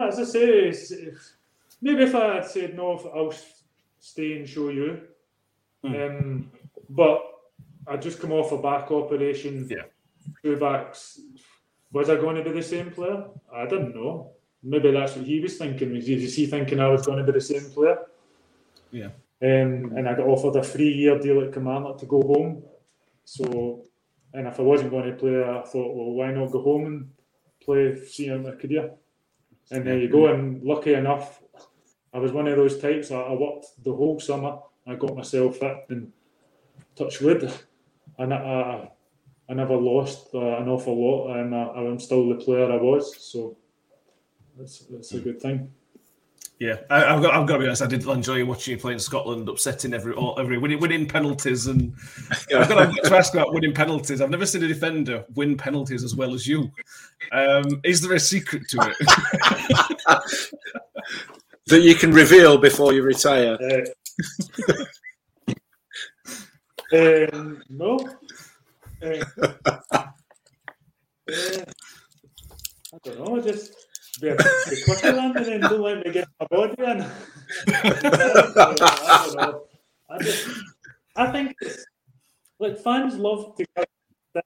as 0.00 0.18
I 0.18 0.24
say, 0.24 0.68
if, 0.68 1.32
maybe 1.80 2.04
if 2.04 2.14
I 2.14 2.36
had 2.36 2.46
said 2.46 2.76
no, 2.76 2.98
I'll 3.14 3.34
stay 3.98 4.36
and 4.36 4.48
show 4.48 4.68
you. 4.68 5.00
Um, 5.84 6.50
but 6.90 7.22
I 7.86 7.96
just 7.96 8.20
come 8.20 8.32
off 8.32 8.52
a 8.52 8.58
back 8.58 8.90
operation. 8.90 9.66
Yeah. 9.68 9.84
Two 10.42 10.56
backs. 10.56 11.20
Was 11.92 12.08
I 12.08 12.16
going 12.16 12.36
to 12.36 12.44
be 12.44 12.52
the 12.52 12.62
same 12.62 12.90
player? 12.90 13.24
I 13.52 13.66
didn't 13.66 13.94
know. 13.94 14.30
Maybe 14.62 14.92
that's 14.92 15.16
what 15.16 15.26
he 15.26 15.40
was 15.40 15.58
thinking. 15.58 15.92
Was 15.92 16.06
he, 16.06 16.46
thinking 16.46 16.78
I 16.78 16.88
was 16.88 17.04
going 17.04 17.18
to 17.18 17.24
be 17.24 17.32
the 17.32 17.40
same 17.40 17.70
player? 17.70 17.98
Yeah. 18.92 19.10
Um, 19.42 19.92
and 19.96 20.08
I 20.08 20.14
got 20.14 20.28
offered 20.28 20.56
a 20.56 20.62
three-year 20.62 21.18
deal 21.18 21.42
at 21.42 21.52
Kilmarnock 21.52 21.98
to 21.98 22.06
go 22.06 22.22
home. 22.22 22.62
So, 23.24 23.84
and 24.34 24.46
if 24.46 24.58
I 24.58 24.62
wasn't 24.62 24.90
going 24.90 25.10
to 25.10 25.16
play, 25.16 25.42
I 25.42 25.62
thought, 25.62 25.94
well, 25.94 26.12
why 26.12 26.32
not 26.32 26.50
go 26.50 26.62
home 26.62 26.86
and 26.86 27.10
play, 27.62 27.96
see 28.04 28.30
out 28.30 28.42
my 28.42 28.52
career? 28.52 28.90
And 29.70 29.86
there 29.86 29.98
you 29.98 30.08
go. 30.08 30.26
And 30.26 30.62
lucky 30.62 30.94
enough, 30.94 31.40
I 32.12 32.18
was 32.18 32.32
one 32.32 32.48
of 32.48 32.56
those 32.56 32.78
types. 32.78 33.10
I, 33.10 33.16
I 33.16 33.32
worked 33.32 33.66
the 33.84 33.94
whole 33.94 34.20
summer. 34.20 34.58
I 34.86 34.96
got 34.96 35.16
myself 35.16 35.58
fit 35.58 35.86
and 35.88 36.12
touch 36.96 37.20
wood. 37.20 37.52
And 38.18 38.34
I, 38.34 38.36
I, 38.36 38.90
I 39.48 39.54
never 39.54 39.76
lost 39.76 40.28
uh, 40.34 40.58
an 40.58 40.68
awful 40.68 40.96
lot, 40.96 41.36
and 41.36 41.54
I, 41.54 41.64
I'm 41.74 41.98
still 41.98 42.28
the 42.28 42.36
player 42.36 42.70
I 42.70 42.76
was. 42.76 43.16
So 43.22 43.56
that's 44.56 44.80
that's 44.90 45.12
a 45.12 45.20
good 45.20 45.40
thing. 45.40 45.72
Yeah, 46.62 46.76
I, 46.90 47.06
I've 47.06 47.20
got 47.20 47.34
I've 47.34 47.48
got 47.48 47.54
to 47.54 47.58
be 47.58 47.66
honest. 47.66 47.82
I 47.82 47.88
did 47.88 48.06
enjoy 48.06 48.44
watching 48.44 48.76
you 48.76 48.80
play 48.80 48.92
in 48.92 49.00
Scotland, 49.00 49.48
upsetting 49.48 49.92
every 49.92 50.12
all, 50.12 50.38
every 50.38 50.58
winning, 50.58 50.78
winning 50.78 51.08
penalties, 51.08 51.66
and 51.66 51.92
I've 52.56 52.68
got 52.68 52.94
to 52.94 53.16
ask 53.16 53.34
about 53.34 53.52
winning 53.52 53.74
penalties. 53.74 54.20
I've 54.20 54.30
never 54.30 54.46
seen 54.46 54.62
a 54.62 54.68
defender 54.68 55.24
win 55.34 55.56
penalties 55.56 56.04
as 56.04 56.14
well 56.14 56.34
as 56.34 56.46
you. 56.46 56.70
Um, 57.32 57.80
is 57.82 58.00
there 58.00 58.14
a 58.14 58.20
secret 58.20 58.68
to 58.68 58.78
it? 58.80 58.96
that 61.66 61.80
you 61.80 61.96
can 61.96 62.12
reveal 62.12 62.58
before 62.58 62.92
you 62.92 63.02
retire. 63.02 63.58
Uh, 66.92 66.92
um, 67.32 67.60
no. 67.70 68.08
Uh, 69.02 69.24
uh, 69.40 70.04
I 72.94 72.98
don't 73.02 73.18
know. 73.18 73.40
Just 73.40 73.81
be 74.22 74.28
a 74.28 74.36
bit 74.36 74.84
quicker 74.84 75.12
than 75.12 75.36
and 75.36 75.46
then 75.46 75.60
don't 75.60 75.80
let 75.80 76.06
me 76.06 76.12
get 76.12 76.28
my 76.40 76.46
body 76.46 76.74
in. 76.78 77.02
I 77.68 79.26
don't 79.26 79.36
know. 79.36 79.64
I 80.08 80.18
just, 80.18 80.48
I 81.16 81.32
think 81.32 81.56
like 82.58 82.78
fans 82.78 83.16
love 83.16 83.56
to 83.56 83.66
give 83.76 83.86
that, 84.34 84.44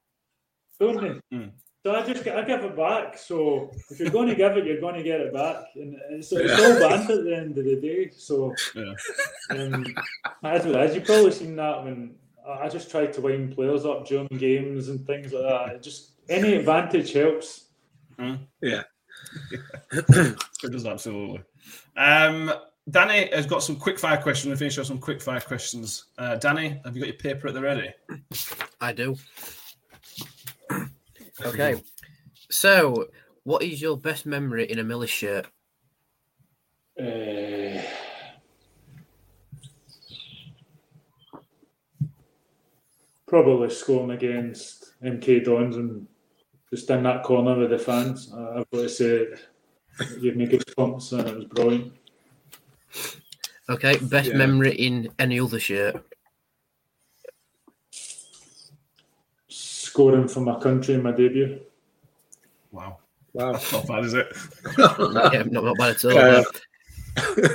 don't 0.80 1.00
they? 1.00 1.36
Mm. 1.36 1.50
So 1.84 1.94
I 1.94 2.02
just 2.02 2.26
I 2.26 2.42
give 2.42 2.64
it 2.64 2.76
back. 2.76 3.16
So 3.18 3.70
if 3.90 4.00
you're 4.00 4.10
going 4.10 4.28
to 4.28 4.34
give 4.34 4.56
it, 4.56 4.64
you're 4.64 4.80
going 4.80 4.96
to 4.96 5.04
get 5.04 5.20
it 5.20 5.32
back, 5.32 5.66
and 5.76 5.96
it's, 6.10 6.32
it's 6.32 6.60
all 6.60 6.80
banter 6.80 7.18
at 7.18 7.24
the 7.24 7.36
end 7.36 7.58
of 7.58 7.64
the 7.64 7.76
day. 7.76 8.10
So 8.16 8.54
Yeah. 8.74 8.94
um, 9.50 9.86
as 10.42 10.64
well 10.64 10.78
as 10.78 10.94
you 10.94 11.02
probably 11.02 11.30
seen 11.30 11.54
that 11.56 11.84
when 11.84 12.16
I 12.48 12.64
I 12.64 12.68
just 12.68 12.90
try 12.90 13.06
to 13.06 13.20
wind 13.20 13.54
players 13.54 13.84
up 13.84 14.06
during 14.06 14.28
games 14.28 14.88
and 14.88 15.06
things 15.06 15.32
like 15.32 15.42
that. 15.42 15.82
Just 15.82 16.12
any 16.28 16.54
advantage 16.54 17.12
helps. 17.12 17.66
Yeah. 18.60 18.82
It 20.62 20.72
does 20.72 20.86
absolutely. 20.86 21.42
Um, 21.96 22.52
Danny 22.90 23.28
has 23.32 23.46
got 23.46 23.62
some 23.62 23.76
quick 23.76 23.98
fire 23.98 24.16
questions. 24.16 24.50
We 24.50 24.56
finish 24.56 24.78
off 24.78 24.86
some 24.86 24.98
quick 24.98 25.20
fire 25.20 25.40
questions. 25.40 26.06
Uh, 26.18 26.36
Danny, 26.36 26.80
have 26.84 26.96
you 26.96 27.02
got 27.02 27.08
your 27.08 27.16
paper 27.16 27.48
at 27.48 27.54
the 27.54 27.60
ready? 27.60 27.90
I 28.80 28.92
do. 28.92 29.16
Okay. 31.44 31.82
So, 32.50 33.06
what 33.44 33.62
is 33.62 33.82
your 33.82 33.96
best 33.96 34.24
memory 34.24 34.70
in 34.70 34.78
a 34.78 34.84
Millers 34.84 35.10
shirt? 35.10 35.46
Uh, 36.98 37.82
probably 43.26 43.68
scoring 43.68 44.12
against 44.12 44.94
MK 45.02 45.44
Dons 45.44 45.76
and 45.76 46.06
just 46.70 46.90
in 46.90 47.02
that 47.04 47.22
corner 47.22 47.56
with 47.56 47.70
the 47.70 47.78
fans. 47.78 48.32
I- 48.32 48.58
I've 48.60 48.70
got 48.70 48.82
to 48.82 48.88
say, 48.88 49.06
it 49.06 49.40
gave 50.22 50.36
me 50.36 50.46
goosebumps 50.46 51.18
and 51.18 51.28
it 51.28 51.36
was 51.36 51.44
brilliant. 51.46 51.92
Okay. 53.68 53.98
Best 53.98 54.30
Yeah. 54.30 54.36
memory 54.36 54.74
in 54.74 55.10
any 55.18 55.40
other 55.40 55.60
shirt? 55.60 56.04
scoring 59.48 60.28
for 60.28 60.40
my 60.40 60.58
country 60.60 60.92
in 60.92 61.02
my 61.02 61.10
debut. 61.10 61.58
Wow. 62.70 62.98
Wow. 63.32 63.52
That's 63.52 63.72
not 63.72 63.86
bad, 63.86 64.04
is 64.04 64.12
it? 64.12 64.26
yeah, 64.76 65.42
not, 65.50 65.64
not 65.64 65.78
bad 65.78 65.96
at 65.96 66.04
all. 66.04 66.18
Uh, 66.18 67.48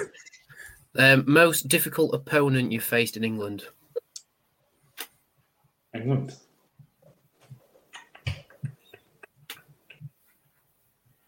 um, 0.98 1.24
most 1.28 1.68
difficult 1.68 2.16
opponent 2.16 2.72
you've 2.72 2.84
faced 2.84 3.16
in 3.16 3.24
England? 3.24 3.66
England. 5.94 6.36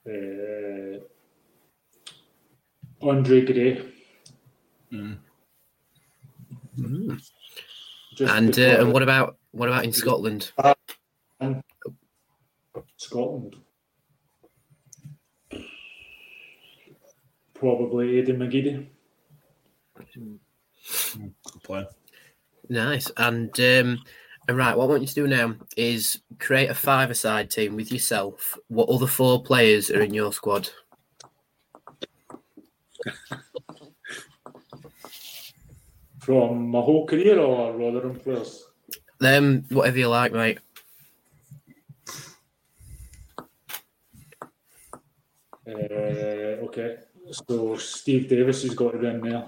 Uh, 0.06 1.00
Andre 3.02 3.46
Gray. 3.46 3.82
Just 8.16 8.34
And 8.34 8.60
uh, 8.60 8.82
and 8.82 8.94
what 8.94 9.02
about 9.02 9.38
what 9.52 9.70
about 9.70 9.86
in 9.86 9.94
Scotland? 9.94 10.52
Scotland? 12.98 13.56
Probably 17.54 18.22
Aiden 18.22 18.38
McGeady. 18.38 18.88
Good 21.16 21.64
player. 21.64 21.88
Nice. 22.70 23.12
And 23.18 23.58
um, 23.60 24.00
and 24.48 24.58
right, 24.58 24.78
what 24.78 24.86
I 24.86 24.88
want 24.88 25.02
you 25.02 25.08
to 25.08 25.14
do 25.14 25.28
now 25.28 25.56
is 25.78 26.20
create 26.40 26.70
a 26.70 26.76
five-a-side 26.76 27.50
team 27.50 27.76
with 27.76 27.92
yourself. 27.92 28.58
What 28.68 28.90
other 28.90 29.08
four 29.08 29.42
players 29.42 29.90
are 29.90 30.02
in 30.02 30.14
your 30.14 30.34
squad? 30.34 30.70
From 36.20 36.70
my 36.70 36.80
whole 36.82 37.06
career 37.06 37.40
or 37.40 37.74
rather 37.74 38.00
Rotherham 38.00 38.20
players? 38.20 38.66
Them, 39.20 39.66
whatever 39.70 39.98
you 39.98 40.08
like, 40.10 40.34
mate. 40.34 40.60
Uh, 45.66 46.60
okay, 46.66 46.98
so 47.32 47.78
Steve 47.78 48.28
Davis 48.28 48.64
has 48.64 48.74
got 48.74 48.92
to 48.92 48.98
be 48.98 49.08
in 49.08 49.22
there. 49.22 49.46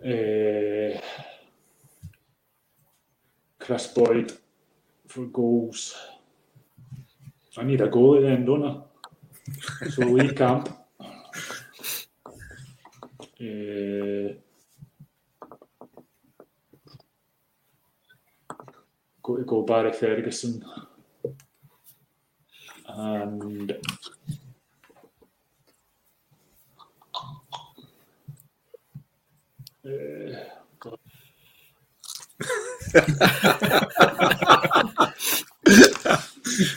Uh, 0.00 1.00
Chris 3.68 3.86
Boyd 3.88 4.32
for 5.06 5.26
goals. 5.26 5.94
I 7.58 7.64
need 7.64 7.82
a 7.82 7.88
goal 7.88 8.16
at 8.16 8.22
the 8.22 8.28
end, 8.28 8.46
don't 8.46 8.64
I? 8.64 8.80
So 9.90 10.06
Lee 10.06 10.32
Camp. 10.32 10.70
Uh, 13.38 14.32
got 19.22 19.36
to 19.36 19.44
go 19.46 19.62
Barry 19.64 19.92
Ferguson 19.92 20.64
and 22.86 23.76
uh. 29.84 30.57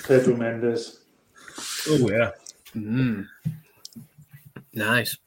Pedro 0.07 0.35
Mendes. 0.35 0.99
Oh, 1.87 2.09
yeah. 2.09 2.31
Mm. 2.75 3.27
Nice. 4.73 5.17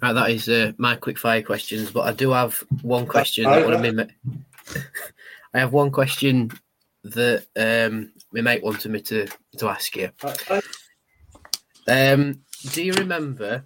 Right, 0.00 0.12
that 0.12 0.30
is 0.30 0.48
uh, 0.48 0.72
my 0.76 0.96
quick 0.96 1.18
fire 1.18 1.42
questions, 1.42 1.90
but 1.90 2.06
I 2.06 2.12
do 2.12 2.30
have 2.30 2.62
one 2.82 3.06
question. 3.06 3.44
that 3.44 3.64
one 3.64 3.74
of 3.74 3.80
me 3.80 4.04
I 5.54 5.58
have 5.58 5.72
one 5.72 5.90
question 5.90 6.50
that 7.04 7.46
um, 7.56 8.12
my 8.32 8.40
mate 8.40 8.62
wanted 8.62 8.90
me 8.90 9.00
to, 9.02 9.26
to 9.58 9.68
ask 9.68 9.96
you. 9.96 10.10
I, 10.22 10.60
I, 11.88 12.12
Um, 12.12 12.42
do 12.70 12.82
you 12.82 12.92
remember 12.92 13.64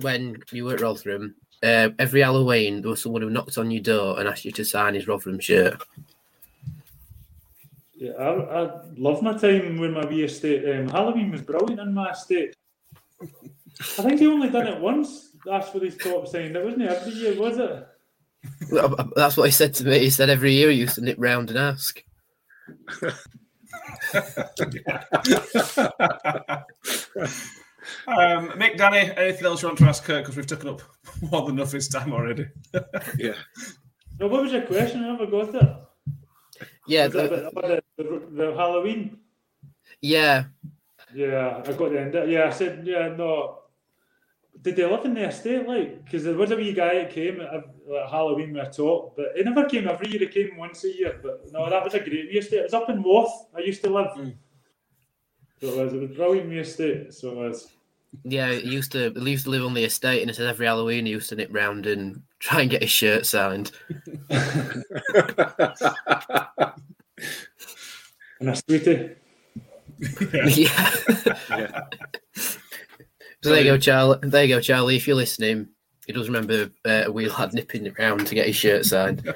when 0.00 0.42
you 0.52 0.64
were 0.64 0.74
at 0.74 0.80
Rotherham? 0.80 1.34
Uh, 1.62 1.90
every 1.98 2.20
Halloween, 2.20 2.82
there 2.82 2.90
was 2.90 3.02
someone 3.02 3.22
who 3.22 3.30
knocked 3.30 3.58
on 3.58 3.70
your 3.70 3.82
door 3.82 4.18
and 4.18 4.28
asked 4.28 4.44
you 4.44 4.52
to 4.52 4.64
sign 4.64 4.94
his 4.94 5.08
Rotherham 5.08 5.40
shirt. 5.40 5.82
yeah, 7.94 8.12
I, 8.12 8.64
I 8.64 8.70
love 8.96 9.22
my 9.22 9.36
time 9.36 9.78
with 9.78 9.92
my 9.92 10.06
wee 10.06 10.24
estate. 10.24 10.68
Um, 10.68 10.88
Halloween 10.88 11.30
was 11.30 11.42
brilliant 11.42 11.80
in 11.80 11.94
my 11.94 12.10
estate. 12.10 12.54
I 12.90 14.02
think 14.02 14.20
he 14.20 14.26
only 14.26 14.50
done 14.50 14.68
it 14.68 14.80
once. 14.80 15.30
That's 15.44 15.72
what 15.74 15.82
his 15.82 15.96
top 15.96 16.28
signed. 16.28 16.54
That 16.54 16.64
wasn't 16.64 16.82
every 16.82 17.12
year, 17.12 17.38
was 17.38 17.58
it? 17.58 17.86
Well, 18.70 18.94
That's 19.16 19.36
what 19.36 19.44
he 19.44 19.52
said 19.52 19.74
to 19.74 19.84
me. 19.84 19.98
He 19.98 20.10
said 20.10 20.30
every 20.30 20.52
year 20.52 20.70
he 20.70 20.78
used 20.78 20.94
to 20.96 21.00
nip 21.00 21.16
round 21.18 21.50
and 21.50 21.58
ask. 21.58 22.02
Um, 28.06 28.50
Mick, 28.50 28.76
Danny, 28.76 29.10
anything 29.16 29.46
else 29.46 29.62
you 29.62 29.68
want 29.68 29.78
to 29.78 29.84
ask 29.86 30.04
Kirk? 30.04 30.22
Because 30.24 30.36
we've 30.36 30.46
taken 30.46 30.68
up 30.68 30.82
more 31.30 31.46
than 31.46 31.56
enough 31.56 31.72
his 31.72 31.88
time 31.88 32.12
already. 32.12 32.46
yeah. 33.18 33.34
No, 34.18 34.26
what 34.28 34.42
was 34.42 34.52
your 34.52 34.62
question? 34.62 35.04
I 35.04 35.12
never 35.12 35.26
got 35.26 35.52
that. 35.52 35.86
Yeah, 36.86 37.08
the- 37.08 37.50
the, 37.56 37.82
the, 37.96 38.22
the 38.32 38.54
Halloween? 38.56 39.18
yeah. 40.00 40.44
Yeah, 41.14 41.62
I 41.66 41.72
got 41.72 41.90
the 41.92 42.00
end. 42.00 42.14
of. 42.14 42.28
Yeah, 42.28 42.48
I 42.48 42.50
said, 42.50 42.82
yeah, 42.86 43.08
no. 43.16 43.60
Did 44.60 44.76
they 44.76 44.84
live 44.84 45.04
in 45.06 45.14
the 45.14 45.26
estate? 45.28 45.66
Like, 45.66 46.04
because 46.04 46.24
there 46.24 46.34
was 46.34 46.50
a 46.50 46.56
wee 46.56 46.72
guy 46.74 46.96
that 46.96 47.10
came 47.12 47.40
at 47.40 47.50
like, 47.86 48.10
Halloween 48.10 48.52
with 48.52 48.66
a 48.66 48.70
top, 48.70 49.16
but 49.16 49.28
he 49.34 49.42
never 49.42 49.64
came 49.66 49.88
every 49.88 50.08
year. 50.10 50.18
He 50.18 50.26
came 50.26 50.56
once 50.58 50.84
a 50.84 50.94
year. 50.94 51.18
But 51.22 51.50
no, 51.50 51.70
that 51.70 51.82
was 51.82 51.94
a 51.94 52.00
great 52.00 52.28
wee 52.30 52.38
estate. 52.38 52.58
It 52.58 52.62
was 52.64 52.74
up 52.74 52.90
in 52.90 53.02
Worth. 53.02 53.30
I 53.56 53.60
used 53.60 53.82
to 53.84 53.90
live. 53.90 54.08
So 54.16 55.68
it 55.68 55.76
was, 55.84 55.92
it 55.94 56.00
was 56.00 56.10
a 56.10 56.14
brilliant 56.14 56.50
wee 56.50 56.58
estate. 56.58 57.14
So 57.14 57.30
it 57.30 57.36
was. 57.36 57.68
Yeah, 58.24 58.52
he 58.52 58.68
used 58.68 58.92
to 58.92 59.12
he 59.14 59.30
used 59.30 59.44
to 59.44 59.50
live 59.50 59.64
on 59.64 59.74
the 59.74 59.84
estate, 59.84 60.22
and 60.22 60.30
it 60.30 60.34
says 60.34 60.46
every 60.46 60.66
Halloween 60.66 61.06
he 61.06 61.12
used 61.12 61.28
to 61.30 61.36
nip 61.36 61.50
round 61.52 61.86
and 61.86 62.22
try 62.38 62.62
and 62.62 62.70
get 62.70 62.82
his 62.82 62.90
shirt 62.90 63.26
signed. 63.26 63.70
And 68.40 68.50
a 68.50 68.56
sweetie. 68.56 69.16
yeah. 70.54 70.90
So 73.42 73.50
there 73.50 73.58
you 73.58 73.64
go, 73.64 73.78
Charlie. 73.78 74.18
There 74.22 74.44
you 74.44 74.54
go, 74.54 74.60
Charlie. 74.60 74.96
If 74.96 75.06
you're 75.06 75.16
listening, 75.16 75.68
he 76.06 76.12
does 76.12 76.28
remember 76.28 76.70
uh, 76.84 77.04
a 77.06 77.12
wheel 77.12 77.32
lad 77.38 77.52
nipping 77.52 77.92
around 77.98 78.26
to 78.26 78.34
get 78.34 78.46
his 78.46 78.56
shirt 78.56 78.84
signed. 78.84 79.22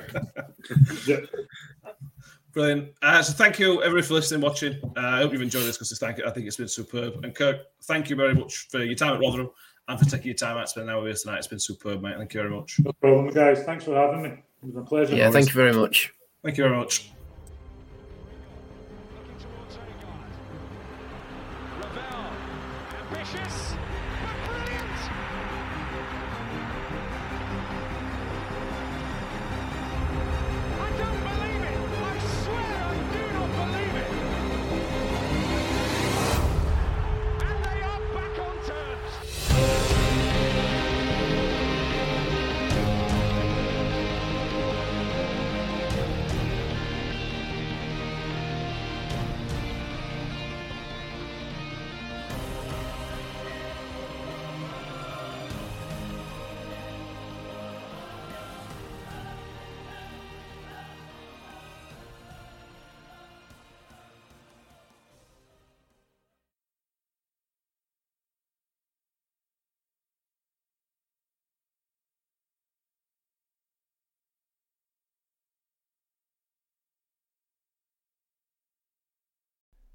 Yeah. 2.52 2.62
Brilliant. 2.62 2.94
Uh, 3.02 3.22
so 3.22 3.32
thank 3.32 3.58
you 3.58 3.82
everyone 3.82 4.04
for 4.04 4.14
listening, 4.14 4.40
watching. 4.40 4.74
Uh, 4.96 5.00
I 5.00 5.18
hope 5.18 5.32
you've 5.32 5.42
enjoyed 5.42 5.64
this 5.64 5.78
because 5.78 6.02
I 6.02 6.12
think 6.12 6.46
it's 6.46 6.56
been 6.56 6.68
superb. 6.68 7.24
And 7.24 7.34
Kirk, 7.34 7.60
thank 7.84 8.10
you 8.10 8.16
very 8.16 8.34
much 8.34 8.68
for 8.68 8.82
your 8.82 8.94
time 8.94 9.14
at 9.14 9.20
Rotherham 9.20 9.50
and 9.88 9.98
for 9.98 10.04
taking 10.04 10.26
your 10.26 10.34
time 10.34 10.56
out 10.56 10.62
to 10.62 10.68
spend 10.68 10.88
an 10.88 10.94
hour 10.94 11.02
with 11.02 11.12
us 11.12 11.22
tonight. 11.22 11.38
It's 11.38 11.46
been 11.46 11.58
superb, 11.58 12.02
mate. 12.02 12.16
Thank 12.18 12.34
you 12.34 12.40
very 12.42 12.54
much. 12.54 12.78
No 12.84 12.92
problem, 12.92 13.32
guys. 13.32 13.64
Thanks 13.64 13.84
for 13.84 13.94
having 13.94 14.22
me. 14.22 14.28
It 14.30 14.66
was 14.66 14.76
a 14.76 14.82
pleasure. 14.82 15.16
Yeah, 15.16 15.30
thank 15.30 15.48
you 15.48 15.54
very 15.54 15.72
much. 15.72 16.12
Thank 16.42 16.58
you 16.58 16.64
very 16.64 16.76
much. 16.76 17.10